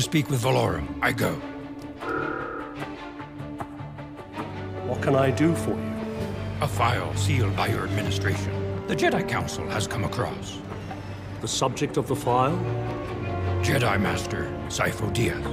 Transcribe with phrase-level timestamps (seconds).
[0.00, 1.34] To speak with Valorum, I go.
[4.88, 5.92] What can I do for you?
[6.62, 8.50] A file sealed by your administration.
[8.86, 10.58] The Jedi Council has come across.
[11.42, 12.56] The subject of the file?
[13.60, 15.44] Jedi Master Sifo Dyas.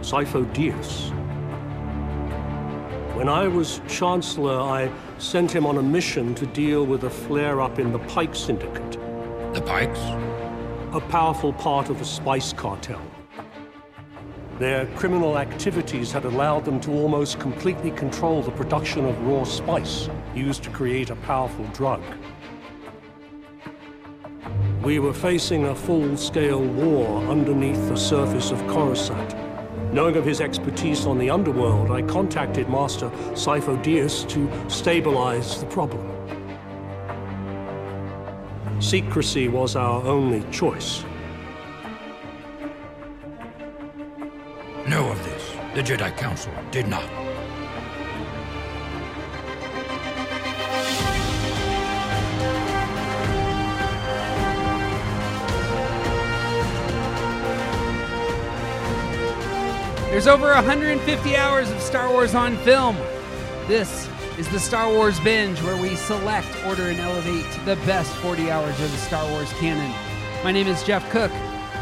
[0.00, 1.14] Sifo Dyas.
[3.14, 7.60] When I was Chancellor, I sent him on a mission to deal with a flare
[7.60, 8.98] up in the Pyke Syndicate.
[9.54, 10.00] The Pykes?
[10.92, 13.00] A powerful part of the spice cartel.
[14.60, 20.10] Their criminal activities had allowed them to almost completely control the production of raw spice
[20.34, 22.02] used to create a powerful drug.
[24.82, 29.34] We were facing a full scale war underneath the surface of Coruscant.
[29.94, 36.06] Knowing of his expertise on the underworld, I contacted Master Dyas to stabilize the problem.
[38.78, 41.02] Secrecy was our only choice.
[45.80, 47.08] The Jedi Council did not.
[60.10, 62.96] There's over 150 hours of Star Wars on film.
[63.66, 68.50] This is the Star Wars Binge, where we select, order, and elevate the best 40
[68.50, 69.90] hours of the Star Wars canon.
[70.44, 71.32] My name is Jeff Cook.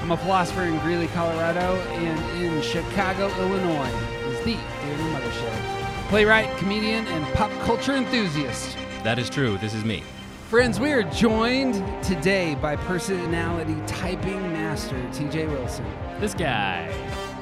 [0.09, 3.91] I'm a philosopher in Greeley, Colorado, and in Chicago, Illinois
[4.31, 6.09] is the Daniel Mothershed.
[6.09, 8.75] Playwright, comedian, and pop culture enthusiast.
[9.05, 9.59] That is true.
[9.59, 10.03] This is me.
[10.48, 15.84] Friends, we are joined today by personality typing master TJ Wilson.
[16.20, 16.91] This guy.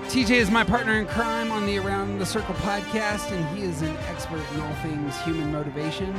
[0.09, 3.83] TJ is my partner in crime on the Around the Circle podcast, and he is
[3.83, 6.13] an expert in all things human motivation.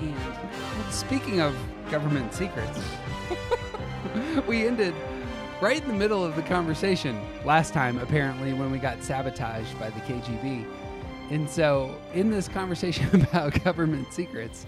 [0.00, 1.56] And speaking of
[1.88, 2.80] government secrets,
[4.48, 4.92] we ended
[5.64, 9.88] right in the middle of the conversation last time, apparently, when we got sabotaged by
[9.88, 10.62] the KGB.
[11.30, 14.66] And so, in this conversation about government secrets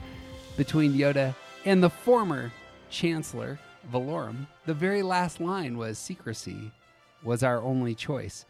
[0.56, 1.34] between Yoda
[1.66, 2.50] and the former
[2.88, 3.58] Chancellor,
[3.92, 6.72] Valorum, the very last line was secrecy
[7.22, 8.46] was our only choice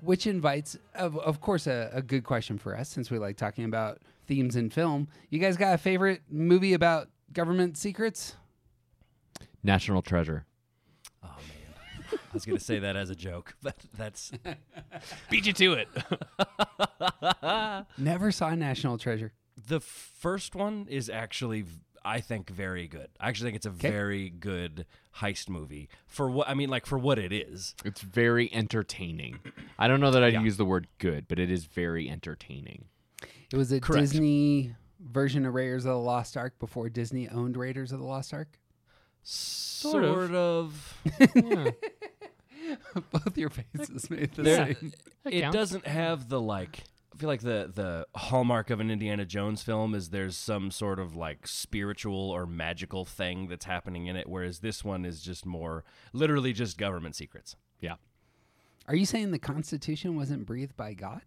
[0.00, 3.64] which invites, of, of course, a, a good question for us since we like talking
[3.64, 5.08] about themes in film.
[5.28, 8.36] You guys got a favorite movie about government secrets?
[9.64, 10.46] National Treasure.
[12.30, 14.30] Man, I was gonna say that as a joke, but that's
[15.30, 15.88] Beat you to it.
[17.98, 19.32] Never saw National Treasure.
[19.68, 21.64] the first one is actually
[22.04, 23.08] I think very good.
[23.18, 24.86] I actually think it's a very good
[25.16, 27.74] heist movie for what I mean, like for what it is.
[27.84, 29.40] It's very entertaining.
[29.78, 32.84] I don't know that I'd use the word good, but it is very entertaining.
[33.52, 34.02] It was a Correct.
[34.12, 38.32] Disney version of Raiders of the Lost Ark before Disney owned Raiders of the Lost
[38.32, 38.58] Ark.
[39.22, 40.96] Sort, of.
[41.20, 41.74] of.
[43.10, 44.92] Both your faces made the There- same.
[45.26, 45.56] it counts.
[45.56, 46.84] doesn't have the like.
[47.12, 50.98] I feel like the the hallmark of an Indiana Jones film is there's some sort
[50.98, 55.44] of like spiritual or magical thing that's happening in it, whereas this one is just
[55.44, 57.56] more literally just government secrets.
[57.80, 57.96] Yeah.
[58.88, 61.22] Are you saying the Constitution wasn't breathed by God?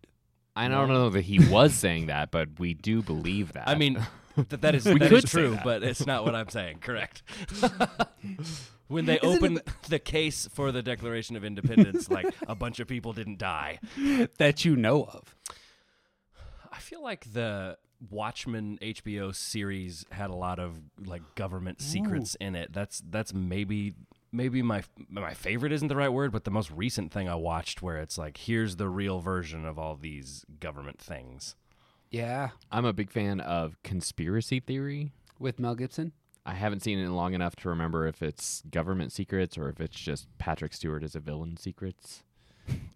[0.55, 3.67] I don't know that he was saying that, but we do believe that.
[3.67, 4.03] I mean,
[4.35, 5.63] that that is We that could is say true, that.
[5.63, 6.79] but it's not what I'm saying.
[6.79, 7.23] Correct.
[8.87, 12.79] when they Isn't it open the case for the Declaration of Independence, like a bunch
[12.79, 13.79] of people didn't die.
[14.37, 15.35] That you know of.
[16.71, 17.77] I feel like the
[18.09, 22.73] Watchmen HBO series had a lot of like government secrets in it.
[22.73, 23.93] That's that's maybe
[24.31, 27.81] maybe my my favorite isn't the right word, but the most recent thing I watched
[27.81, 31.55] where it's like here's the real version of all these government things.
[32.09, 35.11] Yeah, I'm a big fan of conspiracy theory.
[35.39, 36.11] with Mel Gibson.
[36.45, 39.97] I haven't seen it long enough to remember if it's government secrets or if it's
[39.97, 42.23] just Patrick Stewart as a villain secrets.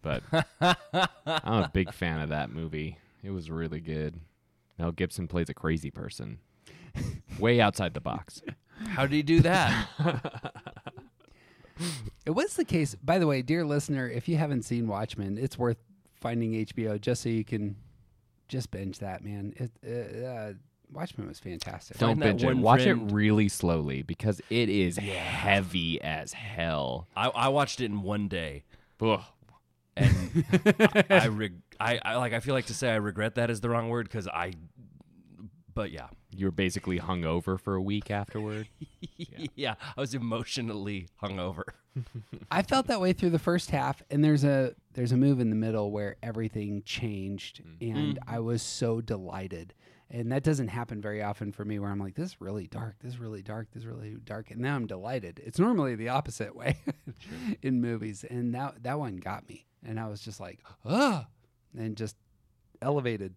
[0.01, 0.23] But
[0.61, 2.97] I'm a big fan of that movie.
[3.23, 4.19] It was really good.
[4.77, 6.39] Mel Gibson plays a crazy person.
[7.39, 8.41] Way outside the box.
[8.89, 10.53] How did he do that?
[12.25, 15.57] It was the case, by the way, dear listener, if you haven't seen Watchmen, it's
[15.57, 15.77] worth
[16.19, 17.75] finding HBO just so you can
[18.47, 19.53] just binge that, man.
[19.55, 20.53] It, uh, uh,
[20.91, 21.97] Watchmen was fantastic.
[21.97, 22.57] Don't binge it.
[22.57, 27.07] Watch friend- it really slowly because it is heavy as hell.
[27.15, 28.63] I, I watched it in one day.
[29.01, 29.21] Ugh.
[29.95, 30.45] and
[30.79, 33.61] I, I, reg- I, I like I feel like to say I regret that is
[33.61, 34.53] the wrong word because I,
[35.73, 38.67] but yeah, You were basically hungover for a week afterward.
[39.55, 39.75] yeah.
[39.95, 41.63] I was emotionally hungover.
[42.51, 45.49] I felt that way through the first half, and there's a there's a move in
[45.49, 47.93] the middle where everything changed, mm.
[47.93, 48.23] and mm.
[48.27, 49.73] I was so delighted.
[50.09, 52.95] And that doesn't happen very often for me where I'm like, this is really dark,
[53.01, 54.51] this is really dark, this is really dark.
[54.51, 55.41] And now I'm delighted.
[55.45, 56.77] It's normally the opposite way
[57.61, 58.23] in movies.
[58.23, 59.65] And that, that one got me.
[59.85, 61.27] And I was just like, ah,
[61.77, 62.15] and just
[62.81, 63.35] elevated.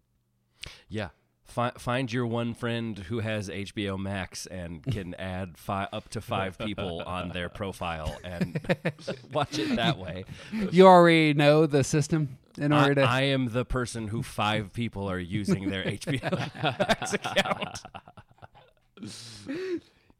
[0.89, 1.09] Yeah.
[1.51, 6.21] Fi- find your one friend who has HBO Max and can add fi- up to
[6.21, 8.61] five people on their profile and
[9.33, 10.25] watch it that way.
[10.71, 13.03] You already know the system in I, order to.
[13.03, 16.31] I am the person who five people are using their HBO
[16.89, 17.81] Max account.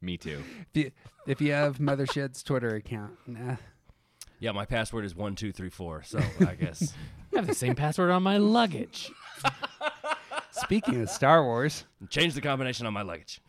[0.01, 0.43] Me too.
[0.75, 0.91] if, you,
[1.27, 3.57] if you have Mothershed's Twitter account, nah.
[4.41, 6.03] Yeah, my password is one two three four.
[6.03, 6.95] So I guess
[7.33, 9.11] I have the same password on my luggage.
[10.61, 13.41] Speaking of Star Wars, change the combination on my luggage.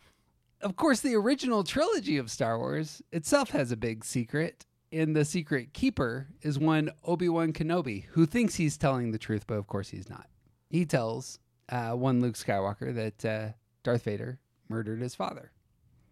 [0.62, 4.66] of course, the original trilogy of Star Wars itself has a big secret.
[4.92, 9.46] And the secret keeper is one Obi Wan Kenobi, who thinks he's telling the truth,
[9.46, 10.28] but of course he's not.
[10.68, 11.38] He tells
[11.70, 13.52] uh, one Luke Skywalker that uh,
[13.84, 14.38] Darth Vader
[14.68, 15.50] murdered his father.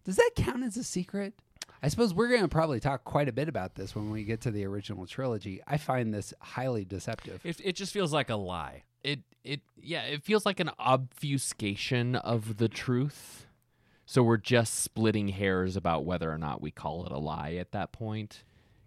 [0.03, 1.35] Does that count as a secret?
[1.83, 4.41] I suppose we're going to probably talk quite a bit about this when we get
[4.41, 5.61] to the original trilogy.
[5.67, 7.39] I find this highly deceptive.
[7.43, 8.83] It, it just feels like a lie.
[9.03, 13.47] It it yeah, it feels like an obfuscation of the truth.
[14.05, 17.71] So we're just splitting hairs about whether or not we call it a lie at
[17.71, 18.43] that point.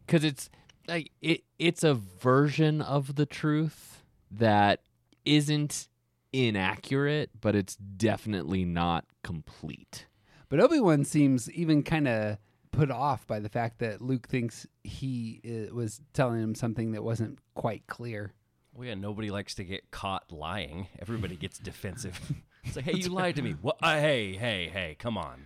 [0.06, 0.50] Cuz it's
[0.86, 4.80] like it it's a version of the truth that
[5.24, 5.88] isn't
[6.32, 10.06] inaccurate, but it's definitely not complete.
[10.48, 12.38] But Obi Wan seems even kind of
[12.70, 17.04] put off by the fact that Luke thinks he uh, was telling him something that
[17.04, 18.32] wasn't quite clear.
[18.74, 20.88] Well, yeah, nobody likes to get caught lying.
[20.98, 22.20] Everybody gets defensive.
[22.66, 23.56] It's like, hey, you lied to me.
[23.60, 23.76] What?
[23.82, 25.44] Uh, hey, hey, hey, come on.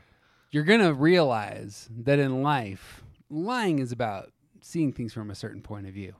[0.52, 4.30] You're going to realize that in life, lying is about
[4.60, 6.14] seeing things from a certain point of view.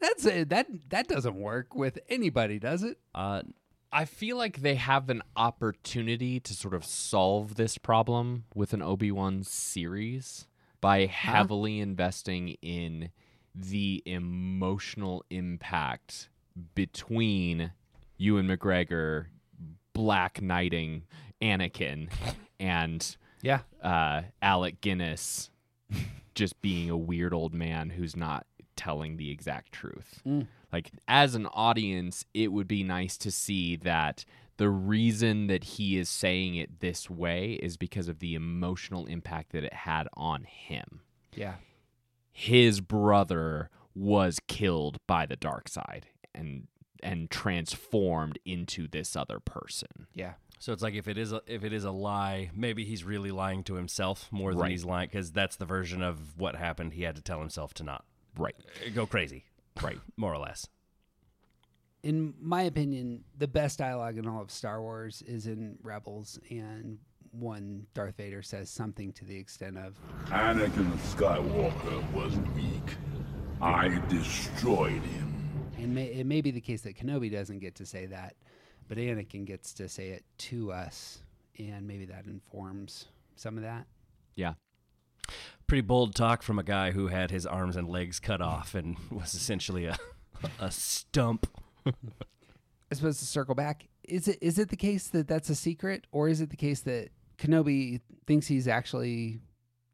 [0.00, 0.50] That's it.
[0.50, 2.98] That that doesn't work with anybody, does it?
[3.12, 3.42] Uh,
[3.90, 8.82] I feel like they have an opportunity to sort of solve this problem with an
[8.82, 10.46] Obi-Wan series
[10.80, 13.10] by heavily investing in
[13.54, 16.28] the emotional impact
[16.74, 17.72] between
[18.16, 19.26] Ewan McGregor
[19.92, 21.02] black knighting
[21.42, 22.10] Anakin
[22.60, 23.60] and Yeah.
[23.82, 25.50] uh, Alec Guinness
[26.34, 30.20] just being a weird old man who's not telling the exact truth.
[30.26, 30.48] Mm.
[30.72, 34.24] Like, as an audience, it would be nice to see that
[34.58, 39.52] the reason that he is saying it this way is because of the emotional impact
[39.52, 41.00] that it had on him.
[41.34, 41.54] Yeah.
[42.32, 46.06] His brother was killed by the dark side
[46.36, 46.68] and
[47.02, 50.06] and transformed into this other person.
[50.14, 50.32] Yeah.
[50.58, 53.30] so it's like if it is a, if it is a lie, maybe he's really
[53.30, 54.70] lying to himself more than Right.
[54.70, 56.94] he's lying because that's the version of what happened.
[56.94, 58.04] He had to tell himself to not
[58.38, 58.56] Right.
[58.94, 59.44] go crazy,
[59.82, 59.98] right?
[60.16, 60.66] More or less.
[62.02, 66.98] In my opinion, the best dialogue in all of Star Wars is in Rebels, and
[67.32, 72.96] one Darth Vader says something to the extent of, Anakin Skywalker was weak.
[73.60, 75.25] I destroyed him.
[75.76, 78.36] And may, it may be the case that Kenobi doesn't get to say that,
[78.88, 81.18] but Anakin gets to say it to us,
[81.58, 83.06] and maybe that informs
[83.36, 83.86] some of that.
[84.34, 84.54] Yeah.
[85.66, 88.96] Pretty bold talk from a guy who had his arms and legs cut off and
[89.10, 89.96] was essentially a
[90.58, 91.46] a stump.
[91.86, 96.06] I suppose to circle back, is it is it the case that that's a secret,
[96.12, 97.08] or is it the case that
[97.38, 99.40] Kenobi thinks he's actually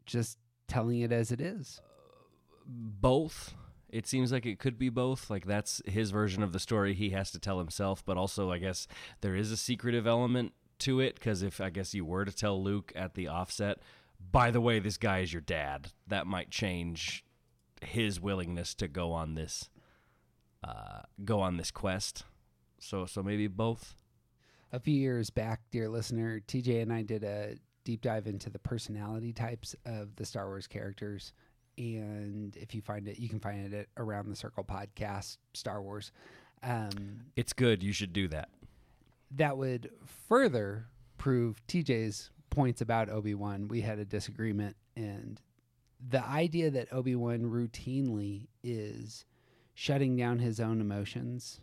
[0.04, 1.80] just telling it as it is?
[1.80, 3.54] Uh, both.
[3.92, 5.28] It seems like it could be both.
[5.30, 8.58] Like that's his version of the story he has to tell himself, but also I
[8.58, 8.88] guess
[9.20, 12.62] there is a secretive element to it because if I guess you were to tell
[12.62, 13.78] Luke at the offset,
[14.30, 17.24] by the way, this guy is your dad, that might change
[17.82, 19.68] his willingness to go on this
[20.64, 22.24] uh, go on this quest.
[22.78, 23.94] So so maybe both.
[24.72, 28.58] A few years back, dear listener, TJ and I did a deep dive into the
[28.58, 31.32] personality types of the Star Wars characters.
[31.78, 35.80] And if you find it, you can find it at Around the Circle podcast, Star
[35.82, 36.12] Wars.
[36.62, 37.82] Um, It's good.
[37.82, 38.48] You should do that.
[39.32, 39.90] that would
[40.28, 40.86] further
[41.18, 43.68] prove TJ's points about Obi Wan.
[43.68, 45.40] We had a disagreement, and
[46.06, 49.24] the idea that Obi Wan routinely is
[49.74, 51.60] shutting down his own emotions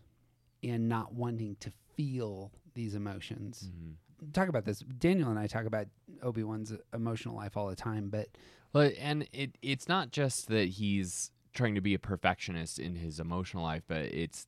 [0.63, 3.69] and not wanting to feel these emotions.
[4.33, 4.79] Talk about this.
[4.79, 5.87] Daniel and I talk about
[6.21, 8.27] Obi Wan's emotional life all the time, but
[8.73, 13.19] Well, and it it's not just that he's trying to be a perfectionist in his
[13.19, 14.47] emotional life, but it's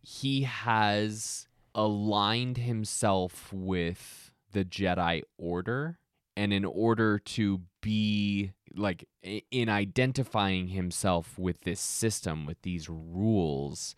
[0.00, 5.98] he has aligned himself with the Jedi Order,
[6.36, 9.06] and in order to be like
[9.50, 13.94] in identifying himself with this system, with these rules,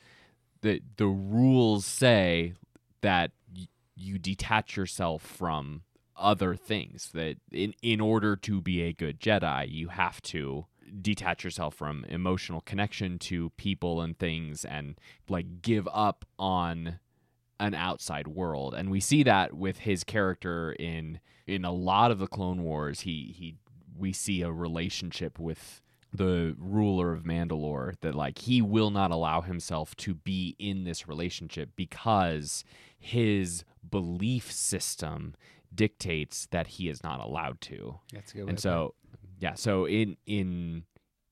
[0.62, 2.54] the the rules say
[3.02, 3.32] that
[4.00, 5.82] you detach yourself from
[6.16, 10.66] other things that in in order to be a good Jedi, you have to
[11.00, 16.98] detach yourself from emotional connection to people and things and like give up on
[17.60, 18.74] an outside world.
[18.74, 23.00] And we see that with his character in in a lot of the Clone Wars.
[23.00, 23.56] He he
[23.96, 29.42] we see a relationship with the ruler of Mandalore that like he will not allow
[29.42, 32.64] himself to be in this relationship because
[33.00, 35.34] his belief system
[35.74, 37.98] dictates that he is not allowed to.
[38.12, 38.48] That's a good.
[38.50, 38.94] And so
[39.40, 40.84] yeah, so in in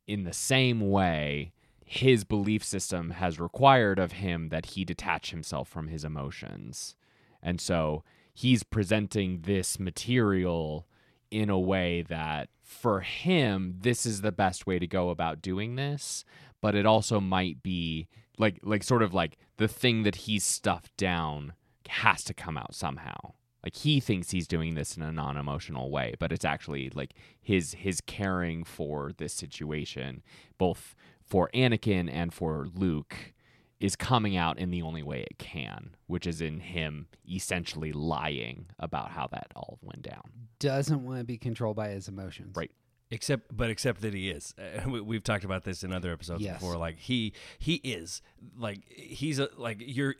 [0.07, 1.53] in the same way
[1.85, 6.97] his belief system has required of him that he detach himself from his emotions.
[7.43, 10.87] And so he's presenting this material
[11.31, 15.77] in a way that for him this is the best way to go about doing
[15.77, 16.25] this,
[16.61, 18.09] but it also might be
[18.39, 21.53] like like sort of like the thing that he's stuffed down
[21.89, 23.35] has to come out somehow.
[23.65, 27.75] Like he thinks he's doing this in a non-emotional way, but it's actually like his
[27.75, 30.23] his caring for this situation,
[30.59, 33.35] both for Anakin and for Luke,
[33.81, 38.67] is coming out in the only way it can, which is in him essentially lying
[38.79, 40.23] about how that all went down.
[40.61, 42.57] doesn't want to be controlled by his emotions.
[42.57, 42.71] Right.
[43.11, 44.55] Except, but except that he is.
[44.59, 46.59] Uh, we, we've talked about this in other episodes Yes.
[46.61, 46.77] before.
[46.77, 48.21] Like he, he is
[48.57, 50.15] like he's a like you're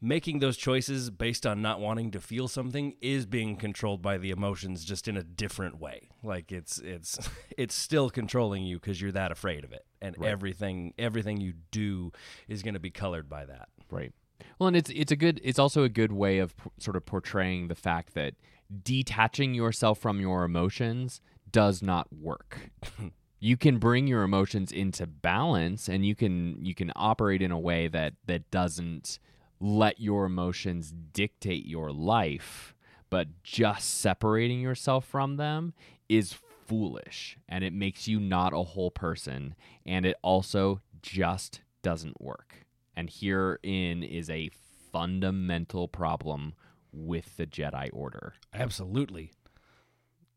[0.00, 4.30] making those choices based on not wanting to feel something is being controlled by the
[4.30, 6.08] emotions, just in a different way.
[6.22, 7.18] Like it's it's
[7.56, 12.12] it's still controlling you because you're that afraid of it, and everything everything you do
[12.48, 13.68] is going to be colored by that.
[13.90, 14.12] Right.
[14.58, 17.04] Well, and it's it's a good it's also a good way of p- sort of
[17.04, 18.34] portraying the fact that
[18.82, 22.70] detaching yourself from your emotions does not work.
[23.40, 27.58] you can bring your emotions into balance and you can you can operate in a
[27.58, 29.18] way that that doesn't
[29.60, 32.74] let your emotions dictate your life,
[33.10, 35.74] but just separating yourself from them
[36.08, 36.32] is
[36.66, 39.54] foolish and it makes you not a whole person
[39.86, 42.66] and it also just doesn't work.
[42.94, 44.50] And herein is a
[44.92, 46.54] fundamental problem
[46.92, 48.34] with the Jedi Order.
[48.54, 49.32] Absolutely,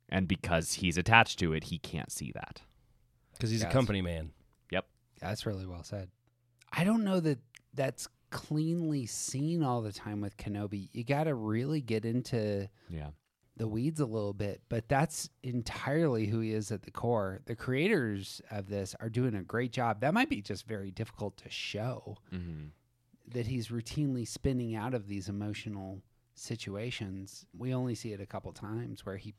[0.09, 2.61] And because he's attached to it, he can't see that.
[3.33, 3.69] because he's Yes.
[3.71, 4.31] a company man.
[4.71, 4.85] Yep.
[5.19, 6.09] That's really well said.
[6.71, 7.39] I don't know that
[7.73, 10.89] that's cleanly seen all the time with Kenobi.
[10.93, 13.11] You got to really get into Yeah.
[13.57, 17.41] the weeds a little bit, but that's entirely who he is at the core.
[17.45, 19.99] The creators of this are doing a great job.
[20.01, 22.67] That might be just very difficult to show Mm-hmm.
[23.33, 26.01] that he's routinely spinning out of these emotional
[26.33, 27.45] situations.
[27.57, 29.33] We only see it a couple times where he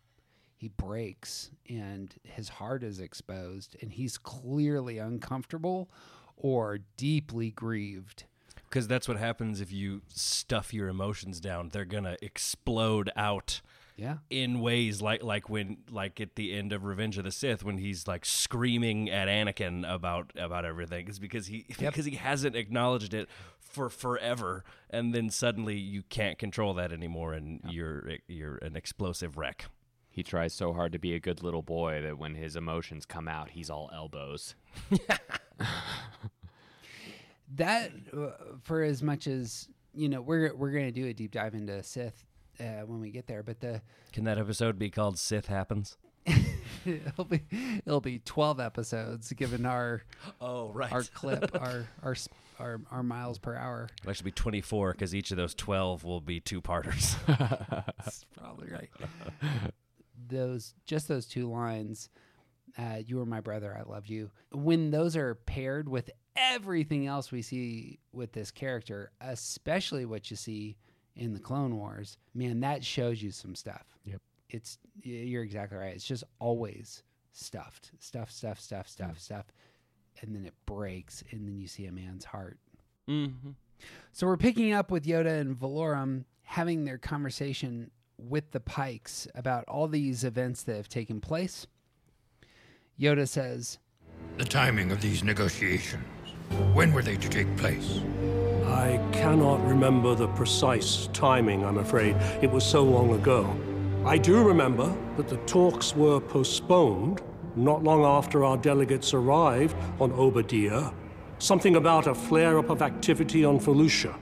[0.56, 5.90] he breaks and his heart is exposed and he's clearly uncomfortable
[6.36, 8.24] or deeply grieved.
[8.72, 11.68] Because that's what happens if you stuff your emotions down.
[11.68, 13.60] They're gonna explode out
[13.98, 14.16] Yeah.
[14.30, 17.76] in ways like like when like at the end of Revenge of the Sith when
[17.76, 21.06] he's like screaming at Anakin about about everything.
[21.06, 23.28] It's because he because he hasn't acknowledged it
[23.60, 29.36] for forever, and then suddenly you can't control that anymore, and you're you're an explosive
[29.36, 29.66] wreck.
[30.08, 33.28] He tries so hard to be a good little boy that when his emotions come
[33.28, 34.54] out, he's all elbows.
[37.56, 38.30] That uh,
[38.62, 41.82] for as much as you know, we're we're going to do a deep dive into
[41.82, 42.24] Sith
[42.60, 43.82] uh, when we get there, but the
[44.12, 45.96] Can that episode be called Sith Happens?
[46.86, 47.40] it'll be
[47.84, 50.02] it'll be 12 episodes given our
[50.40, 50.92] Oh right.
[50.92, 52.14] our clip our our
[52.60, 56.20] our our miles per hour It'll actually be 24 because each of those 12 will
[56.20, 57.16] be two parters.
[57.26, 58.88] That's probably right
[60.28, 62.08] those just those two lines
[62.78, 67.30] uh, you were my brother i loved you when those are paired with everything else
[67.30, 70.76] we see with this character especially what you see
[71.16, 74.20] in the clone wars man that shows you some stuff Yep.
[74.50, 79.46] it's you're exactly right it's just always stuffed stuff stuff stuff stuff stuff
[80.20, 82.58] and then it breaks and then you see a man's heart
[83.08, 83.50] mm-hmm.
[84.12, 89.64] so we're picking up with Yoda and Valorum having their conversation with the Pykes about
[89.68, 91.66] all these events that have taken place.
[93.00, 93.78] Yoda says,
[94.36, 96.04] The timing of these negotiations.
[96.74, 98.00] When were they to take place?
[98.66, 102.16] I cannot remember the precise timing, I'm afraid.
[102.40, 103.54] It was so long ago.
[104.04, 107.22] I do remember that the talks were postponed
[107.54, 110.90] not long after our delegates arrived on Oba Diah.
[111.38, 114.18] Something about a flare up of activity on Felucia.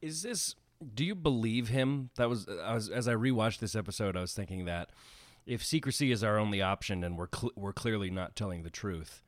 [0.00, 0.54] Is this?
[0.94, 2.10] Do you believe him?
[2.16, 4.90] That was, I was as I rewatched this episode, I was thinking that
[5.46, 9.22] if secrecy is our only option and we're cl- we're clearly not telling the truth,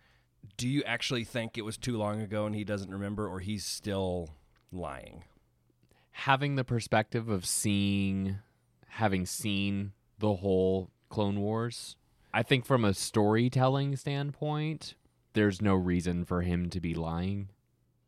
[0.56, 3.64] do you actually think it was too long ago and he doesn't remember, or he's
[3.64, 4.30] still
[4.70, 5.24] lying?
[6.12, 8.38] having the perspective of seeing,
[8.88, 11.96] having seen the whole Clone Wars,
[12.32, 14.94] I think from a storytelling standpoint,
[15.32, 17.48] there's no reason for him to be lying.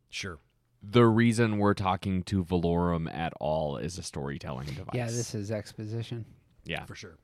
[0.08, 0.38] Sure.
[0.82, 4.94] The reason we're talking to Valorum at all is a storytelling device.
[4.94, 6.26] Yeah, this is exposition.
[6.64, 6.84] yeah.
[6.84, 7.16] For sure.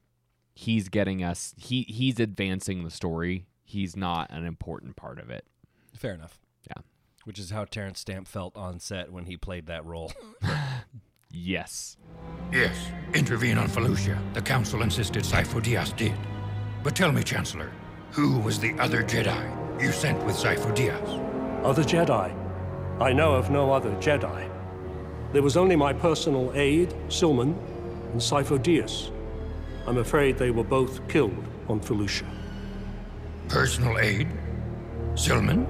[0.55, 1.55] He's getting us.
[1.57, 3.47] He he's advancing the story.
[3.71, 5.45] He's not an important part of it.
[5.97, 6.41] Fair enough.
[6.67, 6.83] Yeah.
[7.25, 10.13] Which is how Terence Stamp felt on set when he played that role.
[11.33, 11.97] Yes.
[12.53, 12.77] Yes,
[13.15, 14.19] intervene on Felucia.
[14.35, 16.17] The Council insisted Sifo Dyas did.
[16.83, 17.71] But tell me, Chancellor,
[18.11, 21.65] who was the other Jedi you sent with Sifo Dyas?
[21.65, 22.35] Other Jedi?
[23.01, 24.51] I know of no other Jedi.
[25.33, 27.57] There was only my personal aide, Silman,
[28.11, 29.13] and Sifo Dyas.
[29.87, 32.27] I'm afraid they were both killed on Felucia.
[33.51, 34.29] Personal aid?
[35.15, 35.67] Silman?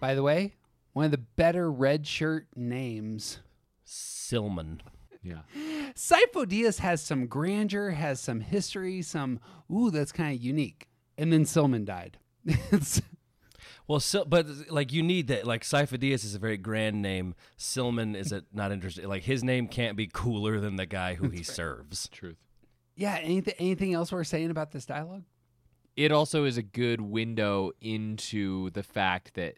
[0.00, 0.54] By the way,
[0.94, 3.40] one of the better red shirt names.
[3.86, 4.80] Silman.
[5.22, 5.40] Yeah.
[5.94, 9.38] Sifo Dyas has some grandeur, has some history, some
[9.70, 10.88] ooh, that's kind of unique.
[11.18, 12.16] And then Silman died.
[13.88, 15.46] Well, Sil- but like you need that.
[15.46, 17.36] Like Sifo-Dyas is a very grand name.
[17.56, 19.06] Silman is a, not interesting.
[19.06, 22.08] Like his name can't be cooler than the guy who he serves.
[22.08, 22.45] Truth.
[22.96, 25.22] Yeah, anything anything else we're saying about this dialogue?
[25.96, 29.54] It also is a good window into the fact that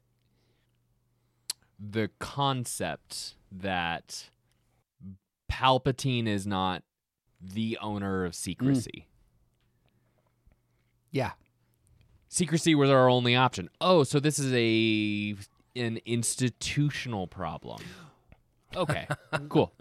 [1.79, 4.31] the concept that
[5.51, 6.83] Palpatine is not
[7.41, 9.07] the owner of secrecy.
[9.07, 9.13] Mm.
[11.11, 11.31] Yeah.
[12.29, 13.71] Secrecy was our only option.
[13.81, 15.37] Oh, so this is a
[15.77, 17.83] an institutional problem.
[18.77, 19.09] Okay,
[19.49, 19.73] cool.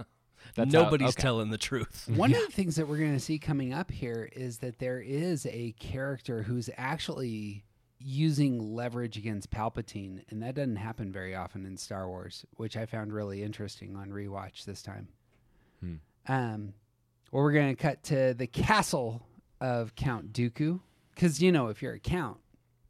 [0.58, 1.22] That's how- Nobody's okay.
[1.22, 2.10] telling the truth.
[2.14, 5.00] One of the things that we're going to see coming up here is that there
[5.00, 7.64] is a character who's actually
[8.00, 12.86] using leverage against Palpatine, and that doesn't happen very often in Star Wars, which I
[12.86, 15.08] found really interesting on rewatch this time.
[16.30, 16.74] Um,
[17.32, 19.26] well, we're going to cut to the castle
[19.62, 20.82] of Count Dooku,
[21.16, 22.38] because you know if you're a count,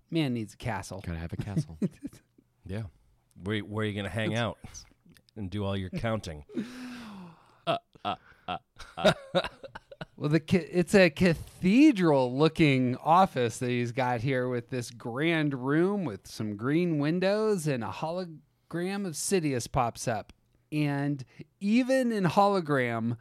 [0.09, 1.01] man needs a castle.
[1.05, 1.77] Gotta have a castle.
[2.65, 2.83] Yeah.
[3.43, 4.57] Where where are you gonna hang out
[5.37, 6.43] and do all your counting?
[10.17, 10.41] Well, the
[10.71, 16.97] it's a cathedral-looking office that he's got here with this grand room with some green
[16.97, 20.33] windows and a hologram of Sidious pops up.
[20.71, 21.23] And
[21.59, 23.17] even in hologram,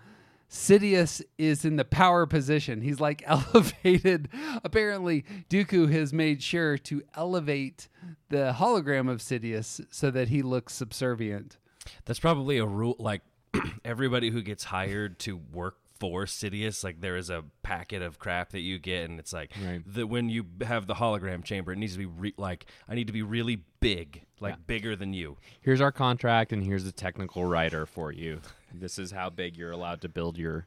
[0.51, 2.81] Sidious is in the power position.
[2.81, 4.31] He's like elevated.
[4.65, 7.89] Apparently, Dooku has made sure to elevate
[8.31, 11.59] the hologram of Sidious so that he looks subservient.
[12.07, 12.97] That's probably a rule.
[12.99, 13.21] Like
[13.85, 18.51] everybody who gets hired to work for Sidious, like there is a packet of crap
[18.51, 19.83] that you get, and it's like Right.
[19.95, 23.07] that when you have the hologram chamber, it needs to be re- like I need
[23.07, 25.39] to be really big, like bigger than you.
[25.63, 28.41] here's our contract, and here's the technical writer for you.
[28.75, 30.67] This is how big you're allowed to build your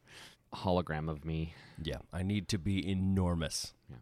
[0.52, 3.74] hologram of me, Yeah, I need to be enormous.
[3.88, 3.98] Yeah.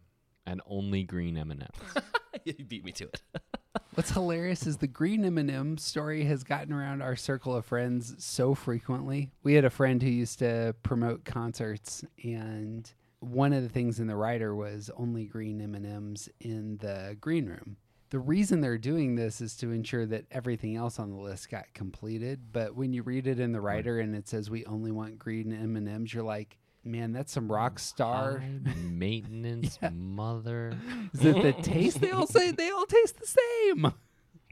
[0.46, 2.04] and only green M&Ms.
[2.46, 3.22] you beat me to it.
[3.94, 8.54] What's hilarious is the green M&M story has gotten around our circle of friends so
[8.54, 9.32] frequently.
[9.44, 14.08] We had a friend who used to promote concerts, and one of the things in
[14.08, 17.78] the writer was only green M&Ms in the green room.
[18.10, 21.74] The reason they're doing this is to ensure that everything else on the list got
[21.74, 22.54] completed.
[22.54, 25.52] But when you read it in the writer and it says we only want green
[25.52, 26.58] M&Ms, you're like,
[26.88, 28.40] man, that's some rock star.
[28.40, 30.74] High maintenance mother.
[31.14, 32.02] Is it the taste?
[32.02, 33.94] They all say they all taste the same.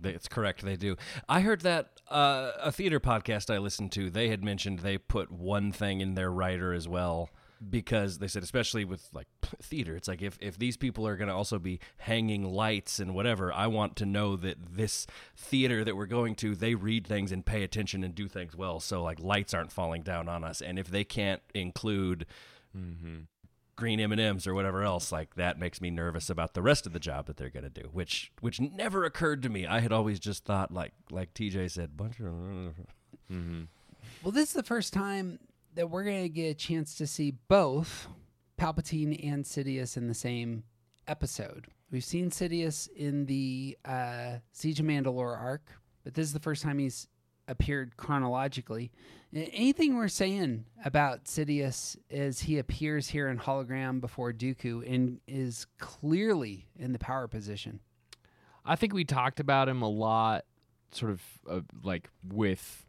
[0.02, 0.64] That's correct.
[0.64, 0.98] They do.
[1.28, 4.10] I heard that uh, a theater podcast I listened to.
[4.10, 7.30] They had mentioned they put one thing in their writer as well
[7.70, 9.28] because they said, especially with like
[9.62, 13.14] theater, it's like if if these people are going to also be hanging lights and
[13.14, 17.32] whatever, I want to know that this theater that we're going to, they read things
[17.32, 18.80] and pay attention and do things well.
[18.80, 22.26] So like lights aren't falling down on us, and if they can't include.
[22.76, 23.20] Mm-hmm.
[23.78, 27.00] green M&Ms or whatever else like that makes me nervous about the rest of the
[27.00, 30.20] job that they're going to do which which never occurred to me I had always
[30.20, 33.62] just thought like like TJ said bunch of mm-hmm.
[34.24, 35.40] Well, this is the first time
[35.76, 38.08] that we're going to get a chance to see both
[38.58, 40.64] Palpatine and Sidious in the same
[41.08, 41.68] episode.
[41.92, 45.70] We've seen Sidious in the uh, Siege of Mandalore arc,
[46.04, 47.08] but this is the first time he's
[47.48, 48.92] appeared chronologically.
[49.34, 55.68] Anything we're saying about Sidious as he appears here in hologram before Dooku and is
[55.78, 57.82] clearly in the power position?
[58.64, 60.46] I think we talked about him a lot,
[60.92, 62.86] sort of uh, like with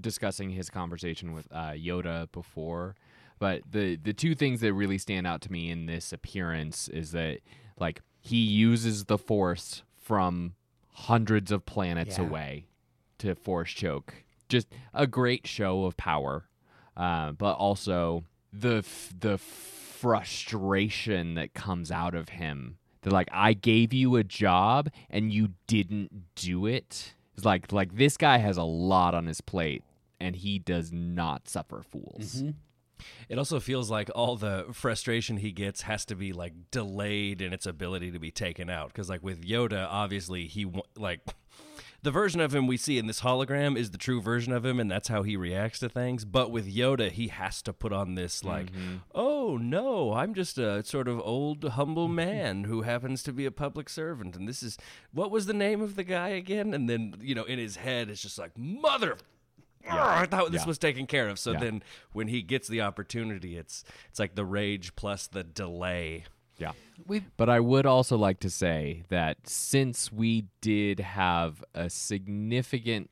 [0.00, 2.94] discussing his conversation with uh, Yoda before.
[3.38, 7.10] But the the two things that really stand out to me in this appearance is
[7.12, 7.40] that
[7.78, 10.54] like he uses the Force from
[10.92, 12.24] hundreds of planets Yeah.
[12.24, 12.66] away
[13.18, 14.14] to force choke.
[14.48, 16.46] Just a great show of power,
[16.96, 22.78] uh, but also the f- the frustration that comes out of him.
[23.02, 27.14] That like I gave you a job and you didn't do it.
[27.36, 29.82] It's like like this guy has a lot on his plate
[30.20, 32.42] and he does not suffer fools.
[32.42, 32.50] Mm-hmm.
[33.28, 37.52] It also feels like all the frustration he gets has to be like delayed in
[37.52, 38.88] its ability to be taken out.
[38.88, 40.66] Because like with Yoda, obviously he
[40.96, 41.20] like
[42.04, 44.78] the version of him we see in this hologram is the true version of him,
[44.78, 46.26] and that's how he reacts to things.
[46.26, 48.96] But with Yoda, he has to put on this like, mm-hmm.
[49.14, 52.14] oh no, I'm just a sort of old humble mm-hmm.
[52.14, 54.76] man who happens to be a public servant, and this is
[55.12, 56.74] what was the name of the guy again?
[56.74, 59.16] And then you know in his head it's just like mother.
[59.86, 60.68] "Arr, ah, I thought this Yeah.
[60.68, 61.38] was taken care of.
[61.38, 61.60] So Yeah.
[61.60, 66.24] then when he gets the opportunity, it's it's like the rage plus the delay.
[66.58, 66.72] Yeah.
[67.06, 73.10] We've But I would also like to say that since we did have a significant,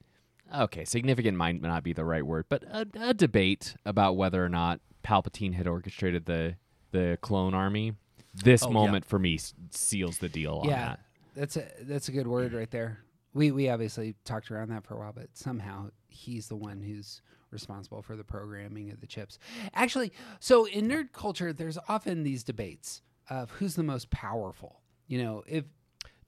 [0.55, 4.49] okay, significant might not be the right word, but a, a debate about whether or
[4.49, 6.57] not Palpatine had orchestrated the
[6.93, 7.95] the clone army.
[8.35, 8.73] This Oh, yeah.
[8.75, 9.39] moment for me
[9.71, 11.01] seals the deal on yeah, that.
[11.35, 13.01] that's a that's a good word right there.
[13.35, 17.23] We we obviously talked around that for a while, but somehow he's the one who's
[17.51, 19.39] responsible for the programming of the chips.
[19.75, 24.81] Actually, so in nerd culture, there's often these debates of who's the most powerful.
[25.07, 25.65] You know, if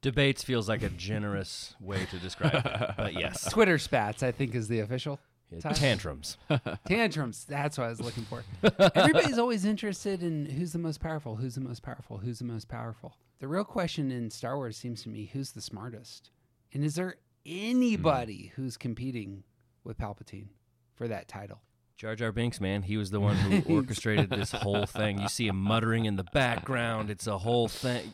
[0.05, 4.55] Debates feels like a generous way to describe it, but yes, Twitter spats, I think,
[4.55, 5.19] is the official.
[5.51, 5.73] title.
[5.73, 6.37] tantrums.
[6.87, 7.47] Tantrums.
[7.47, 8.45] That's what I was looking for.
[8.95, 12.69] Everybody's always interested in who's the most powerful, who's the most powerful, who's the most
[12.69, 13.17] powerful.
[13.39, 16.31] The real question in Star Wars seems to me who's the smartest?
[16.75, 17.53] And is there hmm.
[17.55, 19.45] anybody who's competing
[19.85, 20.49] with Palpatine
[20.95, 21.63] for that title?
[21.97, 25.21] Jar Jar Binks, man, he was the one who orchestrated this whole thing.
[25.21, 27.11] You see him muttering in the background.
[27.11, 28.13] It's a whole thing.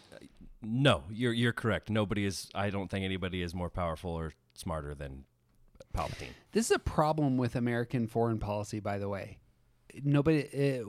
[0.63, 1.89] No, you're you're correct.
[1.89, 2.51] Nobody is.
[2.55, 5.25] I don't think anybody is more powerful or smarter than
[5.95, 6.29] Palpatine.
[6.53, 9.39] This is a problem with American foreign policy, by the way.
[10.05, 10.85] Nobody, uh,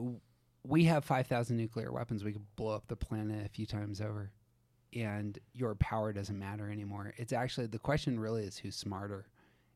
[0.64, 2.22] we have 5,000 nuclear weapons.
[2.22, 4.30] We could blow up the planet a few times over,
[4.94, 7.14] and your power doesn't matter anymore.
[7.16, 9.26] It's actually the question really is who's smarter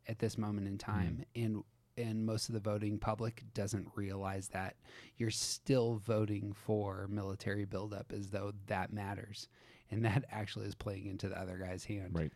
[0.06, 1.24] at this moment in time.
[1.34, 1.64] And
[1.96, 4.76] and most of the voting public doesn't realize that
[5.16, 9.48] you're still voting for military buildup as though that matters.
[9.90, 12.32] And that actually is playing into the other guy's hand Right.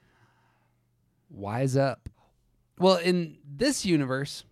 [1.29, 2.09] wise up.
[2.79, 4.45] Well, in this universe,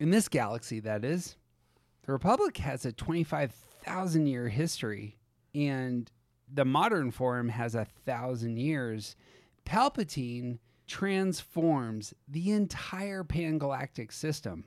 [0.00, 1.36] in this galaxy, that is,
[2.06, 5.18] the Republic has a 25,000 year history,
[5.54, 6.10] and
[6.52, 9.16] the modern form has a thousand years.
[9.66, 14.64] Palpatine transforms the entire pangalactic system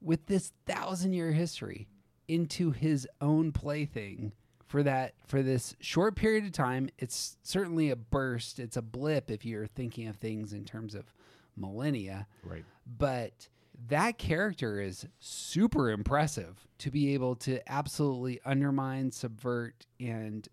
[0.00, 1.88] with this thousand year history
[2.28, 4.32] into his own plaything
[4.66, 9.30] for that for this short period of time it's certainly a burst it's a blip
[9.30, 11.12] if you're thinking of things in terms of
[11.56, 12.64] millennia Right.
[12.86, 13.48] but
[13.88, 20.46] that character is super impressive to be able to absolutely undermine subvert and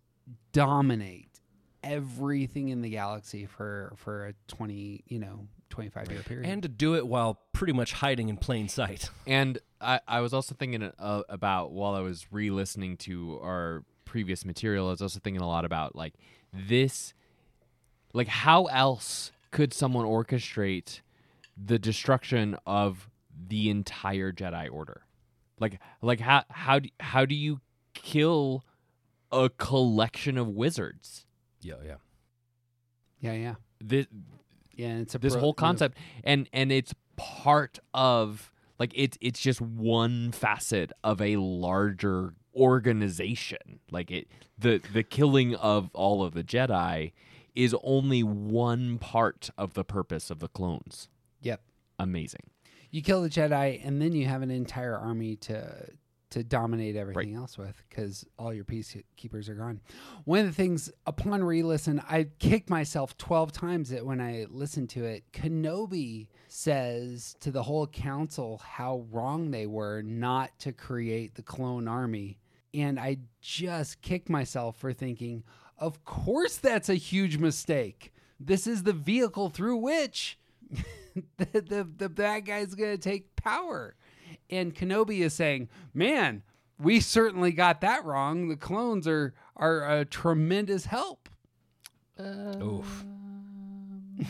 [0.54, 1.35] dominate
[1.86, 6.70] everything in the galaxy for for a 20 you know 25 year period And to
[6.70, 9.10] do it while pretty much hiding in plain sight.
[9.28, 14.46] And I, I was also thinking uh, about while I was re-listening to our previous
[14.46, 16.14] material, I was also thinking a lot about like
[16.54, 17.14] this,
[18.14, 21.02] like how else could someone orchestrate
[21.58, 23.10] the destruction of
[23.48, 25.02] the entire Jedi Order?
[25.60, 27.60] Like, like how how do, how do you
[27.94, 28.64] kill
[29.32, 31.25] a collection of wizards?
[31.66, 31.96] Yeah, yeah.
[33.20, 33.56] yeah yeah.
[33.84, 34.08] This,
[34.76, 39.40] yeah it's a this pro- whole concept and and it's part of like it's it's
[39.40, 43.80] just one facet of a larger organization.
[43.90, 47.14] Like it the the killing of all of the jedi
[47.56, 51.08] is only one part of the purpose of the clones.
[51.42, 51.62] Yep.
[51.98, 52.50] Amazing.
[52.92, 55.90] You kill the Jedi, and then you have an entire army to
[56.36, 59.80] to dominate everything else with, because all your peacekeepers are gone.
[60.26, 64.90] One of the things, upon re-listen, I kicked myself twelve times that when I listened
[64.92, 65.24] to it.
[65.32, 71.88] Kenobi says to the whole council how wrong they were not to create the clone
[71.88, 72.38] army,
[72.74, 75.46] and I just kicked myself for thinking,
[75.78, 78.12] of course that's a huge mistake.
[78.42, 80.38] This is the vehicle through which
[81.38, 83.96] the, the the bad guy's gonna take power.
[84.50, 86.44] And Kenobi is saying, "Man,
[86.80, 88.48] we certainly got that wrong.
[88.48, 91.30] The clones are are a tremendous help."
[92.18, 93.06] Um, Oof.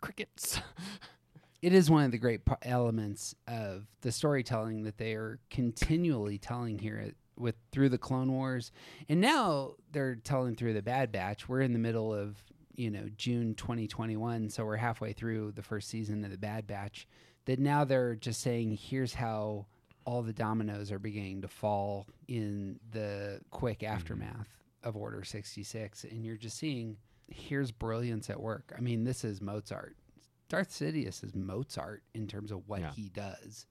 [0.00, 0.60] crickets
[1.62, 6.78] It is one of the great elements of the storytelling that they are continually telling
[6.78, 8.72] here with through the Clone Wars,
[9.08, 11.48] and now they're telling through the Bad Batch.
[11.48, 12.36] We're in the middle of
[12.76, 14.50] you know, June 2021.
[14.50, 17.08] So we're halfway through the first season of the Bad Batch.
[17.46, 19.66] That now they're just saying, here's how
[20.04, 23.86] all the dominoes are beginning to fall in the quick hmm.
[23.86, 24.48] aftermath
[24.82, 26.04] of Order 66.
[26.04, 26.96] And you're just seeing,
[27.28, 28.72] here's brilliance at work.
[28.76, 29.96] I mean, this is Mozart.
[30.48, 32.92] Darth Sidious is Mozart in terms of what Yeah.
[32.92, 33.66] he does.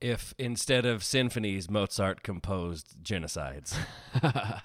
[0.00, 3.74] If instead of symphonies, Mozart composed genocides.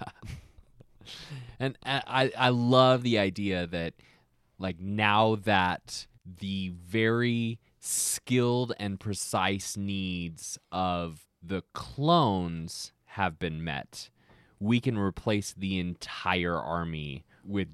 [1.59, 3.93] And I, I I love the idea that,
[4.59, 14.09] like, now that the very skilled and precise needs of the clones have been met,
[14.59, 17.67] we can replace the entire army with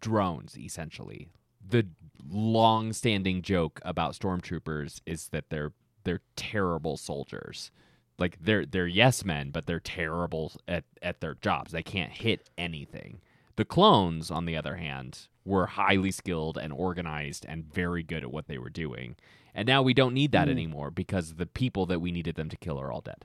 [0.00, 1.28] drones, essentially.
[1.66, 1.86] The
[2.28, 5.72] long-standing joke about stormtroopers is that they're
[6.04, 7.70] they're terrible soldiers.
[8.18, 11.72] Like they're they're yes men, but they're terrible at, at their jobs.
[11.72, 13.20] They can't hit anything.
[13.56, 18.32] The clones, on the other hand, were highly skilled and organized and very good at
[18.32, 19.16] what they were doing.
[19.54, 20.52] And now we don't need that hmm.
[20.52, 23.24] anymore because the people that we needed them to kill are all dead.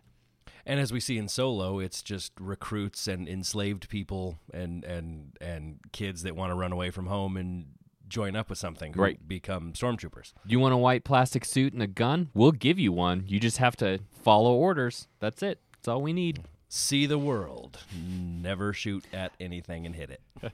[0.66, 5.80] And as we see in Solo, it's just recruits and enslaved people and and and
[5.92, 7.66] kids that want to run away from home and
[8.08, 9.28] join up with something who Right.
[9.28, 10.34] become stormtroopers.
[10.46, 12.30] You want a white plastic suit and a gun?
[12.34, 13.24] We'll give you one.
[13.28, 15.08] You just have to follow orders.
[15.20, 15.60] That's it.
[15.74, 16.44] That's all we need.
[16.68, 17.80] See the world.
[17.96, 20.22] Never shoot at anything and hit it.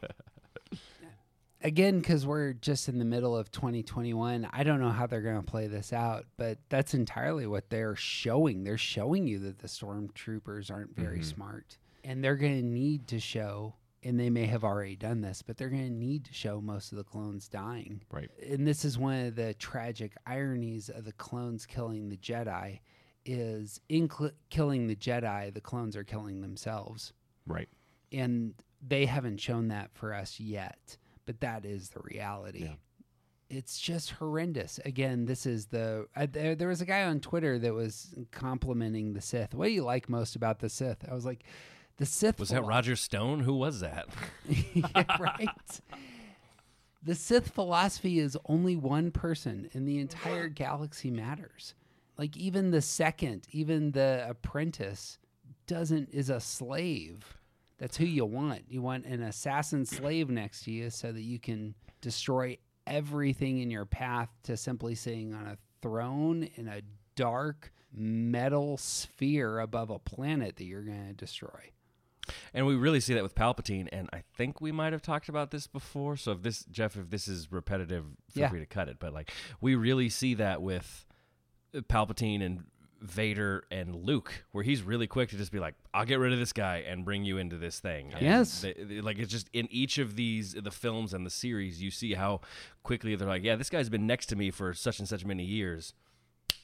[1.66, 5.36] again because we're just in the middle of 2021 i don't know how they're going
[5.36, 8.64] to play this out but that's entirely what they're showing.
[8.64, 11.24] They're showing you that the stormtroopers aren't very mm-hmm.
[11.24, 15.42] smart and they're going to need to show and they may have already done this
[15.42, 18.02] but they're going to need to show most of the clones dying.
[18.12, 18.30] Right.
[18.50, 22.80] and this is one of the tragic ironies of the clones killing the jedi
[23.26, 27.14] is in cl- killing the jedi the clones are killing themselves.
[27.48, 27.70] Right.
[28.12, 28.54] and
[28.86, 32.64] they haven't shown that for us yet but that is the reality.
[32.64, 32.76] Yeah.
[33.50, 34.80] it's just horrendous.
[34.86, 39.14] Again this is the uh, there, there was a guy on twitter that was complimenting
[39.14, 39.54] the sith.
[39.54, 41.06] What do you like most about the sith?
[41.10, 41.44] I was like
[41.98, 43.40] the sith Was that Roger Stone?
[43.42, 44.08] Who was that?
[44.50, 45.82] yeah, right.
[47.04, 51.76] The sith philosophy is only one person and the entire galaxy matters.
[52.18, 55.20] Like even the second even the apprentice
[55.68, 57.38] doesn't is a slave
[57.86, 61.38] that's who you want you want an assassin slave next to you so that you
[61.38, 66.82] can destroy everything in your path to simply sitting on a throne in a
[67.16, 71.72] dark metal sphere above a planet that you're going to destroy
[72.56, 75.52] And we really see that with Palpatine, and I think we might have talked about
[75.52, 76.18] this before.
[76.18, 78.50] So if this, Jeff, if this is repetitive, feel Yeah.
[78.50, 78.98] free to cut it.
[79.00, 81.06] But like, we really see that with
[81.76, 82.64] Palpatine and
[83.02, 86.40] Vader and Luke, where he's really quick to just be like, "I'll get rid of
[86.40, 88.62] this guy and bring you into this thing." And Yes.
[88.62, 91.92] they- they- like it's just in each of these the films and the series, you
[91.92, 92.42] see how
[92.84, 95.44] quickly they're like, "Yeah, this guy's been next to me for such and such many
[95.46, 95.94] years.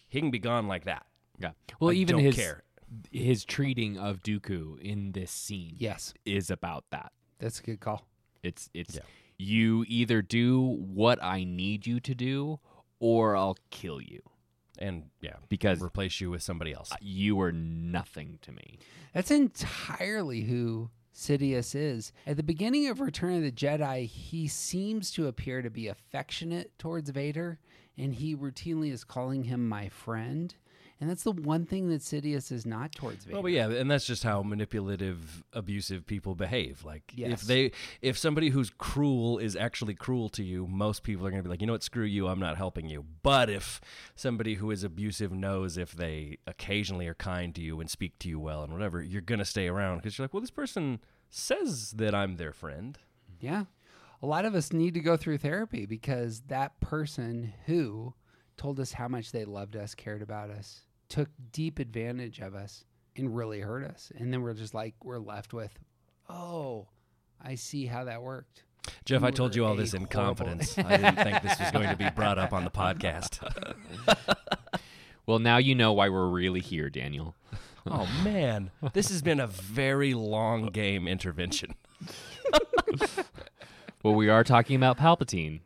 [0.07, 1.05] He can be gone like that."
[1.39, 1.51] Yeah.
[1.79, 2.63] Well, I even don't his care.
[3.11, 7.13] his treating of Dooku in this scene yes is about that.
[7.39, 8.05] that's a good call
[8.43, 9.01] It's it's Yeah.
[9.37, 12.59] you either do what I need you to do
[12.99, 14.21] or I'll kill you
[14.81, 16.91] And yeah, because replace you with somebody else.
[16.99, 18.79] you are nothing to me.
[19.13, 22.11] That's entirely who Sidious is.
[22.25, 26.77] At the beginning of Return of the Jedi, he seems to appear to be affectionate
[26.79, 27.59] towards Vader,
[27.97, 30.55] and he routinely is calling him my friend.
[31.01, 33.37] And that's the one thing that Sidious is not towards Vader.
[33.37, 36.85] Well, but yeah, and that's just how manipulative, abusive people behave.
[36.85, 37.41] Like Yes.
[37.41, 37.71] if they,
[38.03, 41.49] if somebody who's cruel is actually cruel to you, most people are going to be
[41.49, 43.03] like, you know what, screw you, I'm not helping you.
[43.23, 43.81] But if
[44.15, 48.29] somebody who is abusive knows if they occasionally are kind to you and speak to
[48.29, 50.99] you well and whatever, you're going to stay around because you're like, well, this person
[51.31, 52.99] says that I'm their friend.
[53.39, 53.63] Yeah.
[54.21, 58.13] A lot of us need to go through therapy because that person who
[58.55, 62.85] told us how much they loved us, cared about us, took deep advantage of us,
[63.15, 64.11] and really hurt us.
[64.17, 65.77] And then we're just like, we're left with,
[66.29, 66.87] oh,
[67.43, 68.63] I see how that worked.
[69.05, 70.77] Jeff, I told you all this in horrible- confidence.
[70.77, 73.39] I didn't think this was going to be brought up on the podcast.
[75.27, 77.35] Well, now you know why we're really here, Daniel.
[77.85, 81.73] Oh man, this has been a very long game intervention.
[84.03, 85.61] Well, we are talking about Palpatine.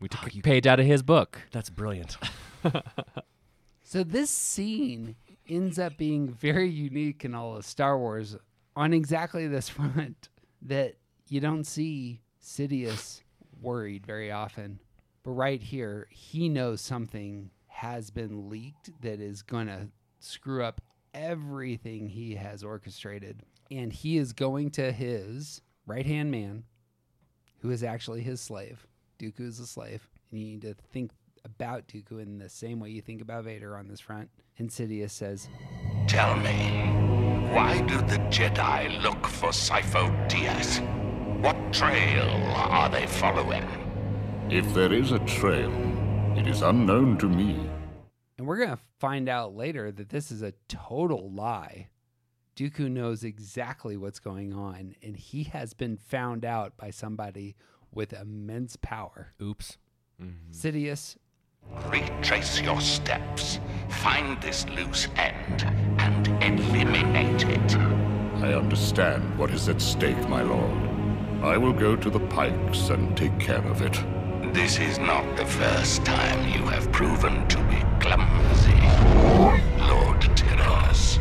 [0.00, 1.42] We took Oh, a you- page out of his book.
[1.52, 2.16] That's brilliant.
[3.88, 5.16] So this scene
[5.48, 8.36] ends up being very unique in all of Star Wars
[8.76, 10.28] on exactly this front
[10.60, 10.96] that
[11.28, 13.22] you don't see Sidious
[13.62, 14.78] worried very often.
[15.22, 19.88] But right here, he knows something has been leaked that is going to
[20.20, 20.82] screw up
[21.14, 23.42] everything he has orchestrated.
[23.70, 26.64] And he is going to his right hand man,
[27.60, 28.86] who is actually his slave.
[29.18, 30.06] Dooku is a slave.
[30.30, 31.12] And you need to think
[31.44, 34.30] about Dooku in the same way you think about Vader on this front.
[34.56, 35.48] Insidious says,
[36.06, 36.90] Tell me,
[37.54, 40.80] why do the Jedi look for Sifo Dyas?
[41.40, 43.64] What trail are they following?
[44.50, 45.70] If there is a trail,
[46.36, 47.68] it is unknown to me.
[48.38, 51.88] and we're going to find out later that this is a total lie.
[52.56, 57.54] Dooku knows exactly what's going on, and he has been found out by somebody
[57.92, 59.32] with immense power.
[59.40, 59.76] Oops.
[60.20, 60.50] Mm-hmm.
[60.52, 61.16] Sidious
[61.90, 65.62] Retrace your steps, find this loose end,
[65.98, 67.76] and eliminate it.
[68.42, 70.76] I understand what is at stake, my lord.
[71.42, 73.94] I will go to the Pykes and take care of it.
[74.52, 78.78] This is not the first time you have proven to be clumsy.
[79.88, 81.18] Lord Tyrannus,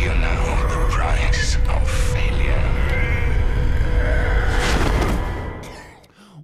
[0.00, 2.62] you know the price of failure.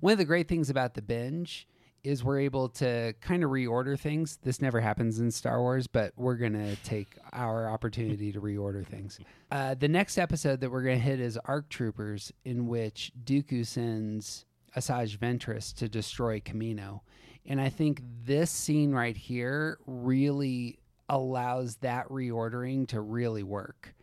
[0.00, 1.66] One of the great things about the binge
[2.04, 4.38] is we're able to kind of reorder things.
[4.42, 8.86] This never happens in Star Wars, but we're going to take our opportunity to reorder
[8.86, 9.20] things.
[9.50, 13.66] Uh, the next episode that we're going to hit is Arc Troopers, in which Dooku
[13.66, 17.00] sends Asajj Ventress to destroy Kamino.
[17.46, 23.94] And I think this scene right here really allows that reordering to really work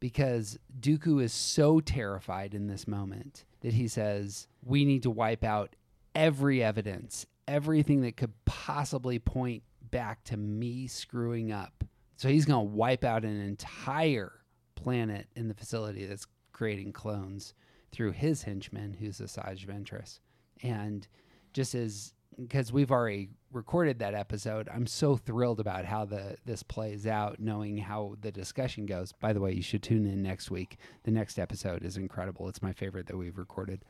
[0.00, 5.44] because Dooku is so terrified in this moment that he says, We need to wipe
[5.44, 5.74] out
[6.14, 11.82] every evidence, everything that could possibly point back to me screwing up.
[12.16, 14.32] So he's going to wipe out an entire
[14.76, 17.54] planet in the facility that's creating clones
[17.90, 20.20] through his henchman, who's the Asajj Ventress.
[20.62, 21.08] And
[21.52, 26.62] just as because we've already recorded that episode, I'm so thrilled about how the this
[26.62, 29.12] plays out, knowing how the discussion goes.
[29.12, 30.78] By the way, you should tune in next week.
[31.04, 32.48] The next episode is incredible.
[32.48, 33.84] It's my favorite that we've recorded.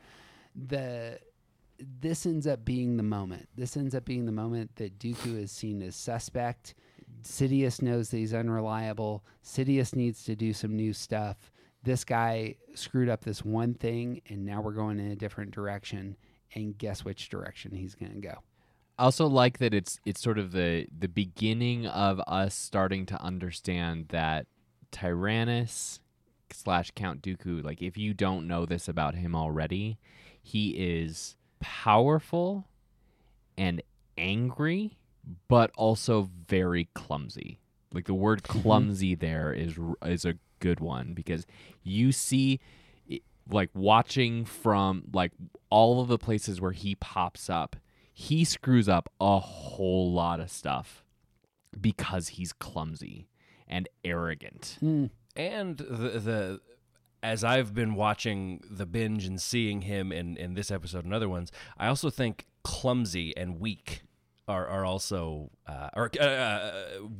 [0.55, 1.19] The
[1.79, 3.47] this ends up being the moment.
[3.55, 6.75] This ends up being the moment that Dooku is seen as suspect.
[7.23, 9.23] Sidious knows that he's unreliable.
[9.43, 11.51] Sidious needs to do some new stuff.
[11.83, 16.17] This guy screwed up this one thing, and now we're going in a different direction.
[16.55, 18.35] And guess which direction he's going to go?
[18.97, 23.21] I also like that it's it's sort of the the beginning of us starting to
[23.21, 24.47] understand that
[24.91, 25.99] Tyrannus
[26.51, 29.99] slash Count Dooku, like if you don't know this about him already,
[30.41, 32.67] he is powerful
[33.57, 33.81] and
[34.17, 34.97] angry,
[35.47, 37.59] but also very clumsy.
[37.93, 38.61] Like the word mm-hmm.
[38.61, 41.45] clumsy there is is a good one because
[41.83, 42.59] you see
[43.49, 45.31] like watching from like
[45.69, 47.75] all of the places where he pops up,
[48.13, 51.03] he screws up a whole lot of stuff
[51.79, 53.27] because he's clumsy
[53.67, 54.77] and arrogant.
[54.79, 55.05] Hmm.
[55.35, 56.61] and the the
[57.21, 61.29] as I've been watching the binge and seeing him in in this episode and other
[61.29, 64.03] ones, I also think clumsy and weak
[64.47, 66.71] are are also uh, or uh, uh,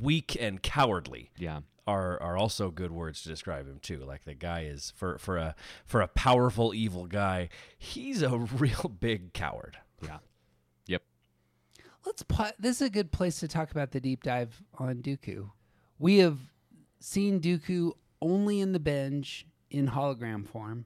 [0.01, 1.31] weak and cowardly.
[1.37, 1.61] Yeah.
[1.87, 4.05] Are, are also good words to describe him too.
[4.05, 5.55] Like the guy is for for a
[5.87, 9.77] for a powerful evil guy, he's a real big coward.
[10.03, 10.19] Yeah.
[10.85, 11.01] Yep.
[12.05, 15.49] Let's put this is a good place to talk about the deep dive on Dooku.
[15.97, 16.37] We have
[16.99, 20.85] seen Dooku only in the binge in hologram form.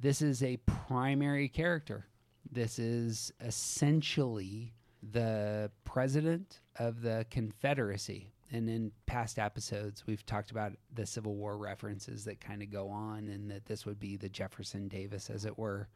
[0.00, 2.06] This is a primary character.
[2.50, 8.32] This is essentially the president of the Confederacy.
[8.50, 12.88] And in past episodes, we've talked about the Civil War references that kind of go
[12.88, 15.88] on, and that this would be the Jefferson Davis, as it were,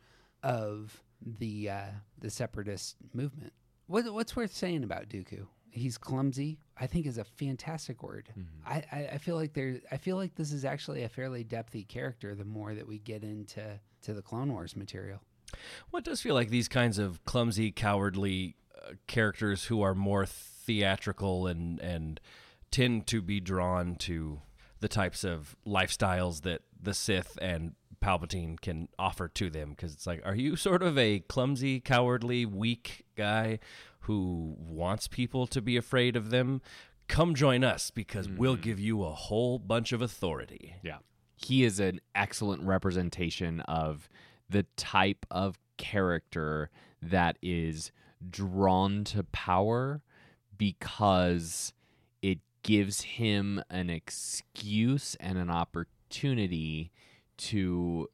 [0.43, 1.03] of
[1.39, 1.87] the uh,
[2.19, 3.55] the separatist movement.
[3.87, 5.47] What, what's worth saying about Dooku?
[5.73, 6.61] He's clumsy.
[6.79, 8.29] I think is a fantastic word.
[8.67, 9.81] I, I, I feel like there.
[9.91, 12.35] I feel like this is actually a fairly depthy character.
[12.35, 15.21] The more that we get into to the Clone Wars material.
[15.91, 20.27] Well, it does feel like these kinds of clumsy, cowardly uh, characters who are more
[20.27, 22.21] theatrical and and
[22.71, 24.41] tend to be drawn to
[24.81, 29.71] the types of lifestyles that the Sith and Palpatine can offer to them.
[29.71, 33.59] Because it's like, are you sort of a clumsy, cowardly, weak guy
[34.01, 36.61] who wants people to be afraid of them?
[37.09, 38.63] Come join us because we'll mm-hmm.
[38.63, 40.77] give you a whole bunch of authority.
[40.83, 40.99] Yeah.
[41.37, 44.09] He is an excellent representation of
[44.49, 47.91] the type of character that is
[48.31, 50.03] drawn to power
[50.57, 51.73] because
[52.23, 56.93] it gives him an excuse and an opportunity
[57.49, 58.09] to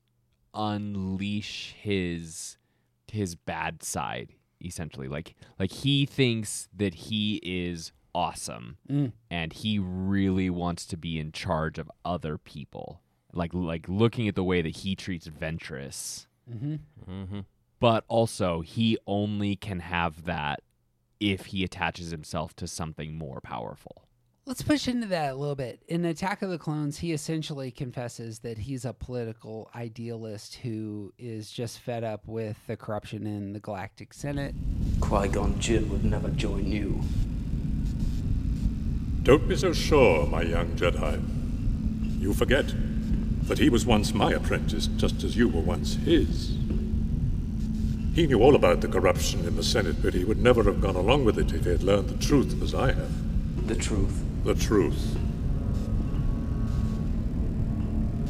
[0.55, 2.57] unleash his
[3.11, 5.09] his bad side essentially.
[5.09, 9.13] Like like he thinks that he is awesome mm.
[9.31, 13.01] and he really wants to be in charge of other people.
[13.33, 16.27] Like like looking at the way that he treats ventress.
[16.51, 16.77] Mm-hmm.
[17.11, 17.41] Mm-hmm.
[17.81, 20.61] But also he only can have that
[21.21, 24.08] if he attaches himself to something more powerful.
[24.49, 25.83] Let's push into that a little bit.
[25.89, 31.51] In Attack of the Clones, he essentially confesses that he's a political idealist who is
[31.51, 34.55] just fed up with the corruption in the Galactic Senate.
[35.03, 37.03] Qui Gon Jinn would never join you.
[39.23, 41.23] Don't be so sure, my young Jedi.
[42.19, 42.73] You forget
[43.49, 46.57] that he was once my apprentice, just as you were once his.
[48.15, 50.97] He knew all about the corruption in the Senate, but he would never have gone
[50.97, 53.67] along with it if he had learned the truth as I have.
[53.69, 54.25] The truth.
[54.49, 55.15] The truth.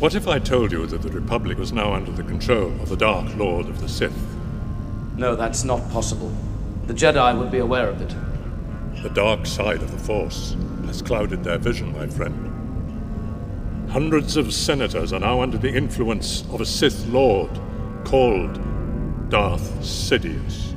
[0.00, 2.96] What if I told you that the Republic was now under the control of the
[2.96, 4.20] Dark Lord of the Sith?
[5.16, 6.32] No, that's not possible.
[6.88, 8.12] The Jedi would be aware of it.
[9.00, 10.56] The dark side of the Force
[10.86, 13.88] has clouded their vision, my friend.
[13.88, 17.60] Hundreds of senators are now under the influence of a Sith Lord
[18.04, 18.58] called
[19.30, 20.67] Darth Sidious.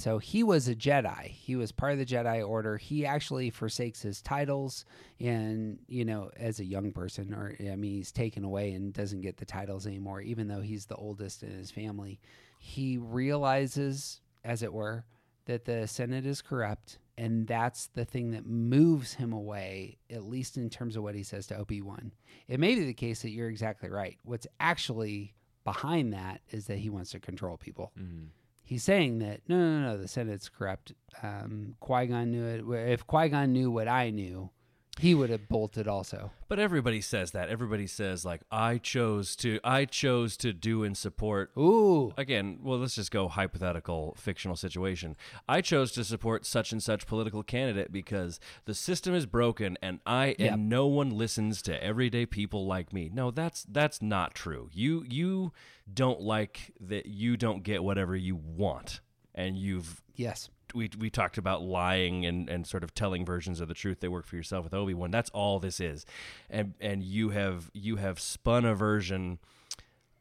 [0.00, 1.26] So he was a Jedi.
[1.26, 2.78] He was part of the Jedi Order.
[2.78, 4.86] He actually forsakes his titles,
[5.20, 9.20] and you know, as a young person, or I mean, he's taken away and doesn't
[9.20, 12.18] get the titles anymore, even though he's the oldest in his family.
[12.58, 15.04] He realizes, as it were,
[15.44, 20.56] that the Senate is corrupt, and that's the thing that moves him away, at least
[20.56, 22.12] in terms of what he says to Obi Wan.
[22.48, 24.16] It may be the case that you're exactly right.
[24.22, 28.28] What's actually behind that is that he wants to control people mm-hmm.
[28.70, 30.92] He's saying that no, no, no, the Senate's corrupt.
[31.24, 32.92] Um, Qui Gon knew it.
[32.92, 34.50] If Qui Gon knew what I knew,
[34.98, 36.30] he would have bolted also.
[36.48, 37.48] But everybody says that.
[37.48, 42.78] Everybody says like I chose to I chose to do and support Ooh, again, well,
[42.78, 45.16] let's just go hypothetical fictional situation.
[45.48, 50.00] I chose to support such and such political candidate because the system is broken and
[50.04, 50.52] I Yep.
[50.52, 53.10] and no one listens to everyday people like me.
[53.12, 54.68] No, that's that's not true.
[54.72, 55.52] You you
[55.92, 59.00] don't like that you don't get whatever you want.
[59.40, 63.68] And you've yes, we we talked about lying and, and sort of telling versions of
[63.68, 65.10] the truth that work for yourself with Obi Wan.
[65.10, 66.04] That's all this is,
[66.48, 69.38] and and you have you have spun a version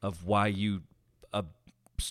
[0.01, 0.83] of why you
[1.33, 1.43] uh,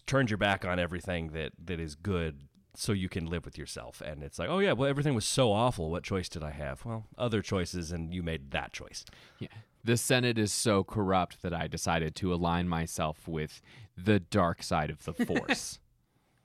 [0.07, 2.43] turned your back on everything that that is good
[2.75, 4.01] so you can live with yourself.
[4.01, 5.91] And it's like, oh yeah, well everything was so awful.
[5.91, 6.85] What choice did I have?
[6.85, 9.05] Well, other choices, and you made that choice.
[9.39, 9.49] Yeah.
[9.85, 13.63] The Senate is so corrupt that I decided to align myself with
[13.97, 15.79] the dark side of the Force,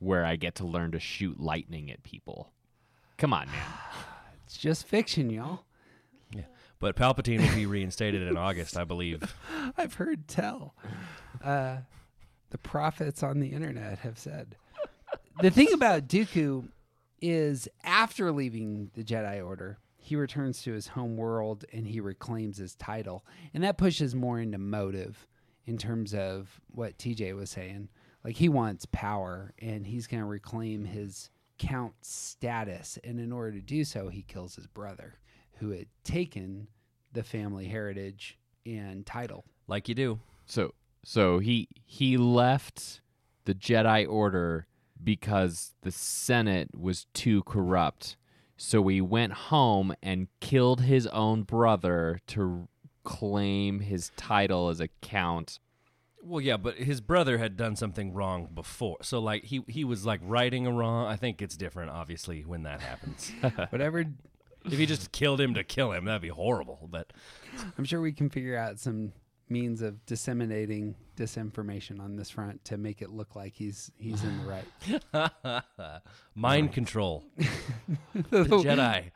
[0.04, 2.52] where I get to learn to shoot lightning at people.
[3.18, 3.66] Come on, man.
[4.46, 5.64] it's just fiction, y'all.
[6.36, 6.44] Yeah.
[6.80, 9.36] But Palpatine will be reinstated in August, I believe.
[9.78, 10.76] I've heard tell.
[11.44, 11.78] Uh,
[12.50, 14.56] the prophets on the internet have said.
[15.42, 16.68] The thing about Dooku
[17.22, 22.58] is after leaving the Jedi Order, he returns to his home world and he reclaims
[22.58, 23.26] his title.
[23.54, 25.26] And that pushes more into motive
[25.66, 27.88] in terms of what TJ was saying.
[28.24, 32.98] Like he wants power and he's going to reclaim his count status.
[33.04, 35.16] And in order to do so, he kills his brother
[35.58, 36.68] who had taken
[37.12, 39.46] the family heritage and title.
[39.68, 40.20] Like you do.
[40.46, 43.02] So so he he left
[43.46, 44.68] the Jedi Order
[45.04, 48.16] because the Senate was too corrupt.
[48.56, 52.70] So he went home and killed his own brother to
[53.04, 55.60] claim his title as a count.
[56.26, 60.06] Well, yeah, but his brother had done something wrong before, so like he he was
[60.06, 61.06] like righting a wrong.
[61.06, 63.32] I think it's different, obviously, when that happens.
[63.70, 64.06] Whatever
[64.66, 66.88] if he just killed him to kill him, that'd be horrible.
[66.90, 67.12] But
[67.78, 69.14] I'm sure we can figure out some
[69.50, 74.40] means of disseminating disinformation on this front to make it look like he's he's in
[74.40, 74.62] the
[75.14, 75.64] right.
[76.36, 79.12] mind control, the Jedi.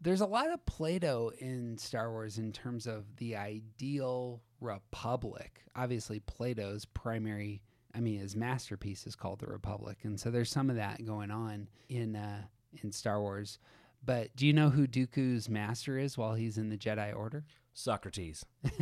[0.00, 5.62] There's a lot of Plato in Star Wars in terms of the ideal republic.
[5.74, 7.62] Obviously, Plato's primary,
[7.94, 11.30] I mean, his masterpiece is called the Republic, and so there's some of that going
[11.30, 12.42] on in uh,
[12.82, 13.58] in Star Wars.
[14.04, 17.44] But do you know who Dooku's master is while he's in the Jedi Order?
[17.74, 18.44] Socrates.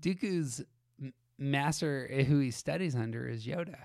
[0.00, 0.62] Dooku's
[1.38, 3.76] master, eh, who he studies under, is Yoda.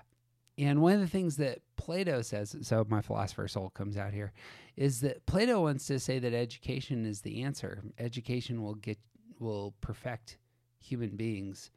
[0.57, 4.33] And one of the things that Plato says, so my philosopher soul comes out here,
[4.75, 7.81] is that Plato wants to say that education is the answer.
[7.97, 8.97] Education will get
[9.39, 10.37] will perfect
[10.79, 11.71] human beings.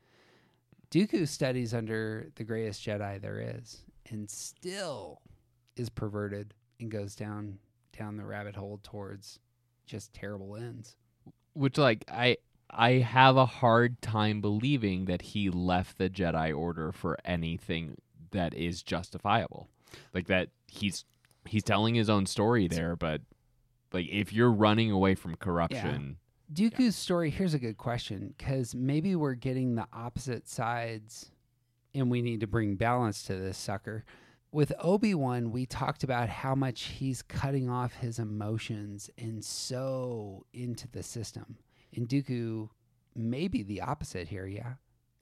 [0.91, 5.21] Dooku studies under the greatest Jedi there is, and still
[5.77, 7.59] is perverted and goes down
[7.97, 9.39] down the rabbit hole towards
[9.87, 10.97] just terrible ends.
[11.55, 12.37] Which like I
[12.71, 17.97] I have a hard time believing that he left the Jedi Order for anything
[18.31, 19.69] that is justifiable.
[20.15, 21.05] Like that he's
[21.47, 23.21] he's telling his own story there, but
[23.93, 26.17] like if you're running away from corruption,
[26.53, 31.31] Dooku's story, here's a good question because maybe we're getting the opposite sides
[31.95, 34.05] and we need to bring balance to this sucker.
[34.51, 40.45] With Obi Wan, we talked about how much he's cutting off his emotions and so
[40.53, 41.57] into the system.
[41.97, 42.69] And Dooku
[43.15, 44.75] may be the opposite here, yeah.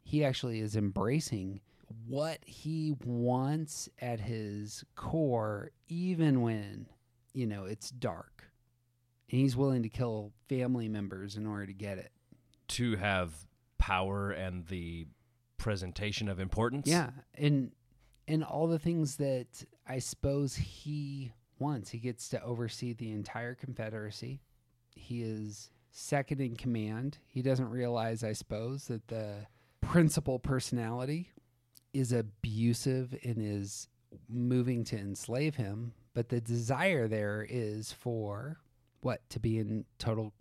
[0.03, 1.61] He actually is embracing
[2.09, 6.87] what he wants at his core, even when,
[7.35, 8.40] you know, it's dark.
[9.31, 12.11] And he's willing to kill family members in order to get it.
[12.69, 13.33] To have
[13.79, 15.07] power and the
[15.57, 16.87] presentation of importance.
[16.87, 17.73] Yeah, and
[18.27, 21.91] and all the things that I suppose he wants.
[21.91, 24.41] He gets to oversee the entire Confederacy.
[24.95, 27.19] He is second in command.
[27.27, 29.47] He doesn't realize, I suppose, that the
[29.81, 31.31] principal personality
[31.93, 33.89] is abusive and is
[34.29, 35.93] moving to enslave him.
[36.15, 38.59] But the desire there is for
[39.01, 40.33] what to be in total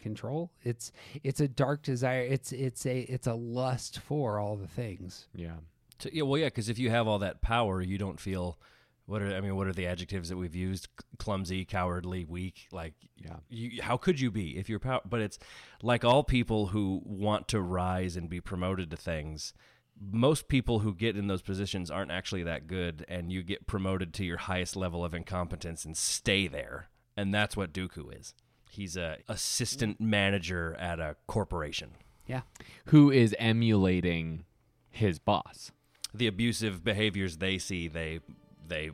[0.00, 0.52] control.
[0.62, 0.92] It's
[1.22, 2.22] it's a dark desire.
[2.22, 5.26] It's it's a it's a lust for all the things.
[5.34, 5.56] Yeah.
[6.00, 8.58] To, yeah, well, yeah, because if you have all that power, you don't feel.
[9.06, 9.56] What are I mean?
[9.56, 10.88] What are the adjectives that we've used?
[11.18, 12.68] Clumsy, cowardly, weak.
[12.72, 13.36] Like, Yeah.
[13.48, 15.00] you, how could you be if you're power?
[15.04, 15.38] But it's
[15.82, 19.54] like all people who want to rise and be promoted to things.
[19.98, 24.12] Most people who get in those positions aren't actually that good, and you get promoted
[24.14, 26.88] to your highest level of incompetence and stay there.
[27.18, 28.32] And that's what Dooku is.
[28.70, 31.90] He's a assistant manager at a corporation.
[32.28, 32.42] Yeah.
[32.86, 34.44] Who is emulating
[34.90, 35.72] his boss?
[36.14, 38.20] The abusive behaviors they see, they
[38.66, 38.90] they.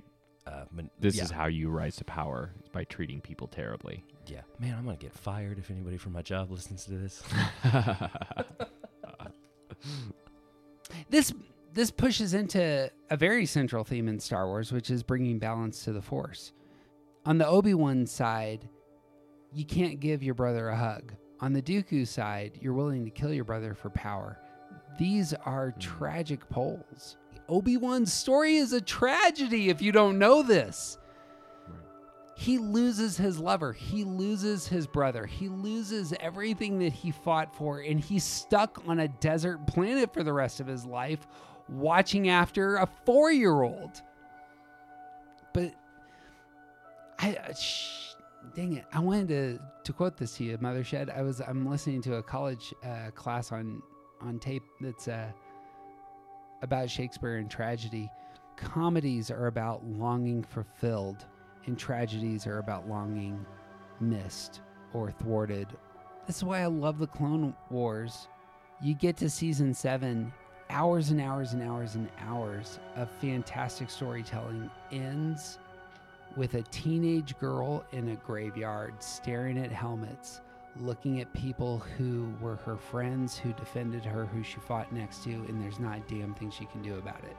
[0.47, 1.25] Uh, man- This yeah.
[1.25, 4.05] is how you rise to power is by treating people terribly.
[4.27, 7.23] Yeah, man, I'm gonna get fired if anybody from my job listens to this.
[11.11, 11.33] This
[11.73, 15.93] this pushes into a very central theme in Star Wars, which is bringing balance to
[15.93, 16.53] the Force.
[17.27, 18.69] On the Obi Wan side,
[19.53, 21.15] you can't give your brother a hug.
[21.41, 24.39] On the Dooku side, you're willing to kill your brother for power.
[24.99, 25.81] These are hmm.
[25.81, 27.17] tragic poles.
[27.49, 30.99] Obi Wan's story is a tragedy if you don't know this.
[32.37, 33.73] He loses his lover.
[33.73, 35.25] He loses his brother.
[35.25, 40.25] He loses everything that he fought for, and he's stuck on a desert planet for
[40.25, 41.27] the rest of his life,
[41.69, 44.03] watching after a four year old.
[45.53, 45.75] But
[47.19, 47.53] I, uh,
[48.55, 51.17] dang it, I wanted to, to quote this to you, Mothershed.
[51.17, 53.83] I was I'm listening to a college uh, class on
[54.21, 55.31] on tape that's uh,
[56.63, 58.11] about Shakespeare and tragedy.
[58.57, 61.25] Comedies are about longing fulfilled,
[61.67, 63.45] and tragedies are about longing
[64.01, 64.61] missed
[64.93, 65.69] or thwarted.
[66.27, 68.29] This is why I love the Clone Wars.
[68.81, 70.33] You get to season seven,
[70.71, 75.59] hours and hours and hours and hours of fantastic storytelling ends
[76.37, 80.41] with a teenage girl in a graveyard staring at helmets,
[80.81, 85.31] looking at people who were her friends, who defended her, who she fought next to,
[85.31, 87.37] and there's not a damn thing she can do about it.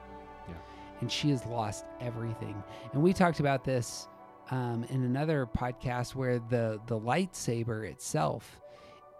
[0.48, 0.54] Yeah.
[1.00, 2.62] And she has lost everything.
[2.92, 4.08] And we talked about this
[4.50, 8.60] um, in another podcast where the the lightsaber itself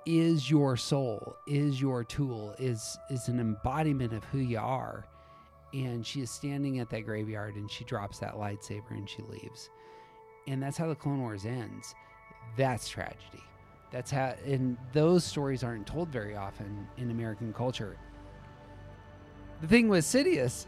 [0.07, 5.05] is your soul, is your tool, is is an embodiment of who you are.
[5.75, 9.71] And she is standing at that graveyard and she drops that lightsaber and she leaves.
[10.47, 11.95] And that's how the Clone Wars ends.
[12.57, 13.43] That's tragedy.
[13.91, 17.97] That's how and those stories aren't told very often in American culture.
[19.61, 20.67] The thing with Sidious,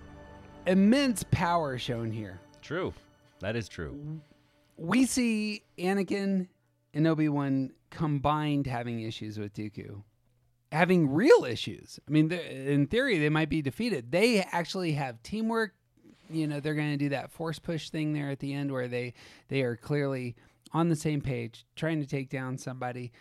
[0.66, 2.92] immense power shown here true,
[3.40, 4.20] that is true.
[4.76, 6.48] we see Anakin
[6.94, 10.02] and Obi Wan combined having issues with Dooku,
[10.72, 11.98] having real issues.
[12.06, 14.10] I mean, in theory, they might be defeated.
[14.12, 15.74] They actually have teamwork.
[16.30, 18.88] You know, they're going to do that force push thing there at the end, where
[18.88, 19.14] they
[19.48, 20.36] they are clearly
[20.72, 23.12] on the same page, trying to take down somebody.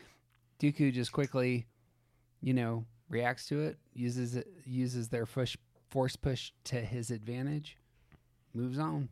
[0.60, 1.68] Dooku just quickly,
[2.42, 5.56] you know, reacts to it, uses it, uses their push,
[5.90, 7.78] force push to his advantage,
[8.54, 9.10] moves on.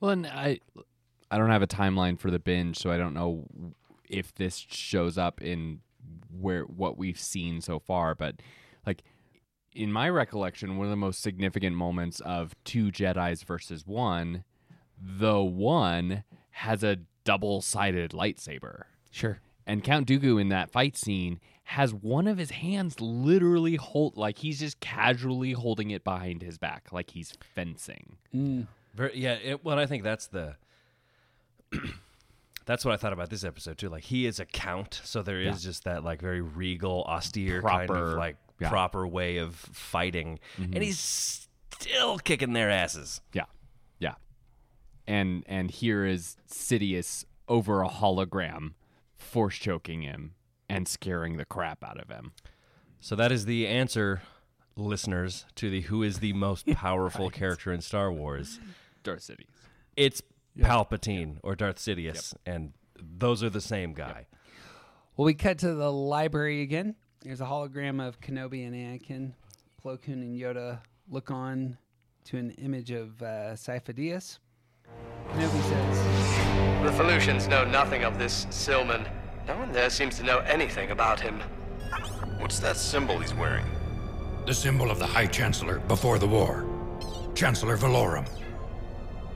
[0.00, 0.60] Well, and I,
[1.30, 3.44] I don't have a timeline for the binge, so I don't know
[4.08, 5.80] if this shows up in
[6.40, 8.14] where what we've seen so far.
[8.14, 8.36] But
[8.86, 9.02] like
[9.74, 14.44] in my recollection, one of the most significant moments of two Jedi's versus one,
[14.98, 18.84] the one has a double-sided lightsaber.
[19.10, 19.40] Sure.
[19.66, 24.38] And Count Dooku in that fight scene has one of his hands literally hold like
[24.38, 28.16] he's just casually holding it behind his back, like he's fencing.
[28.34, 28.68] Mm.
[28.94, 30.56] Very, yeah, it, well, I think that's the.
[32.66, 33.88] that's what I thought about this episode too.
[33.88, 35.70] Like he is a count, so there is Yeah.
[35.70, 38.68] just that like very regal, austere kind of like yeah.
[38.68, 40.74] proper way of fighting, mm-hmm.
[40.74, 43.20] and he's still kicking their asses.
[43.32, 43.44] Yeah.
[43.98, 44.14] Yeah.
[45.06, 48.74] And and here is Sidious over a hologram
[49.16, 50.34] force choking him
[50.68, 52.32] and scaring the crap out of him.
[53.00, 54.22] So that is the answer
[54.76, 58.58] listeners to the who is the most powerful character in Star Wars,
[59.04, 59.46] Darth Sidious.
[59.96, 60.20] it's
[60.58, 64.26] Palpatine or Darth Sidious, and those are the same guy.
[65.16, 66.94] Well, we cut to the library again.
[67.22, 69.32] There's a hologram of Kenobi and Anakin.
[69.82, 71.78] Plo Koon and Yoda look on
[72.24, 74.38] to an image of uh, Sifo Dyas.
[75.32, 79.08] Kenobi says, The Felucians know nothing of this Silman.
[79.46, 81.40] No one there seems to know anything about him.
[82.38, 83.64] What's that symbol he's wearing?
[84.46, 86.64] The symbol of the High Chancellor before the war.
[87.34, 88.28] Chancellor Valorum.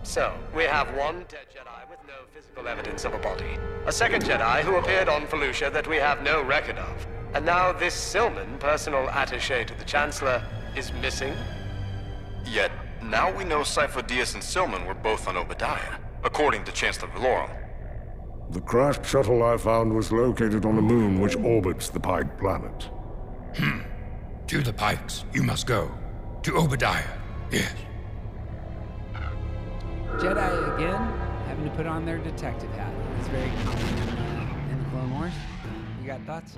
[0.03, 4.25] So, we have one dead Jedi with no physical evidence of a body, a second
[4.25, 8.59] Jedi who appeared on Felucia that we have no record of, and now this Silman,
[8.59, 10.43] personal attaché to the Chancellor,
[10.75, 11.35] is missing?
[12.47, 12.73] Yet,
[13.03, 17.09] now we know Sifo Dyas and Silman were both on Oba Diah, according to Chancellor
[17.09, 17.51] Valorum.
[18.51, 22.89] The crashed shuttle I found was located on a moon which orbits the Pyke planet.
[23.55, 23.81] Hmm.
[24.49, 25.91] To the Pykes, you must go.
[26.43, 27.19] To Oba Diah,
[27.53, 27.73] yes.
[30.19, 31.01] Jedi again
[31.47, 32.93] having to put on their detective hat.
[33.19, 35.33] It's very common in, in the Clone Wars.
[36.01, 36.57] You got thoughts?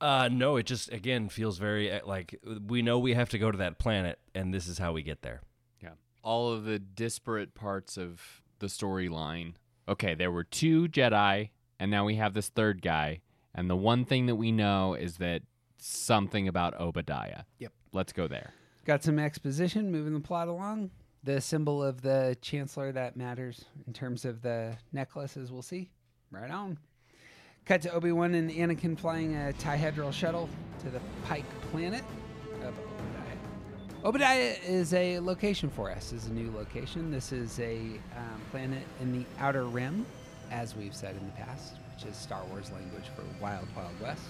[0.00, 3.50] Uh, no, it just again feels very uh, like we know we have to go
[3.50, 5.40] to that planet, and this is how we get there.
[5.82, 5.90] Yeah.
[6.22, 8.20] All of the disparate parts of
[8.58, 9.54] the storyline.
[9.88, 13.20] Okay, there were two Jedi, and now we have this third guy.
[13.54, 15.42] And the one thing that we know is that
[15.78, 17.44] something about Oba Diah.
[17.58, 17.72] Yep.
[17.92, 18.52] Let's go there.
[18.84, 20.90] Got some exposition moving the plot along.
[21.26, 25.90] The symbol of the Chancellor that matters in terms of the necklace, as we'll see.
[26.30, 26.78] Right on.
[27.64, 30.48] Cut to Obi Wan and Anakin flying a Tihedral shuttle
[30.84, 32.04] to the Pyke planet
[32.62, 34.04] of Oba Diah.
[34.04, 36.12] Obadiah is a location for us.
[36.12, 37.10] Is a new location.
[37.10, 37.78] This is a
[38.16, 40.06] um, planet in the Outer Rim,
[40.52, 44.22] as we've said in the past, which is Star Wars language for Wild Wild West.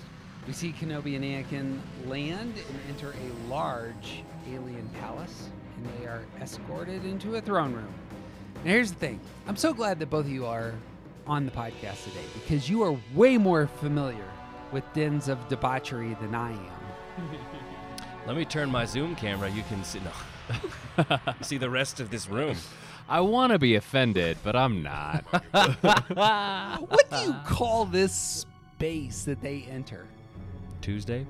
[0.47, 1.78] We see Kenobi and Anakin
[2.09, 7.93] land and enter a large alien palace, and they are escorted into a throne room.
[8.64, 10.74] Now, here's the thing I'm so glad that both of you are
[11.27, 14.24] on the podcast today because you are way more familiar
[14.72, 17.29] with dens of debauchery than I am.
[18.27, 19.49] Let me turn my zoom camera.
[19.51, 21.16] You can see no.
[21.43, 22.57] see the rest of this room.
[23.09, 25.24] I want to be offended, but I'm not.
[25.53, 28.45] what do you call this
[28.77, 30.07] space that they enter?
[30.81, 31.24] Tuesday.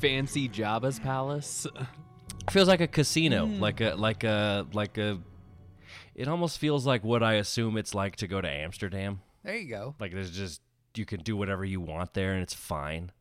[0.00, 1.66] Fancy Jabba's palace.
[2.50, 3.60] feels like a casino, Hmm.
[3.60, 5.18] like a like a like a.
[6.14, 9.20] It almost feels like what I assume it's like to go to Amsterdam.
[9.44, 9.94] There you go.
[10.00, 10.60] Like there's just
[10.94, 13.12] you can do whatever you want there, and it's fine.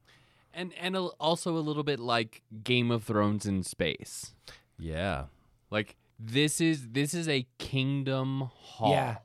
[0.54, 4.34] And and a, also a little bit like Game of Thrones in space.
[4.78, 5.26] Yeah.
[5.70, 8.92] Like this is this is a kingdom hall.
[8.92, 9.18] Yeah.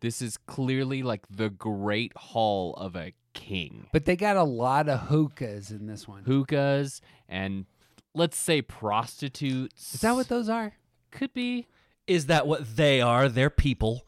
[0.00, 3.88] This is clearly like the great hall of a king.
[3.92, 6.24] But they got a lot of hookahs in this one.
[6.24, 7.66] Hookahs and
[8.14, 9.94] let's say prostitutes.
[9.94, 10.74] Is that what those are?
[11.14, 11.66] could be?
[12.06, 13.28] Is that what they are?
[13.28, 14.06] They're people.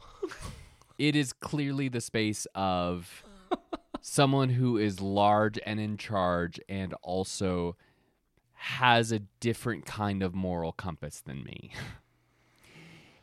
[0.98, 3.22] It is clearly the space of
[4.00, 7.76] someone who is large and in charge and also
[8.52, 11.70] has a different kind of moral compass than me.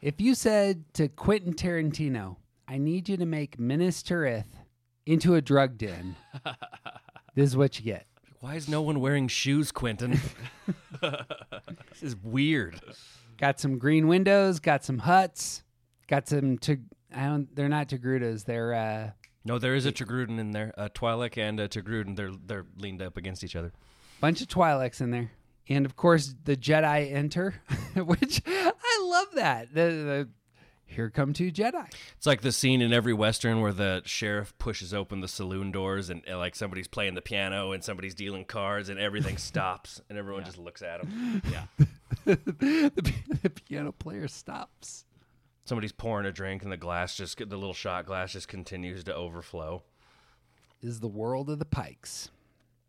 [0.01, 2.37] If you said to Quentin Tarantino,
[2.67, 4.45] I need you to make Minas Tirith
[5.05, 6.15] into a drug den,
[7.35, 8.07] this is what you get.
[8.39, 10.19] Why is no one wearing shoes, Quentin?
[11.01, 12.79] this is weird.
[13.37, 15.63] Got some green windows, got some Hutts,
[16.07, 16.77] got some to
[17.15, 19.11] I don't they're not Togrutas, they're uh
[19.45, 20.73] No, there is a Tagruden in there.
[20.77, 22.15] A Twi'lek and a Tagruden.
[22.15, 23.71] They're they're leaned up against each other.
[24.19, 25.31] bunch of Twi'leks in there.
[25.69, 27.55] And of course the Jedi enter,
[27.95, 29.73] which I love that.
[29.73, 30.29] The, the
[30.93, 31.85] here come two Jedi.
[32.17, 36.09] It's like the scene in every western where the sheriff pushes open the saloon doors
[36.09, 40.17] and, uh, like somebody's playing the piano and somebody's dealing cards and everything stops and
[40.17, 41.41] everyone just looks at him.
[41.51, 41.65] Yeah.
[42.25, 42.91] the,
[43.41, 45.05] the piano player stops.
[45.65, 49.15] Somebody's pouring a drink and the glass just the little shot glass just continues to
[49.15, 49.83] overflow.
[50.81, 52.29] This is the world of the Pykes.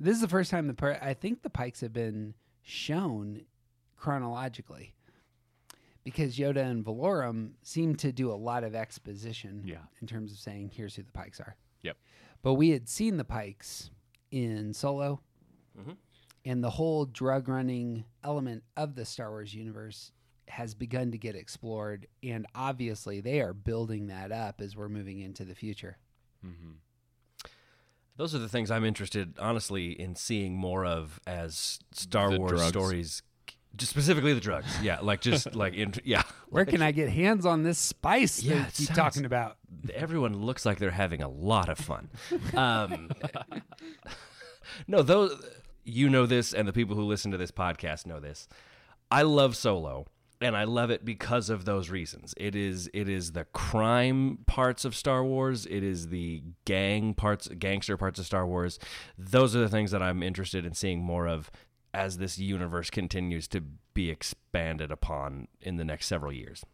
[0.01, 3.43] This is the first time the I think the Pykes have been shown
[3.97, 4.94] chronologically
[6.05, 9.79] because Yoda and Valorum seem to do a lot of exposition Yeah.
[10.01, 11.57] in terms of saying here's who the Pykes are.
[11.83, 11.97] Yep.
[12.43, 13.91] But we had seen the Pykes
[14.31, 15.21] in Solo,
[15.79, 15.93] mm-hmm.
[16.45, 20.13] and the whole drug running element of the Star Wars universe
[20.47, 25.21] has begun to get explored, and obviously they are building that up as we're moving
[25.21, 25.97] into the future.
[26.45, 26.73] Mm-hmm.
[28.17, 32.51] Those are the things I'm interested, honestly, in seeing more of as Star The Wars
[32.53, 32.69] drugs.
[32.69, 33.23] stories
[33.77, 34.69] Just specifically the drugs.
[34.83, 36.23] Yeah, like just like in, yeah.
[36.49, 39.57] Where can I get hands on this spice Yeah, that you keep sounds- talking about?
[39.93, 42.09] Everyone looks like they're having a lot of fun.
[42.55, 43.11] Um,
[44.87, 45.43] no, those
[45.85, 48.49] you know this, and the people who listen to this podcast know this.
[49.11, 50.07] I love Solo,
[50.41, 52.33] and I love it because of those reasons.
[52.37, 55.67] It is it is the crime parts of Star Wars.
[55.67, 58.79] It is the gang parts, gangster parts of Star Wars.
[59.19, 61.51] Those are the things that I'm interested in seeing more of
[61.95, 63.63] as this universe continues to
[63.95, 66.65] be expanded upon in the next several years.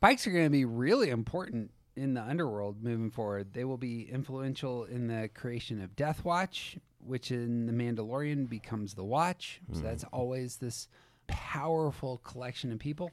[0.00, 3.52] Pykes are going to be really important in the underworld moving forward.
[3.52, 8.94] They will be influential in the creation of Death Watch, which in The Mandalorian becomes
[8.94, 9.60] the Watch.
[9.72, 9.84] So hmm.
[9.84, 10.88] that's always this
[11.26, 13.10] powerful collection of people.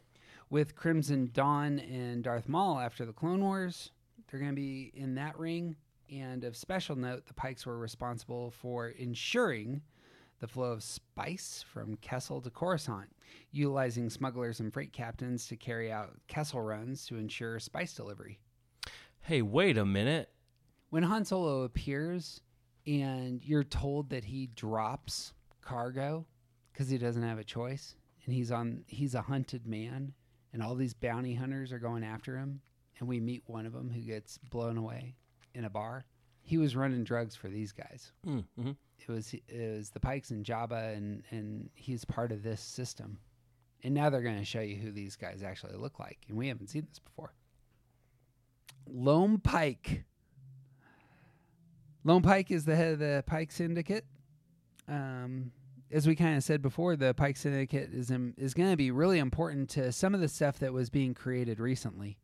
[0.49, 3.91] With Crimson Dawn and Darth Maul after the Clone Wars,
[4.29, 5.75] they're going to be in that ring.
[6.11, 9.81] And of special note, the Pykes were responsible for ensuring
[10.41, 13.09] the flow of spice from Kessel to Coruscant,
[13.51, 18.39] utilizing smugglers and freight captains to carry out Kessel runs to ensure spice delivery.
[19.21, 20.29] Hey, wait a minute.
[20.89, 22.41] When Han Solo appears
[22.87, 26.25] and you're told that he drops cargo
[26.73, 30.11] because he doesn't have a choice and he's on he's a hunted man
[30.51, 32.61] and all these bounty hunters are going after him
[32.99, 35.15] and we meet one of them who gets blown away
[35.53, 36.05] in a bar.
[36.41, 38.11] He was running drugs for these guys.
[38.25, 38.71] Mm-hmm.
[39.07, 43.19] It was it was the Pykes and Jabba, and and he's part of this system.
[43.83, 46.47] And now they're going to show you who these guys actually look like, and we
[46.47, 47.33] haven't seen this before.
[48.87, 50.03] Lom Pyke.
[52.03, 54.05] Lom Pyke is the head of the Pyke Syndicate.
[54.87, 55.51] Um,
[55.91, 58.91] as we kind of said before, the Pyke Syndicate is im- is going to be
[58.91, 62.17] really important to some of the stuff that was being created recently.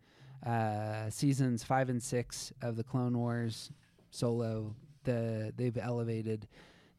[0.46, 3.72] Uh, seasons five and six of the Clone Wars,
[4.12, 4.76] Solo,
[5.08, 6.48] the they've elevated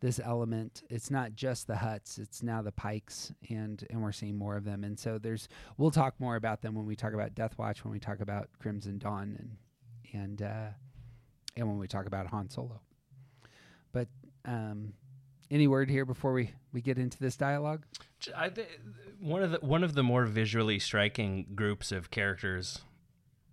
[0.00, 0.82] this element.
[0.90, 4.64] It's not just the Hutts; it's now the Pykes, and and we're seeing more of
[4.64, 4.82] them.
[4.82, 7.92] And so there's we'll talk more about them when we talk about Death Watch, when
[7.92, 9.56] we talk about Crimson Dawn, and
[10.20, 10.68] and uh,
[11.56, 12.80] and when we talk about Han Solo.
[13.92, 14.08] But
[14.44, 14.94] um,
[15.50, 17.84] any word here before we we get into this dialogue?
[18.36, 18.68] I th-
[19.20, 22.80] one of the one of the more visually striking groups of characters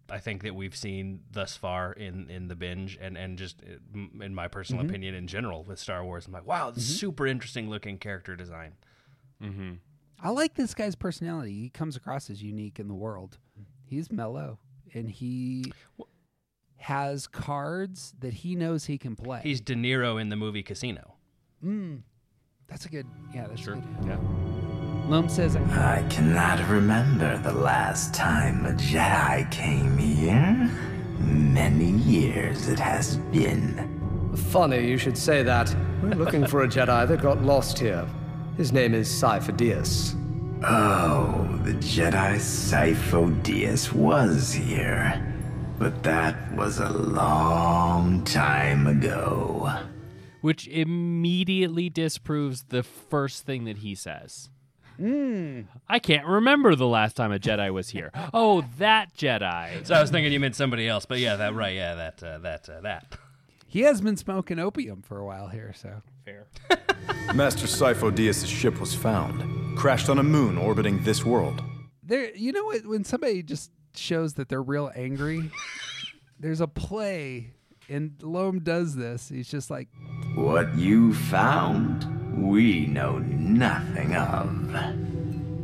[0.10, 4.00] I think that we've seen thus far in, in the binge and, and just uh,
[4.24, 4.90] in my personal Mhm.
[4.90, 6.28] opinion in general with Star Wars.
[6.28, 7.00] I'm like, wow, this is Mhm.
[7.00, 8.74] super interesting looking character design.
[9.42, 9.74] Mm-hmm.
[10.20, 11.60] I like this guy's personality.
[11.60, 13.38] He comes across as unique in the world.
[13.84, 14.60] He's mellow
[14.94, 15.74] and he
[16.78, 19.42] has cards that he knows he can play.
[19.44, 21.16] He's De Niro in the movie Casino.
[21.64, 22.02] Mm,
[22.68, 23.08] that's a good.
[23.34, 23.76] Yeah, that's Sure.
[23.76, 23.84] good.
[24.06, 24.45] Yeah.
[25.08, 30.72] Lom says, I cannot remember the last time a Jedi came here.
[31.20, 34.34] Many years it has been.
[34.36, 35.76] Funny you should say that.
[36.02, 38.08] We're looking for a Jedi that got lost here.
[38.58, 40.16] His name is Sifo Dyas.
[40.64, 45.34] Oh, the Jedi Sifo Dyas was here.
[45.78, 49.72] But that was a long time ago.
[50.42, 54.50] Which immediately disproves the first thing that he says.
[55.00, 55.66] Mm.
[55.88, 58.12] I can't remember the last time a Jedi was here.
[58.34, 59.86] Oh, that Jedi.
[59.86, 62.38] So I was thinking you meant somebody else, but yeah, that right, yeah, that uh,
[62.40, 63.18] that uh, that.
[63.68, 66.48] he has been smoking opium for a while here, so fair.
[67.36, 71.62] Master Sifo Dyas' ship was found, crashed on a moon orbiting this world.
[72.04, 72.34] there.
[72.36, 72.86] You know what?
[72.86, 75.52] When somebody just shows that they're real angry,
[76.40, 77.52] there's a play,
[77.90, 79.30] and Lom does this.
[79.30, 79.88] He's just like,
[80.36, 84.74] What you found, we know nothing of.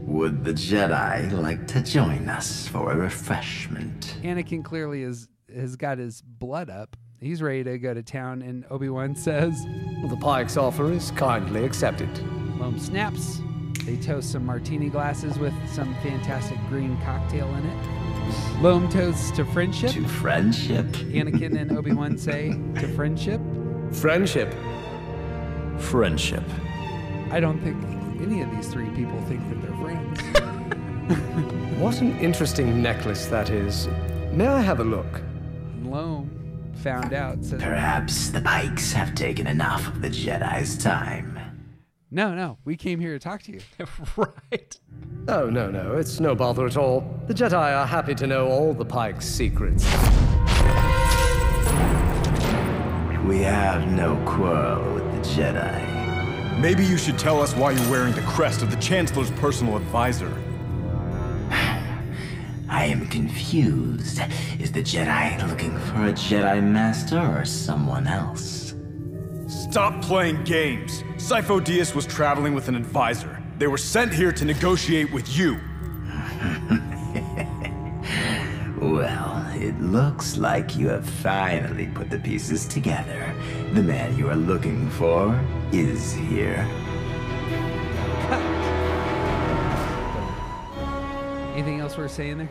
[0.07, 4.17] Would the Jedi like to join us for a refreshment?
[4.23, 6.95] Anakin clearly is has got his blood up.
[7.19, 9.65] He's ready to go to town, and Obi Wan says,
[10.07, 12.09] The Pyke's offer is kindly accepted.
[12.57, 13.41] Lom snaps.
[13.85, 18.61] They toast some martini glasses with some fantastic green cocktail in it.
[18.61, 19.91] Lom toasts to friendship.
[19.91, 20.85] To friendship?
[20.85, 23.41] Anakin and Obi Wan say to friendship.
[23.91, 24.53] Friendship.
[25.81, 26.43] Friendship.
[27.31, 27.77] I don't think
[28.21, 30.21] any of these three people think that they're friends.
[31.81, 33.87] What an interesting necklace that is.
[34.31, 35.21] May I have a look?
[35.81, 36.29] Lom
[36.75, 37.43] found out.
[37.43, 41.39] Says, Perhaps the Pykes have taken enough of the Jedi's time.
[42.11, 43.61] no, no, we came here to talk to you.
[44.15, 44.79] right.
[45.27, 47.03] Oh, no, no, it's no bother at all.
[47.27, 49.83] The Jedi are happy to know all the Pyke's secrets.
[53.25, 56.59] We have no quarrel with the Jedi.
[56.59, 60.31] Maybe you should tell us why you're wearing the crest of the Chancellor's personal advisor.
[62.69, 64.19] I am confused.
[64.59, 68.75] Is the Jedi looking for a Jedi Master or someone else?
[69.47, 71.03] Stop playing games.
[71.17, 73.41] Sifo Dyas was traveling with an advisor.
[73.57, 75.59] They were sent here to negotiate with you.
[78.81, 83.33] Well, it looks like you have finally put the pieces together.
[83.73, 85.39] The man you are looking for
[85.71, 86.67] is here.
[91.53, 92.49] Anything else worth saying there?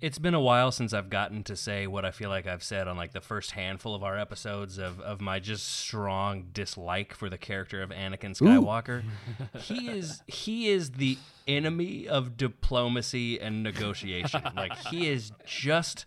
[0.00, 2.86] It's been a while since I've gotten to say what I feel like I've said
[2.86, 7.28] on like the first handful of our episodes of, of my just strong dislike for
[7.28, 9.02] the character of Anakin Skywalker.
[9.58, 11.18] he is he is the
[11.48, 14.42] enemy of diplomacy and negotiation.
[14.56, 16.06] like he is just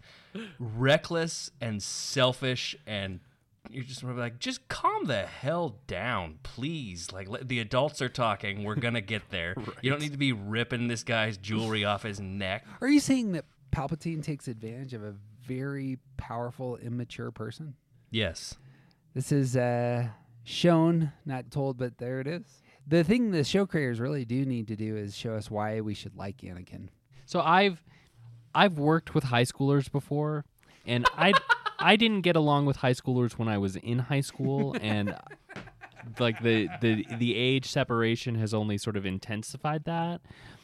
[0.57, 3.19] reckless and selfish and
[3.69, 7.11] you're just sort of like just calm the hell down please.
[7.11, 8.63] Like let, the adults are talking.
[8.63, 9.55] We're gonna get there.
[9.81, 12.65] You don't need to be ripping this guy's jewelry off his neck.
[12.81, 15.15] Are you saying that Palpatine takes advantage of a
[15.45, 17.75] very powerful, immature person?
[18.09, 18.55] yes
[19.13, 20.07] This is uh,
[20.43, 22.43] shown, not told, but there it is.
[22.87, 25.93] The thing the show creators really do need to do is show us why we
[25.93, 26.89] should like Anakin.
[27.25, 27.83] So I've
[28.53, 30.45] I've worked with high schoolers before,
[30.85, 31.33] and I
[31.79, 35.15] I didn't get along with high schoolers when I was in high school, and
[36.19, 40.21] like the the the age separation has only sort of intensified that.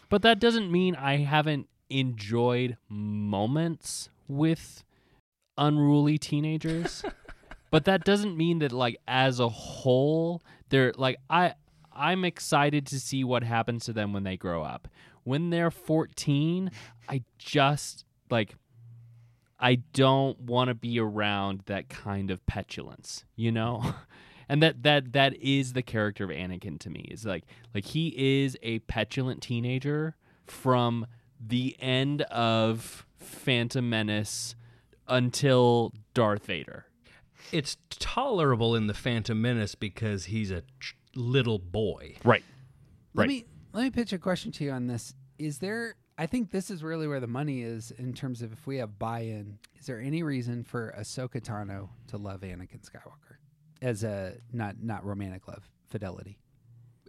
[0.10, 4.84] But that doesn't mean I haven't enjoyed moments with
[5.58, 7.04] unruly teenagers.
[7.72, 11.54] but that doesn't mean that like as a whole they're like I
[11.94, 14.88] I'm excited to see what happens to them when they grow up.
[15.24, 16.72] When they're 14,
[17.10, 18.56] I just like
[19.60, 23.96] I don't want to be around that kind of petulance, you know?
[24.50, 27.08] and that that that is the character of Anakin to me.
[27.10, 30.16] Is like like he is a petulant teenager
[30.46, 31.08] from
[31.40, 34.56] the end of Phantom Menace
[35.08, 36.86] until Darth Vader.
[37.52, 42.16] it's tolerable in the Phantom Menace because he's a ch- little boy.
[42.24, 42.44] Right.
[43.14, 45.14] Let me let me pitch a question to you on this.
[45.38, 48.66] Is there I think this is really where the money is in terms of if
[48.66, 49.60] we have buy-in.
[49.80, 53.38] Is there any reason for Ahsoka Tano to love Anakin Skywalker
[53.82, 56.38] as a not not romantic love, fidelity?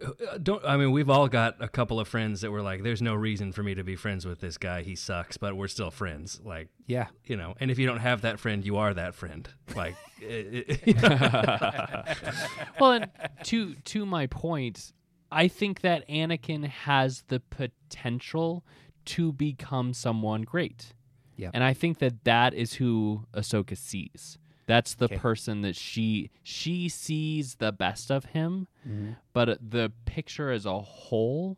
[0.03, 3.01] Uh, Don't I mean we've all got a couple of friends that were like, "There's
[3.01, 4.81] no reason for me to be friends with this guy.
[4.81, 6.39] He sucks," but we're still friends.
[6.43, 7.07] Like, Yeah.
[7.25, 7.55] you know.
[7.59, 9.49] And if you don't have that friend, you are that friend.
[9.75, 12.33] Like, it- eh, eh, eh.
[12.79, 13.09] well, and
[13.43, 14.93] to to my point,
[15.31, 18.63] I think that Anakin has the potential
[19.05, 20.93] to become someone great.
[21.35, 21.51] Yeah.
[21.53, 24.37] And I think that that is who Ahsoka sees.
[24.69, 25.17] That's the Okay.
[25.17, 29.15] person that she she sees the best of him, Mhm.
[29.33, 31.57] but the picture as a whole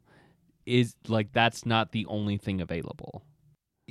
[0.65, 3.25] is like that's not the only thing available.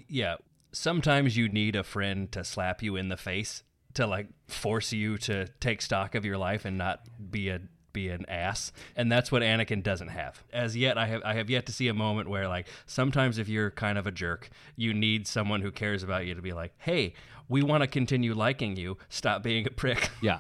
[0.09, 0.37] yeah.
[0.73, 3.63] Sometimes you need a friend to slap you in the face
[3.93, 7.01] to like force you to take stock of your life and not
[7.31, 7.61] be a
[7.93, 8.73] be an ass.
[8.95, 10.45] And that's what Anakin doesn't have.
[10.53, 13.49] As yet I have I have yet to see a moment where like sometimes if
[13.49, 16.73] you're kind of a jerk, you need someone who cares about you to be like,
[16.79, 17.13] "Hey,
[17.51, 18.97] we want to continue liking you.
[19.11, 20.39] Stop being a prick." Yeah.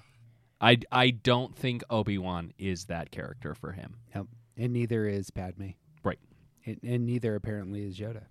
[0.63, 3.97] I I don't think Obi-Wan is that character for him.
[4.15, 4.27] Yep.
[4.59, 5.71] And neither is Padme.
[6.05, 6.19] Right.
[6.67, 8.25] And, and neither apparently is Yoda.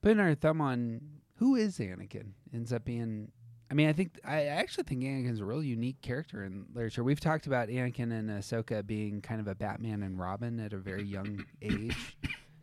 [0.00, 1.00] Putting our thumb on
[1.36, 3.32] who is Anakin ends up being.
[3.70, 7.04] I mean, I think I actually think Anakin's a real unique character in literature.
[7.04, 10.78] We've talked about Anakin and Ahsoka being kind of a Batman and Robin at a
[10.78, 12.16] very young age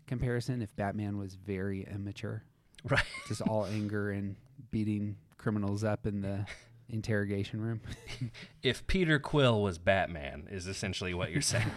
[0.08, 0.64] comparison.
[0.64, 2.44] If Batman was very immature,
[2.90, 3.04] Right.
[3.28, 4.36] just all anger and
[4.72, 6.46] beating criminals up in the
[6.90, 7.82] interrogation room.
[8.64, 11.72] if Peter Quill was Batman is essentially what you're saying.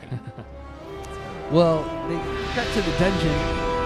[1.51, 2.17] well, they
[2.55, 3.79] got to the dungeon.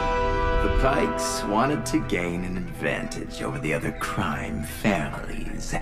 [0.62, 5.74] The Pykes wanted to gain an advantage over the other crime families,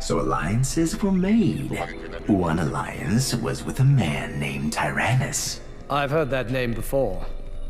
[0.00, 1.78] so alliances were made.
[2.26, 5.62] One alliance was with a man named Tyrannus.
[5.88, 7.24] I've heard that name before.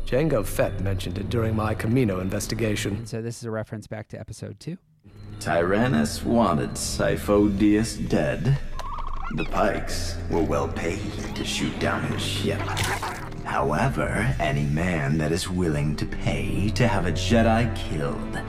[0.05, 3.05] Jango Fett mentioned it during my Kamino investigation.
[3.05, 4.77] So this is a reference back to episode two.
[5.39, 8.59] Tyrannus wanted Sifo Dyas dead.
[9.35, 10.99] The Pykes were well paid
[11.35, 12.59] to shoot down his ship.
[13.45, 18.39] However, any man that is willing to pay to have a Jedi killed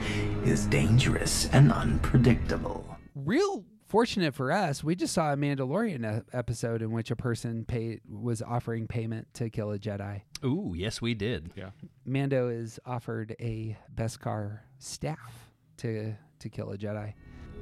[0.45, 2.85] is dangerous and unpredictable.
[3.15, 8.01] real fortunate for us, we just saw a Mandalorian episode in which a person paid
[8.09, 10.21] was offering payment to kill a Jedi.
[10.43, 11.51] Ooh, yes, we did.
[11.55, 11.69] Yeah.
[12.05, 17.13] Mando is offered a Beskar staff to to kill a Jedi.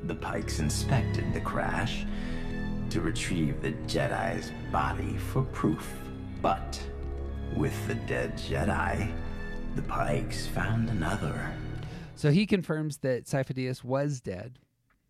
[0.04, 2.06] The Pykes inspected the crash
[2.90, 5.88] to retrieve the Jedi's body for proof.
[6.42, 6.82] But
[7.56, 9.12] with the dead Jedi,
[9.76, 11.54] the Pykes found another.
[12.16, 14.60] So he confirms that Sifo-Dyas was dead,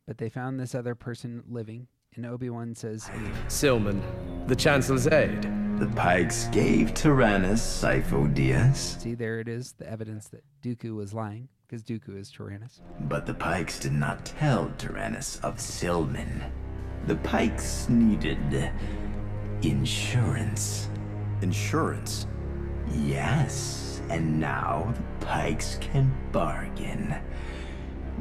[0.06, 1.88] but they found this other person living.
[2.16, 3.10] And Obi Wan says,
[3.48, 4.02] Silman,
[4.48, 5.48] the Chancellor's aide.
[5.80, 11.48] The Pykes gave Tyrannus Sifo-Dyas, See, there it is, the evidence that Dooku was lying,
[11.70, 12.82] because Dooku is Tyrannus.
[13.02, 16.50] but the Pykes did not tell Tyrannus of Silman.
[17.06, 18.72] The Pykes needed
[19.62, 20.90] insurance.
[21.42, 22.26] Insurance?
[22.92, 27.16] Yes, and now the Pykes can bargain.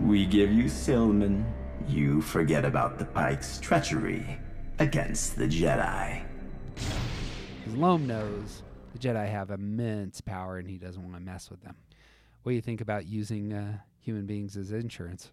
[0.05, 1.45] We give you Silman,
[1.89, 4.39] you forget about the Pykes' treachery
[4.79, 6.23] against the Jedi.
[6.75, 11.63] Because Lom knows the Jedi have immense power and he doesn't want to mess with
[11.63, 11.77] them.
[12.43, 15.31] What do you think about using uh, human beings as insurance?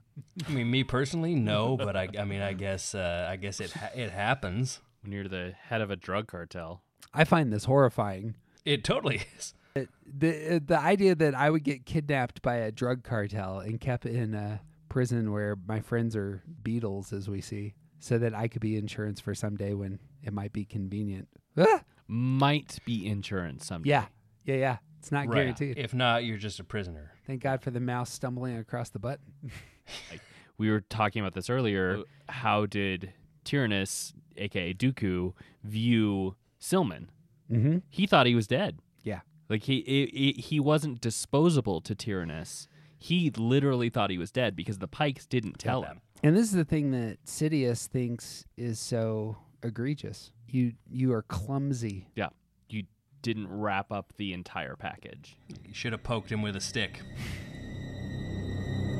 [0.47, 3.71] I mean, me personally, no, but I, I mean, I guess, uh, I guess it
[3.71, 6.81] ha- it happens when you're the head of a drug cartel.
[7.13, 8.35] I find this horrifying.
[8.65, 9.53] It totally is.
[9.75, 14.05] It- the the idea that I would get kidnapped by a drug cartel and kept
[14.05, 18.61] in a prison where my friends are beetles, as we see, so that I could
[18.61, 21.27] be insurance for someday when it might be convenient.
[21.57, 21.81] Ah!
[22.07, 23.89] Might be insurance someday.
[23.89, 24.05] Yeah,
[24.45, 24.77] yeah, yeah.
[25.05, 25.35] It's not Right.
[25.35, 25.77] guaranteed.
[25.77, 27.11] If not, you're just a prisoner.
[27.27, 29.33] Thank God for the mouse stumbling across the button.
[30.57, 32.01] we were talking about this earlier.
[32.27, 35.33] How did Tyrannus, aka Dooku,
[35.63, 37.09] view Silman?
[37.51, 37.77] Mm-hmm.
[37.91, 38.79] He thought he was dead.
[39.03, 39.19] Yeah.
[39.47, 42.67] Like he i i he wasn't disposable to Tyrannus.
[42.97, 46.01] He literally thought he was dead because the Pykes didn't tell him.
[46.23, 50.31] And this is the thing that Sidious thinks is so egregious.
[50.47, 52.09] You you are clumsy.
[52.15, 52.29] Yeah.
[52.69, 52.85] You
[53.25, 55.35] didn't wrap up the entire package.
[55.65, 57.01] You should have poked him with a stick.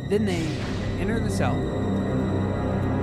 [0.10, 0.48] Then they
[1.00, 1.54] enter the cell.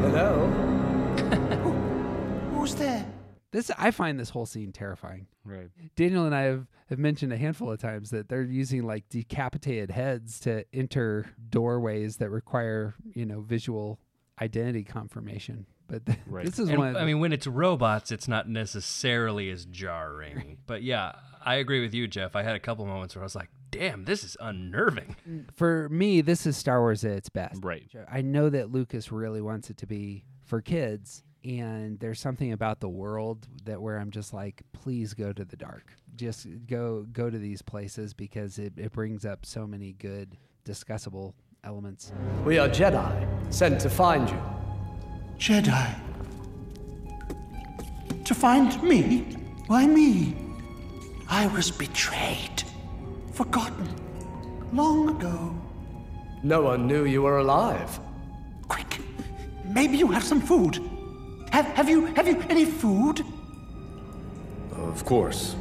[0.00, 0.48] Hello?
[2.50, 3.06] Who's there?
[3.52, 5.28] This I find this whole scene terrifying.
[5.44, 5.68] Right.
[5.94, 9.92] Daniel and I have, have mentioned a handful of times that they're using like decapitated
[9.92, 14.00] heads to enter doorways that require, you know, visual
[14.40, 15.66] identity confirmation.
[15.93, 19.66] But th- this is And, one I mean, when it's robots, it's not necessarily as
[19.66, 20.57] jarring.
[20.66, 21.12] but yeah,
[21.45, 22.34] I agree with you, Jeff.
[22.34, 25.90] I had a couple moments where I was like, "Damn, this is unnerving." Mm, for
[25.90, 27.62] me, this is Star Wars at its best.
[27.62, 27.84] Right.
[28.11, 32.80] I know that Lucas really wants it to be for kids, and there's something about
[32.80, 35.93] the world that where I'm just like, please go to the dark.
[36.16, 41.34] Just go go to these places because it, it brings up so many good discussable
[41.64, 42.12] elements.
[42.47, 44.40] We are Jedi, sent to find you.
[45.43, 45.93] Jedi.
[48.24, 49.26] To find me?
[49.66, 50.36] Why me?
[51.28, 52.62] I was betrayed.
[53.32, 53.88] Forgotten.
[54.72, 55.53] Long ago.
[56.45, 57.99] No one knew you were alive.
[58.68, 59.01] Quick.
[59.64, 60.78] Maybe you have some food.
[61.51, 63.24] Have, have you have you any food?
[64.70, 65.57] Of course.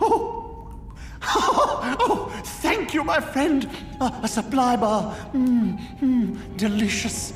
[0.00, 0.78] Oh,
[1.24, 2.30] oh,
[2.62, 3.68] thank you, my friend.
[4.00, 5.12] A, a supply bar.
[5.34, 7.32] Mmm, mm, delicious.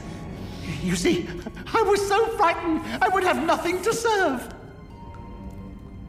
[0.82, 1.28] You see,
[1.74, 4.52] I was so frightened I would have nothing to serve.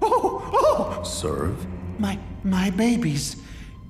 [0.02, 1.66] Oh, oh, Serve?
[2.00, 3.38] my my babies.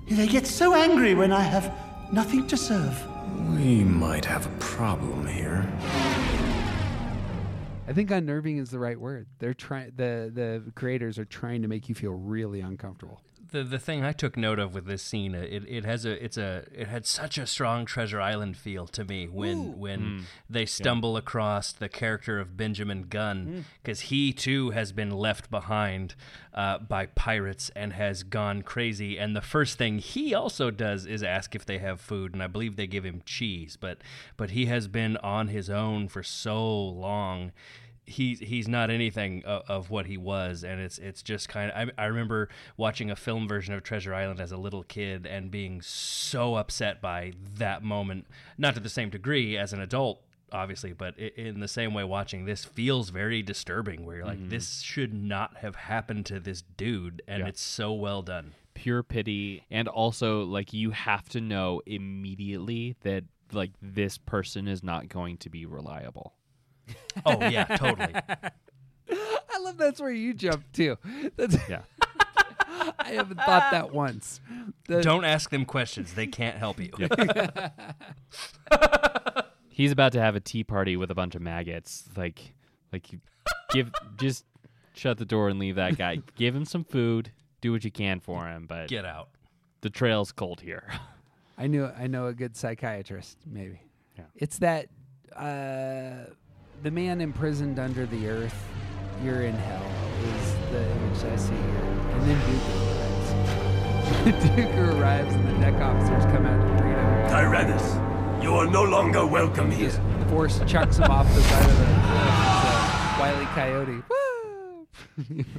[0.10, 1.74] They get so angry when I have
[2.12, 2.96] nothing to serve.
[3.54, 5.68] We might have a problem here.
[7.88, 9.28] I think unnerving is the right word.
[9.40, 13.22] They're trying the the creators are trying to make you feel really uncomfortable.
[13.52, 16.24] The the thing I took note of with this scene, uh, it, it has a
[16.24, 20.24] it's a it had such a strong Treasure Island feel to me when when Mm.
[20.50, 26.16] they stumble across the character of Benjamin Gunn because he too has been left behind
[26.54, 29.18] uh, by pirates and has gone crazy.
[29.18, 32.48] And the first thing he also does is ask if they have food, and I
[32.48, 33.78] believe they give him cheese.
[33.80, 34.00] But
[34.38, 37.52] but he has been on his own for so long
[38.08, 41.90] he's he's not anything of, of what he was and it's it's just kind of
[41.98, 42.48] I, I remember
[42.78, 47.02] watching a film version of treasure island as a little kid and being so upset
[47.02, 48.26] by that moment
[48.58, 50.22] not to the same degree as an adult
[50.54, 54.50] obviously but in the same way watching this feels very disturbing where you're like Mhm.
[54.52, 57.48] this should not have happened to this dude and Yeah.
[57.50, 59.64] it's so well done Pure pity.
[59.72, 65.38] And also, like, you have to know immediately that, like, this person is not going
[65.38, 66.34] to be reliable.
[67.26, 68.14] Oh yeah totally
[69.10, 70.98] I love that's where you jump too.
[71.36, 71.82] That's Yeah.
[73.00, 74.42] I haven't thought that once.
[74.88, 76.92] The- don't ask them questions they can't help you
[79.70, 82.10] He's about to have a tea party with a bunch of maggots.
[82.16, 82.54] Like,
[82.92, 83.20] like, you
[83.72, 84.44] give just
[84.94, 86.20] shut the door and leave that guy.
[86.36, 87.32] give him some food.
[87.62, 89.30] Do what you can for him, but get out.
[89.82, 90.92] The trail's cold here.
[91.58, 93.82] I knew I know a good psychiatrist, maybe.
[94.18, 94.26] Yeah.
[94.36, 94.88] It's that
[95.36, 96.32] uh,
[96.84, 98.56] the man imprisoned under the earth,
[99.24, 99.84] you're in hell,
[100.24, 101.64] is the image I see here.
[102.14, 104.46] And then Dooku arrives.
[104.50, 107.30] Dooku arrives and the deck officers come out to greet him.
[107.30, 109.90] Tyrannus, you are no longer welcome here.
[109.92, 111.98] The force chucks him off the side of the cliff.
[113.04, 113.46] It's a Wile E.
[113.56, 115.46] Coyote.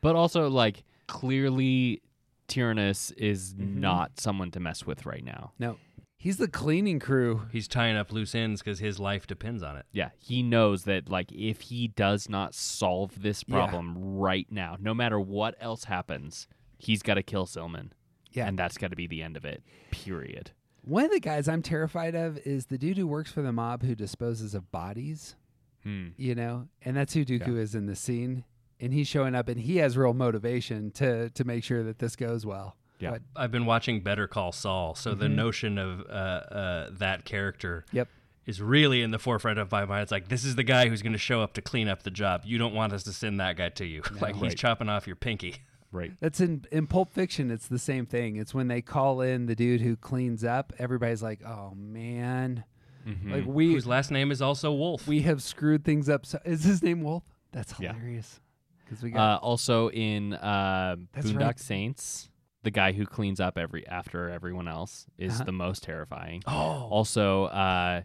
[0.00, 2.02] But also, like, clearly,
[2.46, 3.80] Tyrannus is Mm-hmm.
[3.80, 5.50] not someone to mess with right now.
[5.58, 5.76] No,
[6.18, 7.42] he's the cleaning crew.
[7.50, 9.86] He's tying up loose ends because his life depends on it.
[9.92, 13.54] Yeah, he knows that like if he does not solve this Yeah.
[13.54, 16.46] problem right now, no matter what else happens,
[16.78, 17.90] he's got to kill Silman.
[18.32, 18.46] Yeah.
[18.46, 19.62] and that's got to be the end of it.
[19.90, 20.50] Period.
[20.82, 23.82] One of the guys I'm terrified of is the dude who works for the mob
[23.82, 25.34] who disposes of bodies.
[25.82, 26.08] Hmm.
[26.18, 28.44] You know, and that's who Dooku is in the scene.
[28.80, 32.14] And he's showing up, and he has real motivation to to make sure that this
[32.16, 32.76] goes well.
[33.00, 33.10] Yeah.
[33.12, 35.34] But I've been watching Better Call Saul, so the Mhm.
[35.34, 38.08] notion of uh, uh, that character Yep.
[38.46, 40.02] is really in the forefront of my mind.
[40.02, 42.10] It's like this is the guy who's going to show up to clean up the
[42.10, 42.42] job.
[42.44, 44.02] You don't want us to send that guy to you.
[44.20, 45.56] like he's chopping off your pinky.
[45.90, 46.12] Right.
[46.20, 47.50] That's in in Pulp Fiction.
[47.50, 48.36] It's the same thing.
[48.36, 50.70] It's when they call in the dude who cleans up.
[50.78, 52.64] Everybody's like, "Oh man,
[53.06, 53.32] Mm-hmm.
[53.32, 55.06] like we Whose last name is also Wolf.
[55.08, 57.22] we have screwed things up." So, is his name Wolf?
[57.52, 58.38] That's hilarious.
[58.84, 61.58] Because we got Uh, also in uh, Boondock right.
[61.58, 62.28] Saints,
[62.62, 65.44] the guy who cleans up every after everyone else is Uh-huh.
[65.44, 66.42] the most terrifying.
[66.46, 66.52] Oh.
[66.90, 68.02] Also, uh,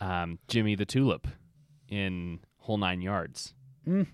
[0.00, 1.26] um, Jimmy the Tulip
[1.88, 3.54] in Whole Nine Yards.
[3.86, 4.06] Mm.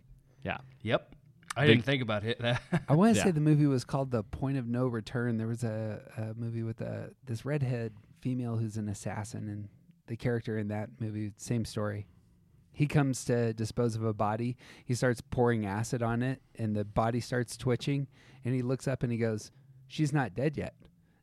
[0.42, 0.58] Yeah.
[0.82, 1.14] Yep.
[1.56, 2.38] I Big- didn't think about it.
[2.40, 3.24] That I want to Yeah.
[3.26, 5.36] say the movie was called The Point of No Return.
[5.38, 9.68] There was a, a movie with a this redhead female who's an assassin, and
[10.06, 12.06] the character in that movie, same story.
[12.72, 14.56] He comes to dispose of a body.
[14.84, 18.06] He starts pouring acid on it, and the body starts twitching.
[18.44, 19.50] And he looks up and he goes,
[19.86, 20.74] "She's not dead yet."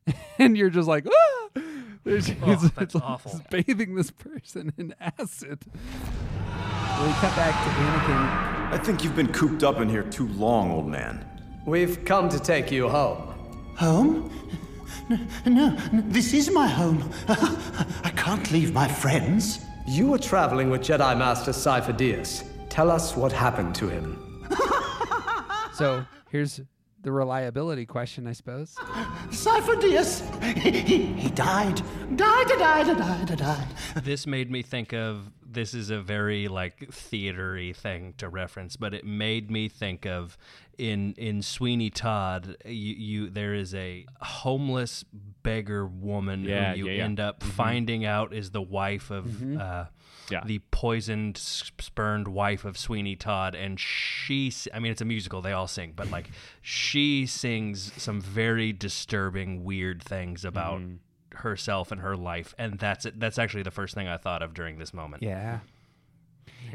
[0.38, 1.60] and you're just like, "Ah!"
[2.04, 3.40] There's, Oh, he's- that's he's awful.
[3.50, 5.60] bathing this person in acid.
[5.66, 10.70] We cut back to Anakin I think you've been cooped up in here too long,
[10.70, 11.24] old man.
[11.66, 13.34] We've come to take you home.
[13.76, 14.30] Home?
[15.10, 17.10] N- No, n- this is my home.
[17.28, 19.60] I can't leave my friends.
[19.86, 22.44] You were traveling with Jedi Master Sifo Dyas.
[22.68, 24.20] Tell us what happened to him.
[25.74, 26.60] So here's
[27.04, 28.74] the reliability question, I suppose.
[29.30, 30.22] Sifo Dyas,
[30.56, 31.80] he, he, he died.
[32.16, 33.66] Died, died, died, died.
[34.02, 38.92] this made me think of this is a very like theatery thing to reference, but
[38.94, 40.36] it made me think of
[40.78, 45.04] in in Sweeney Todd, you, you there is a homeless
[45.44, 47.04] beggar woman Yeah, who you yeah, yeah.
[47.04, 47.46] end up Mhm.
[47.52, 49.60] finding out is the wife of Mm-hmm.
[49.60, 49.84] uh,
[50.30, 50.42] Yeah.
[50.44, 54.52] the poisoned, spurned wife of Sweeney Todd, and she.
[54.72, 56.30] I mean, it's a musical; they all sing, but like
[56.62, 61.36] she sings some very disturbing, weird things about Mm-hmm.
[61.38, 63.18] herself and her life, and that's it.
[63.20, 65.22] That's actually the first thing I thought of during this moment.
[65.22, 65.58] Yeah.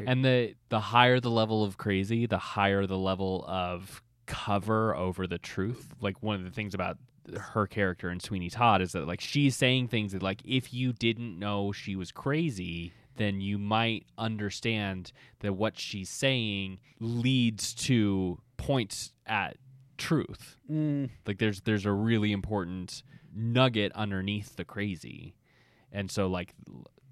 [0.06, 5.26] And the the higher the level of crazy, the higher the level of cover over
[5.26, 5.92] the truth.
[6.00, 6.98] Like one of the things about
[7.38, 10.92] her character in Sweeney Todd is that like she's saying things that like if you
[10.92, 18.38] didn't know she was crazy, then you might understand that what she's saying leads to
[18.56, 19.58] points at
[19.98, 20.56] truth.
[20.70, 21.10] Mm.
[21.26, 23.02] Like there's there's a really important
[23.34, 25.34] nugget underneath the crazy.
[25.92, 26.54] And so like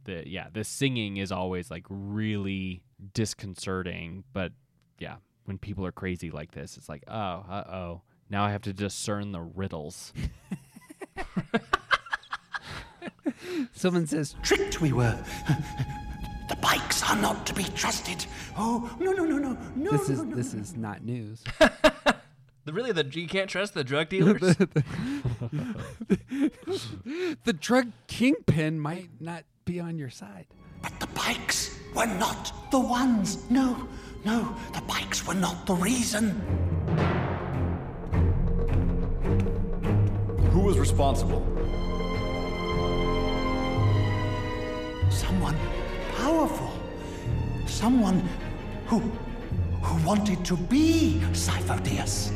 [0.04, 2.82] the yeah, the singing is always like really
[3.12, 4.52] disconcerting, but
[4.98, 8.02] yeah, when people are crazy like this, it's like, oh, uh-oh.
[8.30, 10.12] Now I have to discern the riddles.
[13.72, 15.18] Someone says, Tricked we were.
[16.48, 18.24] The Pykes are not to be trusted.
[18.56, 19.90] Oh, no, no, no, no, no.
[19.90, 20.60] "This no, is no, this no.
[20.60, 21.44] is not news."
[22.64, 24.40] The, really, the you can't trust the drug dealers.
[27.44, 30.44] the drug kingpin might not be on your side.
[30.82, 33.50] But the Pykes were not the ones.
[33.50, 33.88] No,
[34.22, 36.32] no, the Pykes were not the reason.
[40.50, 41.57] Who was responsible?
[45.10, 45.56] Someone
[46.16, 46.72] powerful.
[47.66, 48.28] Someone
[48.86, 49.00] who
[49.82, 52.32] who wanted to be Sifo Dyas.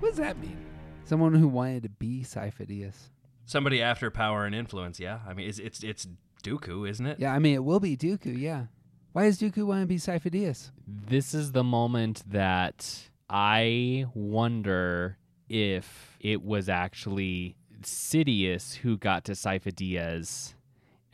[0.00, 0.56] What does that mean?
[1.04, 3.10] Someone who wanted to be Sifo-Dyas.
[3.44, 5.00] Somebody after power and influence.
[5.00, 6.06] Yeah, I mean, it's it's, it's
[6.42, 7.18] Dooku, isn't it?
[7.18, 8.38] Yeah, I mean it will be Dooku.
[8.38, 8.66] Yeah.
[9.12, 10.70] Why does Dooku want to be Sifo-Dyas?
[10.86, 15.18] This is the moment that I wonder
[15.48, 20.54] if it was actually Sidious who got to Sifo Dyas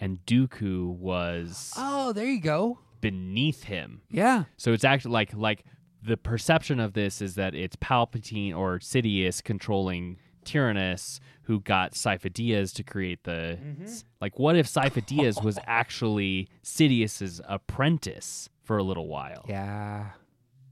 [0.00, 2.78] and Dooku was Oh, there you go.
[3.00, 4.02] beneath him.
[4.10, 4.44] Yeah.
[4.56, 5.64] So it's actually like like
[6.02, 12.30] the perception of this is that it's Palpatine or Sidious controlling Tyrannus who got Sifo
[12.30, 13.86] Dyas to create the mm-hmm.
[14.20, 19.44] like what if Sifo Dyas was actually Sidious's apprentice for a little while?
[19.48, 20.10] Yeah.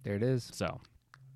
[0.05, 0.51] There it is.
[0.53, 0.81] So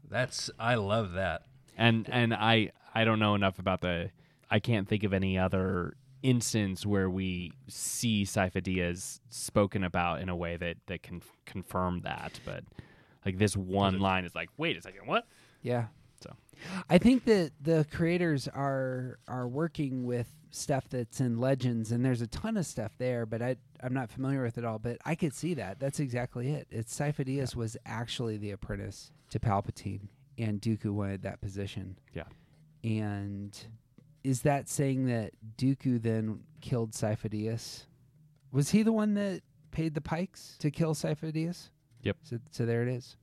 [0.08, 1.42] That's I love that.
[1.76, 4.10] and and I I don't know enough about the
[4.50, 10.36] I can't think of any other instance where we see Dyas spoken about in a
[10.36, 12.40] way that that can confirm that.
[12.44, 12.64] But
[13.24, 15.26] like this one line is like, wait a second, what?
[15.62, 15.86] Yeah.
[16.20, 16.34] So
[16.88, 22.22] I think that the creators are are working with stuff that's in Legends, and there's
[22.22, 24.78] a ton of stuff there, but I I'm not familiar with it all.
[24.78, 25.78] But I could see that.
[25.78, 26.66] That's exactly it.
[26.70, 30.08] It's Sifo Dyas was actually the apprentice to Palpatine,
[30.38, 31.98] and Dooku wanted that position.
[32.14, 32.24] Yeah.
[32.82, 33.56] And
[34.26, 37.84] is that saying that Dooku then killed Dyas?
[38.50, 41.70] Was he the one that paid the Pykes to kill Dyas?
[42.02, 42.16] Yep.
[42.24, 43.16] So, so there it is.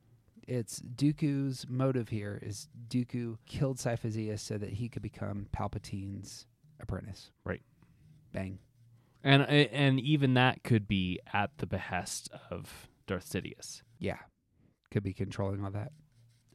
[0.47, 6.47] It's Dooku's motive here is Dooku killed Dyas so that he could become Palpatine's
[6.80, 7.31] apprentice.
[7.43, 7.61] Right.
[8.31, 8.59] Bang.
[9.25, 13.81] And and even that could be at the behest of Darth Sidious.
[13.99, 14.19] Yeah.
[14.89, 15.91] Could be controlling all that.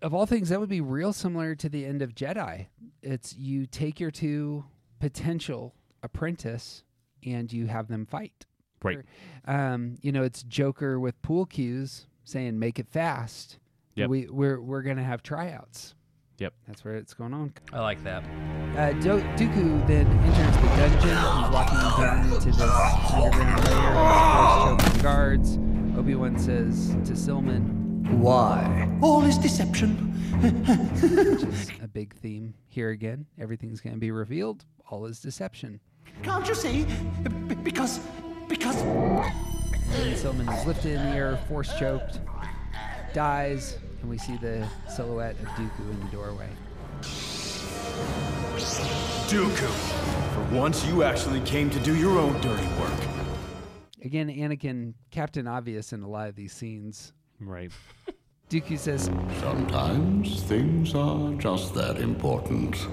[0.03, 2.66] Of all things, that would be real similar to the end of Jedi.
[3.03, 4.65] It's you take your two
[5.01, 6.85] potential apprentice
[7.25, 8.47] and you have them fight.
[8.83, 9.01] Right.
[9.47, 13.59] Um, you know, it's Joker with pool cues saying make it fast.
[13.97, 14.09] Yep.
[14.11, 15.95] We we're we're gonna have tryouts.
[16.39, 16.55] Yep.
[16.69, 17.53] That's where it's going on.
[17.73, 18.23] I like that.
[18.77, 21.09] Uh, Do- Dooku then enters the dungeon.
[21.09, 24.77] He's walking down into this underground layer.
[24.77, 25.59] There's choking guards.
[25.99, 27.78] Obi Wan says to Silman,
[28.11, 28.89] Why?
[29.03, 30.15] All is deception.
[31.83, 33.27] a big theme here again.
[33.39, 34.65] Everything's going to be revealed.
[34.91, 35.81] All is deception.
[36.23, 36.87] Can't you see?
[37.23, 38.01] B- because.
[38.49, 38.81] Because.
[38.83, 42.21] And Silman is lifted in the air, force choked,
[43.13, 46.49] dies, and we see the silhouette of Dooku in the doorway.
[49.29, 52.93] Dooku, for once you actually came to do your own dirty work.
[54.03, 57.13] Again, Anakin, Captain Obvious in a lot of these scenes.
[57.40, 57.70] Right.
[58.51, 59.10] Dooku says,
[59.40, 62.86] Sometimes things are just that important.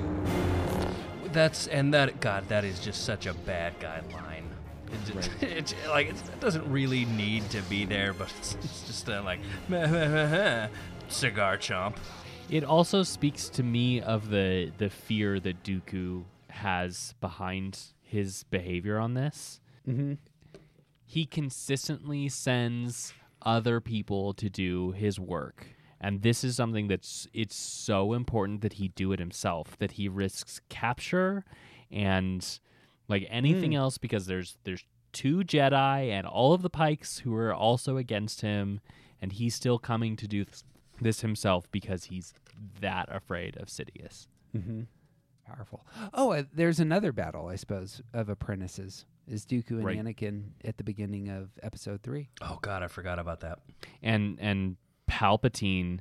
[1.32, 4.50] That's and that God, that is just such a bad guy line.
[4.92, 8.84] It, just, it, like it's, it doesn't really need to be there, but it's, it's
[8.84, 9.40] just uh, like
[11.08, 11.96] cigar chomp.
[12.50, 19.00] It also speaks to me of the the fear that Dooku has behind his behavior
[19.00, 19.60] on this.
[19.88, 20.14] Mm-hmm.
[21.06, 23.14] He consistently sends
[23.46, 25.68] other people to do his work.
[26.02, 30.08] And this is something that's it's so important that he do it himself, that he
[30.10, 31.46] risks capture
[31.92, 32.60] and
[33.08, 33.76] like anything Mm.
[33.78, 38.42] else because there's there's two Jedi and all of the Pykes who are also against
[38.42, 38.82] him
[39.22, 40.64] and he's still coming to do this,
[41.00, 42.34] this himself because he's
[42.82, 44.28] that afraid of Sidious.
[44.56, 44.82] Mm-hmm.
[45.48, 45.86] Powerful.
[46.14, 49.06] Oh, uh, there's another battle, I suppose, of apprentices.
[49.28, 49.98] Is Dooku and Right.
[50.00, 52.30] Anakin at the beginning of Episode Three?
[52.42, 53.60] Oh God, I forgot about that.
[54.02, 54.78] and and
[55.10, 56.00] Palpatine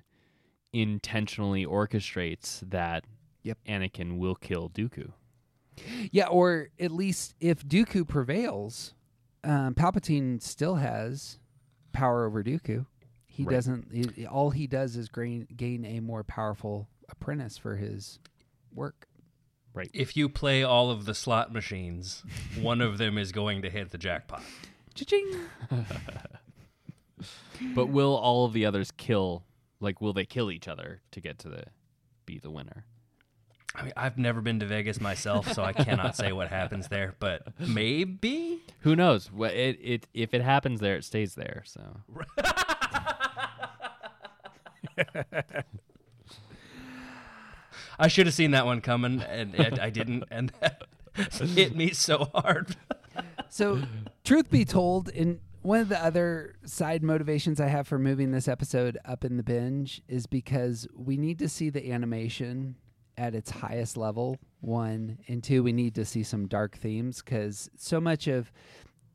[0.73, 3.05] intentionally orchestrates that
[3.43, 3.59] Yep.
[3.67, 5.13] Anakin will kill Dooku.
[6.11, 8.95] Yeah, or at least if Dooku prevails,
[9.43, 11.39] um, Palpatine still has
[11.93, 12.87] power over Dooku.
[13.27, 13.55] He Right.
[13.55, 13.93] doesn't.
[13.93, 18.19] He, all he does is gain gain a more powerful apprentice for his
[18.73, 19.09] work.
[19.75, 19.91] Right.
[19.93, 22.23] If you play all of the slot machines,
[22.61, 24.43] one of them is going to hit the jackpot.
[24.95, 25.27] Cha-ching.
[27.75, 29.45] But will all of the others kill?
[29.81, 31.65] Like, will they kill each other to get to the
[32.27, 32.85] be the winner?
[33.77, 37.15] I mean, I've never been to Vegas myself, so I cannot say what happens there,
[37.19, 38.63] but maybe.
[38.81, 39.33] Who knows?
[39.33, 41.65] Well, it it if it happens there, it stays there.
[41.67, 41.81] So
[47.99, 50.85] I should have seen that one coming, and, I didn't, and that
[51.15, 52.77] hit me so hard.
[53.49, 53.83] So,
[54.25, 58.49] truth be told, in one of the other side motivations I have for moving this
[58.49, 62.77] episode up in the binge is because we need to see the animation
[63.17, 64.39] at its highest level.
[64.61, 68.51] One and two, we need to see some dark themes because so much of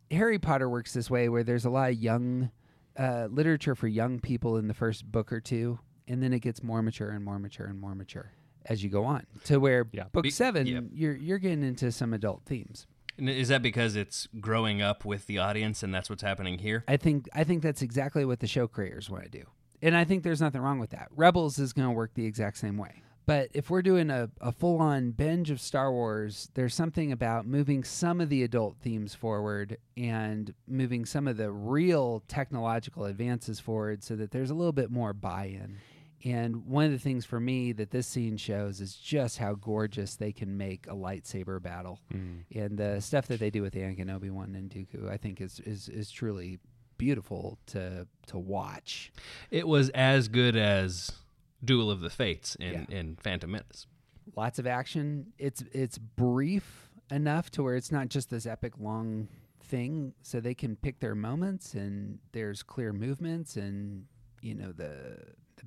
[0.10, 2.50] Harry Potter works this way, where there's a lot of young
[2.98, 6.64] uh, literature for young people in the first book or two, and then it gets
[6.64, 8.32] more mature and more mature and more mature
[8.70, 9.26] as you go on.
[9.46, 10.80] To where book Be- seven, yeah.
[10.94, 12.88] you're you're getting into some adult themes.
[13.18, 16.86] And is that because it's growing up with the audience, and that's what's happening here?
[16.88, 19.44] I think I think that's exactly what the show creators want to do.
[19.82, 21.08] And I think there's nothing wrong with that.
[21.16, 23.02] Rebels is going to work the exact same way.
[23.26, 27.46] But if we're doing a, a full on binge of Star Wars, there's something about
[27.46, 33.60] moving some of the adult themes forward and moving some of the real technological advances
[33.60, 35.78] forward so that there's a little bit more buy in.
[36.26, 40.16] And one of the things for me that this scene shows is just how gorgeous
[40.16, 42.00] they can make a lightsaber battle.
[42.14, 42.44] Mm.
[42.54, 45.60] And the stuff that they do with Anakin, Obi Wan, and Dooku, I think is,
[45.62, 46.60] is is truly
[46.98, 49.12] beautiful to to watch.
[49.50, 51.12] It was as good as
[51.64, 53.88] Duel of the Fates in, in Phantom Menace.
[54.36, 55.34] Lots of action.
[55.40, 59.28] It's it's brief enough to where it's not just this epic long
[59.64, 64.06] thing, so they can pick their moments and there's clear movements and
[64.42, 65.18] you know the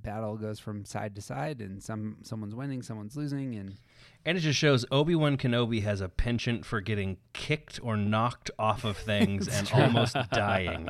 [0.03, 3.77] battle goes from side to side and some someone's winning, someone's losing, and
[4.25, 8.51] And it just shows Obi Wan Kenobi has a penchant for getting kicked or knocked
[8.59, 10.89] off of things and almost dying.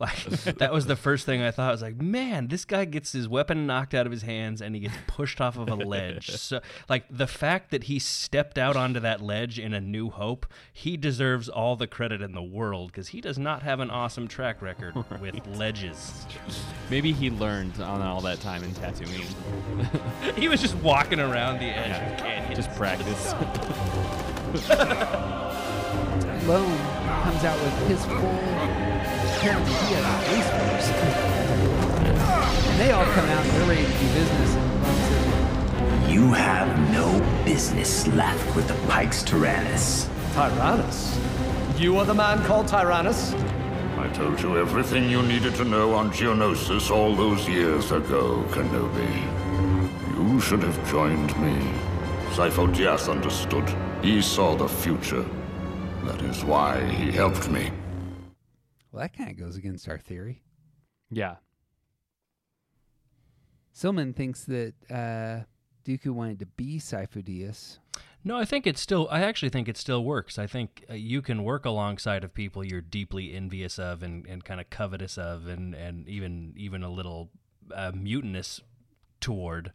[0.00, 0.24] Like
[0.56, 1.68] that was the first thing I thought.
[1.68, 4.74] I was like, man, this guy gets his weapon knocked out of his hands and
[4.74, 6.30] he gets pushed off of a ledge.
[6.40, 10.46] So, like the fact that he stepped out onto that ledge in A New Hope,
[10.72, 14.26] he deserves all the credit in the world because he does not have an awesome
[14.26, 16.24] track record with ledges.
[16.88, 19.26] Maybe he learned on all that time in Tatooine.
[20.38, 22.56] he was just walking around the edge of canyons.
[22.56, 23.32] Just practice.
[26.48, 26.78] Lom
[27.22, 28.89] comes out with his full.
[29.40, 30.88] Apparently, he has a police force.
[32.68, 33.42] and they all come out.
[33.42, 34.54] and They're ready to do business.
[34.56, 40.10] And You have no business left with the Pykes Tyrannus.
[40.34, 41.18] Tyrannus?
[41.78, 43.32] You are the man called Tyrannus?
[43.96, 49.24] I told you everything you needed to know on Geonosis all those years ago, Kenobi.
[50.18, 51.56] You should have joined me.
[52.34, 53.64] Sifo Dyas understood.
[54.02, 55.24] He saw the future.
[56.04, 57.70] That is why he helped me.
[58.90, 60.42] Well, that kind of goes against our theory.
[61.10, 61.36] Yeah.
[63.74, 65.44] Silman thinks that uh,
[65.84, 67.78] Dooku wanted to be Sifo-Dyas.
[68.22, 69.08] No, I think it still.
[69.10, 70.38] I actually think it still works.
[70.38, 74.44] I think uh, you can work alongside of people you're deeply envious of and, and
[74.44, 77.30] kind of covetous of, and, and even even a little
[77.74, 78.60] uh, mutinous
[79.20, 79.72] toward.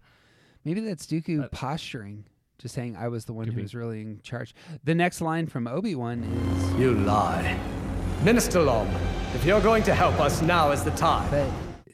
[0.64, 2.26] Maybe that's Dooku posturing,
[2.60, 3.62] just saying I was the one who be.
[3.64, 4.54] was really in charge.
[4.84, 7.58] The next line from Obi Wan is You lie.
[8.24, 8.88] Minister Lom,
[9.36, 11.30] if you're going to help us, now is the time.
[11.30, 11.48] But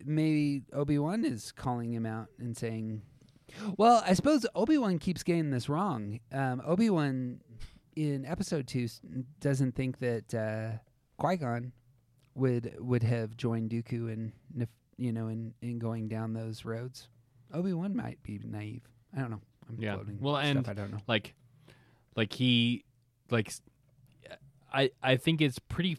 [0.05, 3.01] maybe Obi Wan is calling him out and saying,
[3.77, 6.19] "Well, I suppose Obi Wan keeps getting this wrong.
[6.31, 7.41] Um, Obi Wan
[7.97, 8.87] in Episode Two
[9.41, 10.77] doesn't think that uh,
[11.17, 11.73] Qui Gon
[12.35, 14.67] would would have joined Dooku in nif-
[14.97, 17.09] you know in in going down those roads.
[17.53, 18.83] Obi Wan might be naive.
[19.15, 19.41] I don't know.
[19.67, 19.95] I'm yeah.
[19.95, 20.99] floating Well, stuff and I don't know.
[21.07, 21.33] like,
[22.15, 22.85] like he,
[23.29, 23.51] like,
[24.73, 25.97] I I think it's pretty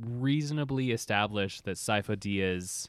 [0.00, 2.88] reasonably established that Sifo Dyas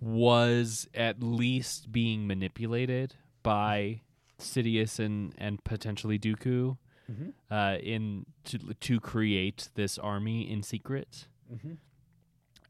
[0.00, 4.00] was at least being manipulated by
[4.38, 6.78] Sidious and and potentially Dooku
[7.10, 7.32] Mhm.
[7.50, 11.26] uh, in to to create this army in secret.
[11.52, 11.76] Mhm.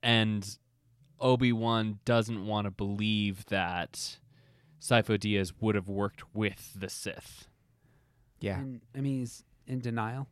[0.03, 0.59] And
[1.21, 4.19] Obi Wan doesn't want to believe that
[4.81, 7.47] Sifo Dyas would have worked with the Sith.
[8.41, 8.59] Yeah.
[8.61, 10.27] And, I mean, he's in denial.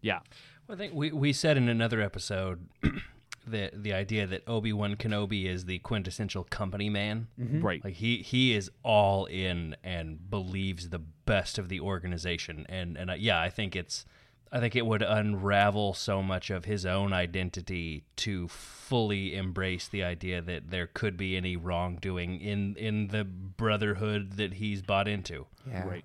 [0.00, 0.20] Yeah.
[0.66, 2.66] Well, I think we, we said in another episode
[3.46, 7.62] the the idea that Obi Wan Kenobi is the quintessential company man, Mhm.
[7.62, 7.84] Right.
[7.84, 13.10] Like he he is all in and believes the best of the organization, and and
[13.10, 14.04] uh, yeah, I think it's
[14.52, 20.04] I think it would unravel so much of his own identity to fully embrace the
[20.04, 25.46] idea that there could be any wrongdoing in in the brotherhood that he's bought into.
[25.66, 26.04] Right.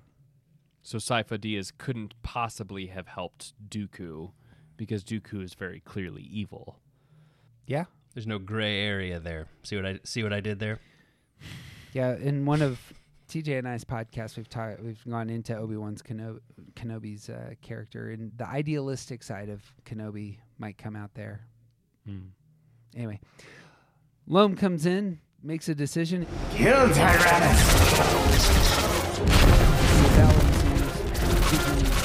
[0.83, 4.31] So Sifo Dyas couldn't possibly have helped Dooku
[4.81, 6.79] because Dooku is very clearly evil.
[7.67, 7.85] Yeah.
[8.15, 9.45] There's no gray area there.
[9.61, 10.79] See what I see what I did there?
[11.93, 12.79] Yeah, in one of
[13.29, 16.39] TJ and I's podcasts, we've talked, we've gone into Obi Wan's Keno-
[16.73, 21.41] Kenobi's uh, character, and the idealistic side of Kenobi might come out there.
[22.07, 22.29] Hmm.
[22.95, 23.19] Anyway,
[24.25, 26.25] Lom comes in, makes a decision.
[26.55, 27.61] Kill Tyrannus!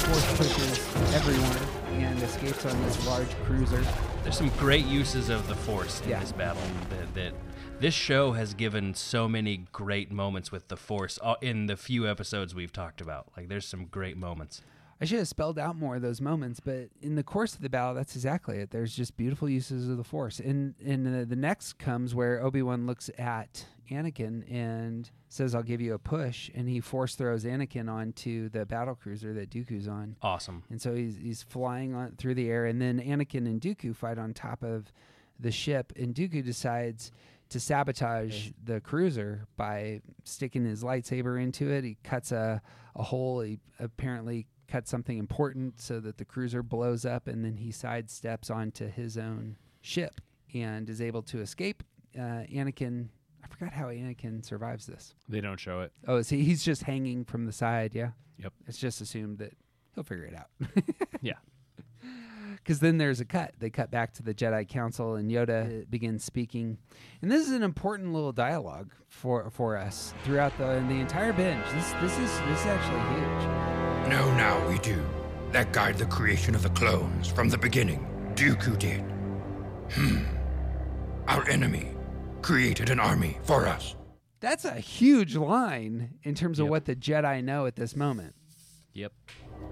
[0.07, 1.76] Force pushes everyone and
[2.27, 3.82] escapes on this large cruiser.
[4.23, 6.20] There's some great uses of the Force in Yeah.
[6.20, 6.62] this battle.
[6.90, 7.32] That, that
[7.81, 12.09] this show has given so many great moments with the Force uh, in the few
[12.09, 13.27] episodes we've talked about.
[13.36, 14.62] Like, there's some great moments.
[15.01, 17.68] I should have spelled out more of those moments, but in the course of the
[17.68, 18.70] battle, that's exactly it.
[18.70, 20.40] There's just beautiful uses of the Force.
[20.40, 25.62] And and the, the next comes where Obi Wan looks at Anakin and says, "I'll
[25.62, 29.86] give you a push," and he force throws Anakin onto the battle cruiser that Dooku's
[29.86, 30.16] on.
[30.23, 30.64] Awesome.
[30.70, 34.18] And so he's he's flying on through the air, and then Anakin and Dooku fight
[34.18, 34.93] on top of
[35.39, 37.12] the ship, and Dooku decides
[37.51, 41.85] to sabotage the cruiser by sticking his lightsaber into it.
[41.85, 42.60] He cuts a,
[42.97, 43.40] a hole.
[43.40, 48.51] He apparently cuts something important so that the cruiser blows up, and then he sidesteps
[48.51, 50.20] onto his own ship
[50.55, 51.82] and is able to escape.
[52.16, 53.09] Uh, Anakin,
[53.44, 55.14] I forgot how Anakin survives this.
[55.28, 55.93] They don't show it.
[56.06, 58.10] Oh, is he, he's just hanging from the side, yeah?
[58.38, 58.52] Yep.
[58.66, 59.52] It's just assumed that
[59.94, 60.51] he'll figure it out.
[61.22, 61.34] Yeah.
[62.56, 63.52] Because then there's a cut.
[63.60, 66.78] They cut back to the Jedi Council, and Yoda begins speaking.
[67.22, 71.64] And this is an important little dialogue for for us throughout the the entire binge.
[71.72, 73.76] This this is this is actually huge.
[74.09, 75.03] No, now we do.
[75.53, 78.07] that guide the creation of the clones from the beginning.
[78.35, 79.01] Dooku did.
[79.93, 80.19] Hmm.
[81.27, 81.93] Our enemy
[82.43, 83.95] created an army for us.
[84.41, 88.35] That's a huge line in terms of what the Jedi know at this moment.
[88.93, 89.12] Yep.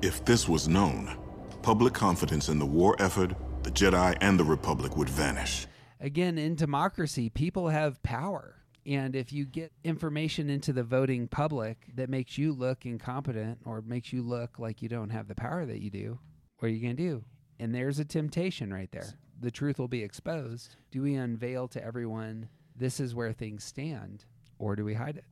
[0.01, 1.17] If this was known,
[1.63, 5.67] public confidence in the war effort, the Jedi, and the Republic would vanish.
[6.01, 8.54] Again, in democracy, people have power.
[8.87, 13.81] And if you get information into the voting public that makes you look incompetent or
[13.81, 16.19] makes you look like you don't have the power that you do,
[16.59, 17.25] what are you going to do?
[17.59, 19.15] And there's a temptation right there.
[19.41, 20.77] The truth will be exposed.
[20.91, 24.25] Do we unveil to everyone this is where things stand,
[24.59, 25.25] or do we hide it?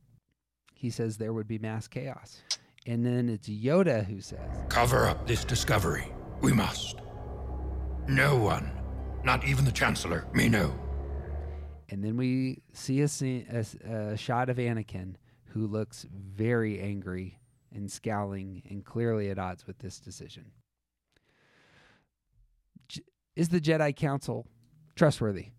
[0.73, 2.41] He says there would be mass chaos.
[2.85, 4.39] And then it's Yoda who says,
[4.69, 6.07] Cover up this discovery.
[6.41, 6.99] We must.
[8.07, 8.71] No one,
[9.23, 10.73] not even the Chancellor, may know.
[11.93, 15.13] And then we see a, scene, a, a shot of Anakin
[15.49, 17.37] who looks very angry
[17.71, 20.45] and scowling and clearly at odds with this decision.
[22.87, 23.03] J-
[23.35, 24.47] is the Jedi Council
[24.95, 25.49] trustworthy?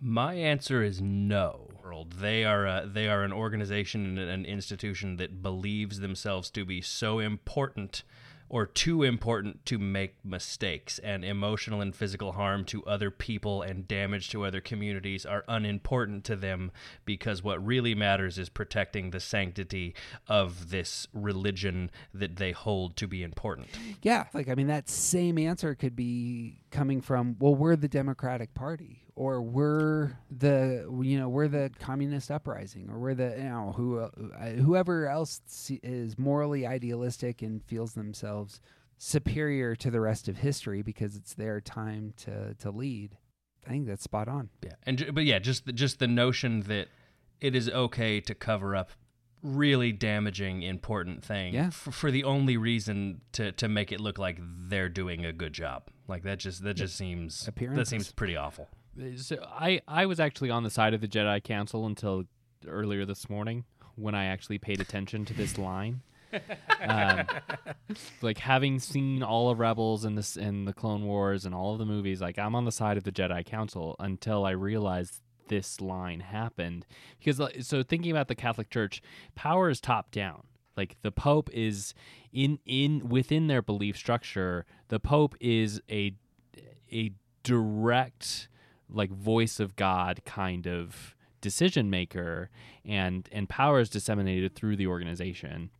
[0.00, 1.68] My answer is no.
[2.18, 6.80] They are a, they are an organization and an institution that believes themselves to be
[6.80, 8.02] so important
[8.50, 13.86] or too important to make mistakes and emotional and physical harm to other people and
[13.86, 16.72] damage to other communities are unimportant to them
[17.04, 19.94] because what really matters is protecting the sanctity
[20.26, 23.68] of this religion that they hold to be important.
[24.02, 28.52] Yeah, like I mean that same answer could be coming from well we're the Democratic
[28.52, 33.72] Party or we're the you know we're the communist uprising or we're the you know
[33.76, 34.10] who uh,
[34.56, 35.40] whoever else
[35.82, 38.60] is morally idealistic and feels themselves
[38.98, 43.16] superior to the rest of history because it's their time to to lead.
[43.66, 44.48] I think that's spot on.
[44.62, 46.88] Yeah, and but yeah, just the, just the notion that
[47.40, 48.90] it is okay to cover up
[49.42, 51.68] really damaging important thing Yeah.
[51.68, 55.52] f- for the only reason to to make it look like they're doing a good
[55.54, 55.84] job.
[56.08, 58.68] Like that just that just seems that seems pretty awful.
[59.16, 62.24] So I I was actually on the side of the Jedi Council until
[62.66, 63.64] earlier this morning
[63.96, 66.02] when I actually paid attention to this line.
[66.88, 67.26] um,
[68.22, 71.78] like having seen all of Rebels and this and the Clone Wars and all of
[71.78, 75.80] the movies, like I'm on the side of the Jedi Council until I realized this
[75.80, 76.86] line happened.
[77.18, 79.02] Because so thinking about the Catholic Church,
[79.34, 80.44] power is top down.
[80.76, 81.94] Like the Pope is
[82.32, 86.14] in in within their belief structure, the Pope is a
[86.92, 87.12] a
[87.42, 88.48] direct
[88.92, 92.50] like voice of God kind of decision maker
[92.84, 95.70] and and power is disseminated through the organization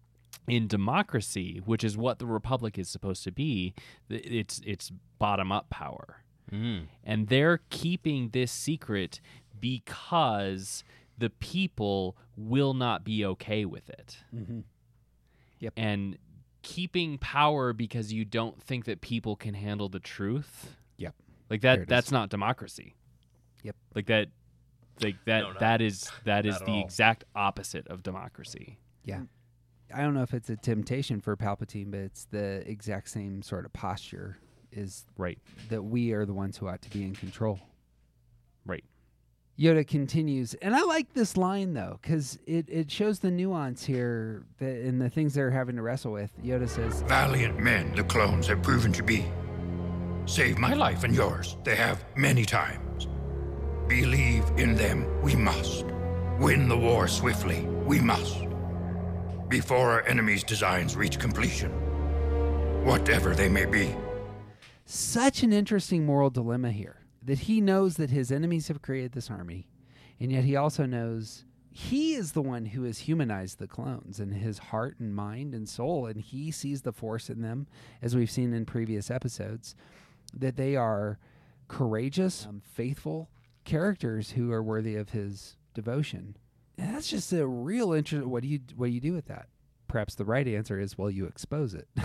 [0.48, 3.74] in democracy which is what the republic is supposed to be
[4.08, 6.16] it's it's bottom up power
[6.50, 6.86] Mm.
[7.04, 9.20] and they're keeping this secret
[9.60, 10.82] because
[11.16, 14.64] the people will not be okay with it Mhm.
[15.60, 15.74] Yep.
[15.76, 16.18] and
[16.62, 21.14] keeping power because you don't think that people can handle the truth Yep.
[21.50, 22.12] like that that's is.
[22.12, 22.94] not democracy
[23.62, 23.76] Yep.
[23.94, 24.28] like that
[25.02, 26.80] like that No, not- that is that is the all.
[26.84, 29.22] exact opposite of democracy Yeah.
[29.92, 33.64] I don't know if it's a temptation for Palpatine, but it's the exact same sort
[33.64, 34.36] of posture
[34.70, 35.38] is right
[35.68, 37.58] that we are the ones who ought to be in control.
[38.64, 38.84] right
[39.58, 44.44] Yoda continues, and I like this line though because it, it shows the nuance here
[44.58, 46.30] that in the things they're having to wrestle with.
[46.42, 49.24] Yoda says, Valiant men the clones have proven to be.
[50.24, 51.56] Save my life and yours.
[51.64, 52.78] They have many times.
[53.90, 55.84] Believe in them, we must.
[56.38, 58.44] Win the war swiftly, we must.
[59.48, 61.72] Before our enemy's designs reach completion.
[62.84, 63.92] Whatever they may be.
[64.84, 69.28] such an interesting moral dilemma here that he knows that his enemies have created this
[69.28, 69.66] army,
[70.20, 74.30] and yet he also knows he is the one who has humanized the clones in
[74.30, 77.66] his heart and mind and soul, and he sees the force in them,
[78.00, 79.74] as we've seen in previous episodes,
[80.32, 81.18] that they are
[81.66, 83.28] courageous, um, faithful
[83.64, 86.36] characters who are worthy of his devotion.
[86.78, 88.26] And that's just a real interest.
[88.26, 89.48] What do you what do you do with that?
[89.88, 91.88] Perhaps the right answer is well, you expose it.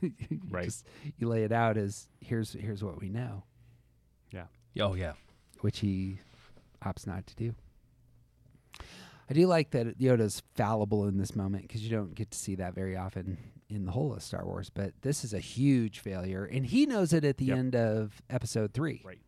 [0.00, 0.64] You Right.
[0.66, 0.86] just-
[1.18, 3.42] you lay it out as here's here's what we know,
[4.32, 4.46] yeah
[4.80, 5.12] Oh yeah.
[5.60, 6.18] which he
[6.84, 7.54] opts not to do.
[9.30, 12.54] I do like that Yoda's fallible in this moment because you don't get to see
[12.56, 14.70] that very often in the whole of Star Wars.
[14.70, 17.58] But this is a huge failure, and he knows it at the Yep.
[17.58, 19.00] end of Episode Three.
[19.04, 19.20] Right.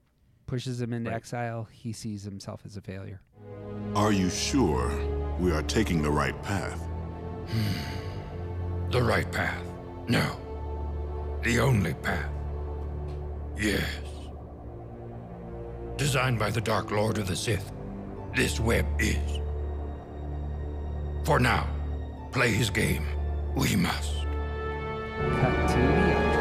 [0.46, 1.16] Pushes him into Right.
[1.16, 1.68] exile.
[1.72, 3.20] He sees himself as a failure.
[3.96, 4.90] Are you sure
[5.38, 6.80] we are taking the right path?
[7.48, 8.90] Hmm.
[8.90, 9.62] The right path.
[10.08, 10.36] No.
[11.42, 12.30] The only path.
[13.58, 13.84] Yes.
[15.96, 17.72] Designed by the Dark Lord of the Sith,
[18.34, 19.40] this web is.
[21.24, 21.66] For now,
[22.32, 23.06] play his game.
[23.54, 24.12] We must.
[25.16, 26.33] Cut to the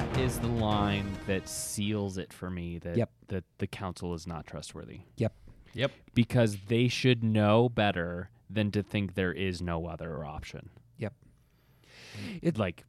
[0.00, 0.18] outro.
[0.18, 3.10] is the line that seals it for me that Yep.
[3.28, 5.00] that the council is not trustworthy.
[5.16, 5.34] Yep.
[5.74, 5.92] Yep.
[6.14, 10.70] Because they should know better than to think there is no other option.
[10.98, 11.14] Yep.
[12.42, 12.84] It like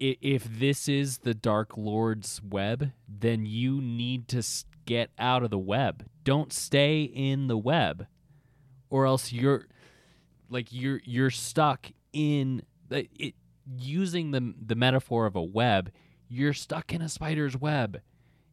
[0.00, 5.42] i- if this is the Dark Lord's web, then you need to s- get out
[5.42, 6.06] of the web.
[6.24, 8.06] Don't stay in the web,
[8.90, 9.66] or else you're
[10.48, 13.34] like you're you're stuck in the, it.
[13.80, 15.90] Using the the metaphor of a web,
[16.28, 18.00] you're stuck in a spider's web.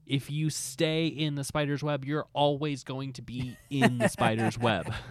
[0.06, 4.58] If you stay in the spider's web, you're always going to be in the spider's
[4.58, 4.94] web.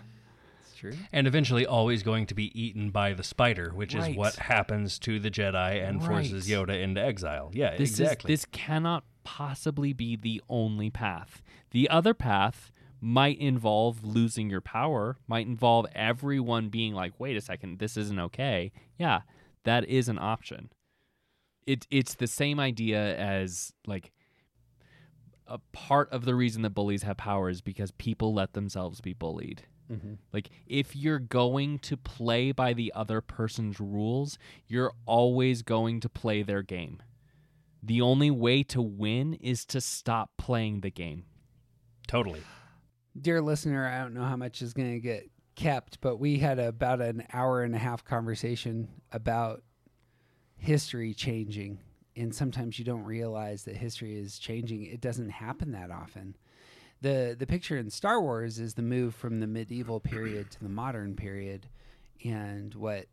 [0.61, 0.93] It's true.
[1.13, 4.11] And eventually always going to be eaten by the spider, which Right.
[4.11, 7.51] is what happens to the Jedi and forces Yoda into exile.
[7.55, 8.33] Yeah, this exactly.
[8.33, 11.41] Is, this cannot possibly be the only path.
[11.71, 17.41] The other path might involve losing your power, might involve everyone being like, wait a
[17.41, 18.73] second, this isn't okay.
[18.99, 19.21] Yeah,
[19.65, 20.71] that is an option.
[21.67, 24.13] It, it's the same idea as like
[25.47, 29.13] a part of the reason that bullies have power is because people let themselves be
[29.13, 29.63] bullied.
[29.91, 30.19] Mhm.
[30.33, 36.09] Like if you're going to play by the other person's rules, you're always going to
[36.09, 37.03] play their game.
[37.83, 41.25] The only way to win is to stop playing the game.
[42.07, 42.43] Totally.
[43.21, 46.59] Dear listener, I don't know how much is going to get kept, but we had
[46.59, 49.63] about an hour and a half conversation about
[50.63, 51.81] history changing.
[52.17, 54.85] And sometimes you don't realize that history is changing.
[54.85, 56.37] It doesn't happen that often.
[57.01, 60.69] The the picture in Star Wars is the move from the medieval period to the
[60.69, 61.67] modern period.
[62.25, 63.07] And what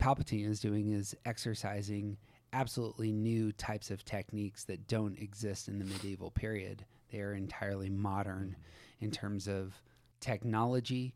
[0.00, 2.16] Palpatine is doing is exercising
[2.54, 6.86] absolutely new types of techniques that don't exist in the medieval period.
[7.12, 8.56] They are entirely modern
[9.00, 9.74] in terms of
[10.20, 11.14] technology,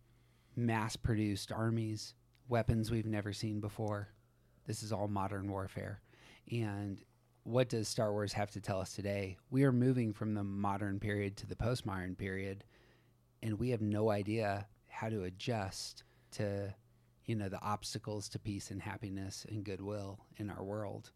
[0.55, 2.12] mass produced armies,
[2.47, 4.09] weapons we've never seen before.
[4.69, 6.03] This is all modern warfare.
[6.53, 7.03] And
[7.45, 9.39] what does Star Wars have to tell us today?
[9.51, 12.65] We are moving from the modern period to the postmodern period,
[13.43, 16.74] and we have no idea how to adjust to,
[17.24, 21.12] you know, the obstacles to peace and happiness and goodwill in our world.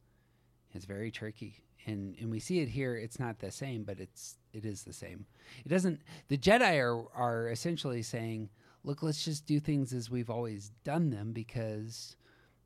[0.73, 1.61] It's very tricky.
[1.85, 4.95] And and we see it here, it's not the same, but it's it is the
[4.95, 5.27] same.
[5.62, 8.49] It doesn't the Jedi are are essentially saying,
[8.83, 12.16] look, let's just do things as we've always done them because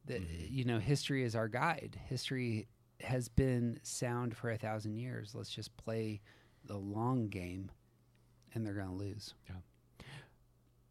[0.07, 0.47] the, mm-hmm.
[0.49, 2.01] you know, history is our guide.
[2.09, 2.66] History
[3.01, 5.35] has been sound for a thousand years.
[5.35, 6.20] Let's just play
[6.65, 7.70] the long game,
[8.55, 9.35] and they're going to lose.
[9.49, 9.57] Yeah.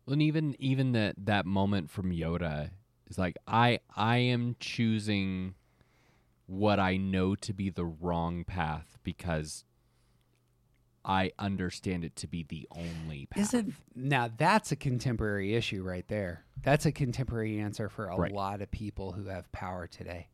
[0.05, 2.69] Well and even even that that moment from Yoda
[3.09, 5.55] is like I I am choosing
[6.45, 9.65] what I know to be the wrong path because
[11.05, 13.43] I understand it to be the only path.
[13.43, 16.43] Isn't now that's a contemporary issue right there.
[16.63, 18.31] That's a contemporary answer for a Right.
[18.31, 20.29] lot of people who have power today.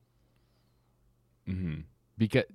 [1.47, 1.81] Mm-hmm.
[2.17, 2.45] Because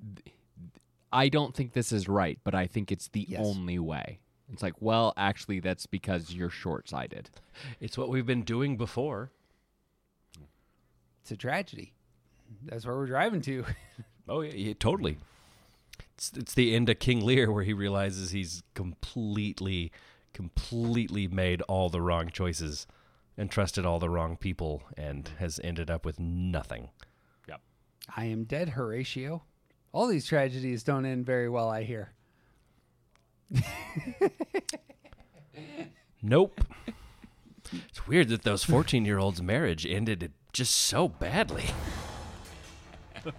[1.12, 3.40] I don't think this is right, but I think it's the Yes.
[3.44, 4.20] only way.
[4.52, 7.30] It's like, well, actually, that's because you're short-sighted.
[7.80, 9.30] It's what we've been doing before.
[11.22, 11.92] It's a tragedy.
[12.62, 13.64] That's where we're driving to.
[14.28, 15.18] Oh yeah, yeah totally.
[16.16, 19.92] It's it's the end of King Lear where he realizes he's completely,
[20.32, 22.86] completely made all the wrong choices,
[23.36, 26.88] and trusted all the wrong people, and has ended up with nothing.
[27.48, 27.60] Yep.
[28.16, 29.42] I am dead, Horatio.
[29.92, 32.12] All these tragedies don't end very well, I hear.
[36.22, 36.60] Nope.
[37.88, 41.66] It's weird that those 14 year olds' marriage ended just so badly.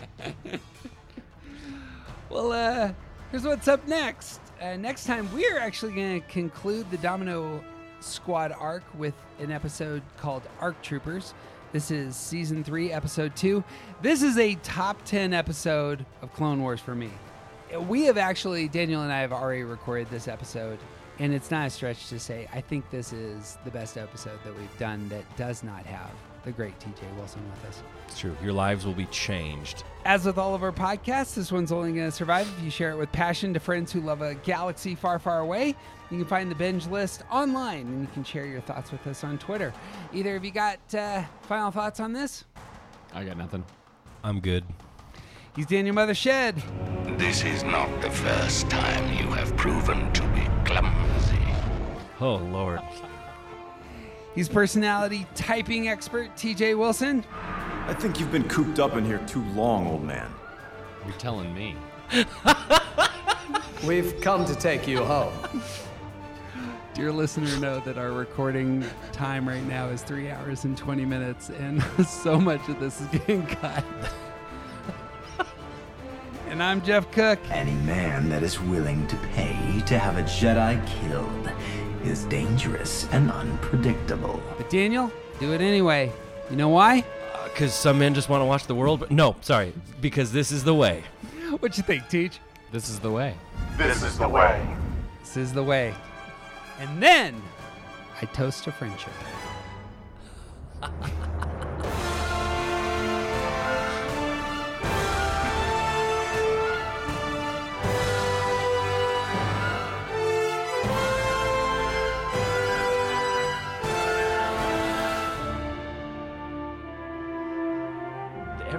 [2.30, 2.92] Well, uh,
[3.32, 4.42] here's what's up next.
[4.62, 7.64] Uh, next time, we are actually going to conclude the Domino
[8.02, 11.34] Squad arc with an episode called Arc Troopers.
[11.72, 13.64] This is season three, episode two.
[14.02, 17.12] This is a top 10 episode of Clone Wars for me.
[17.88, 20.80] We have actually, Daniel and I have already recorded this episode,
[21.20, 24.58] and it's not a stretch to say I think this is the best episode that
[24.58, 26.12] we've done that does not have
[26.48, 27.84] the great TJ Wilson with us.
[28.08, 28.36] It's true.
[28.42, 29.84] Your lives will be changed.
[30.06, 32.92] As with all of our podcasts, this one's only going to survive if you share
[32.92, 35.76] it with passion to friends who love a galaxy far, far away.
[36.10, 39.26] You can find the binge list online and you can share your thoughts with us
[39.26, 39.74] on Twitter.
[40.14, 42.46] Either of you got uh, final thoughts on this?
[43.14, 43.66] I got nothing.
[44.24, 44.64] I'm good.
[45.54, 46.62] He's Daniel Mothershed.
[47.18, 51.40] This is not the first time you have proven to be clumsy.
[52.22, 52.80] Oh, Lord.
[54.38, 57.24] He's personality typing expert TJ Wilson.
[57.88, 60.32] I think you've been cooped up in here too long, old man.
[61.08, 61.76] You're telling me.
[63.88, 65.34] We've come to take you home.
[66.94, 71.50] Dear listener, know that our recording time right now is three hours and 20 minutes,
[71.50, 73.84] and so much of this is getting cut.
[75.40, 75.48] and
[76.52, 77.40] And I'm Jeff Cook.
[77.50, 81.52] Any man that is willing to pay to have a Jedi killed
[82.08, 84.42] is dangerous and unpredictable.
[84.58, 86.12] But Daniel, do it anyway.
[86.50, 87.04] You know why?
[87.34, 89.02] Uh, because some men just want to watch the world.
[89.02, 89.74] But no, sorry.
[90.00, 91.04] Because this is the way.
[91.60, 92.40] What you think, Teach?
[92.74, 93.34] This is the way.
[93.78, 94.68] This is the way.
[95.22, 95.94] This is the way.
[96.80, 97.42] And then
[98.22, 99.14] I toast to friendship.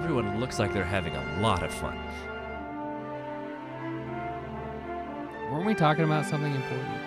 [0.01, 1.99] Everyone looks like they're having a lot of fun.
[5.51, 6.98] Weren't we talking about something important?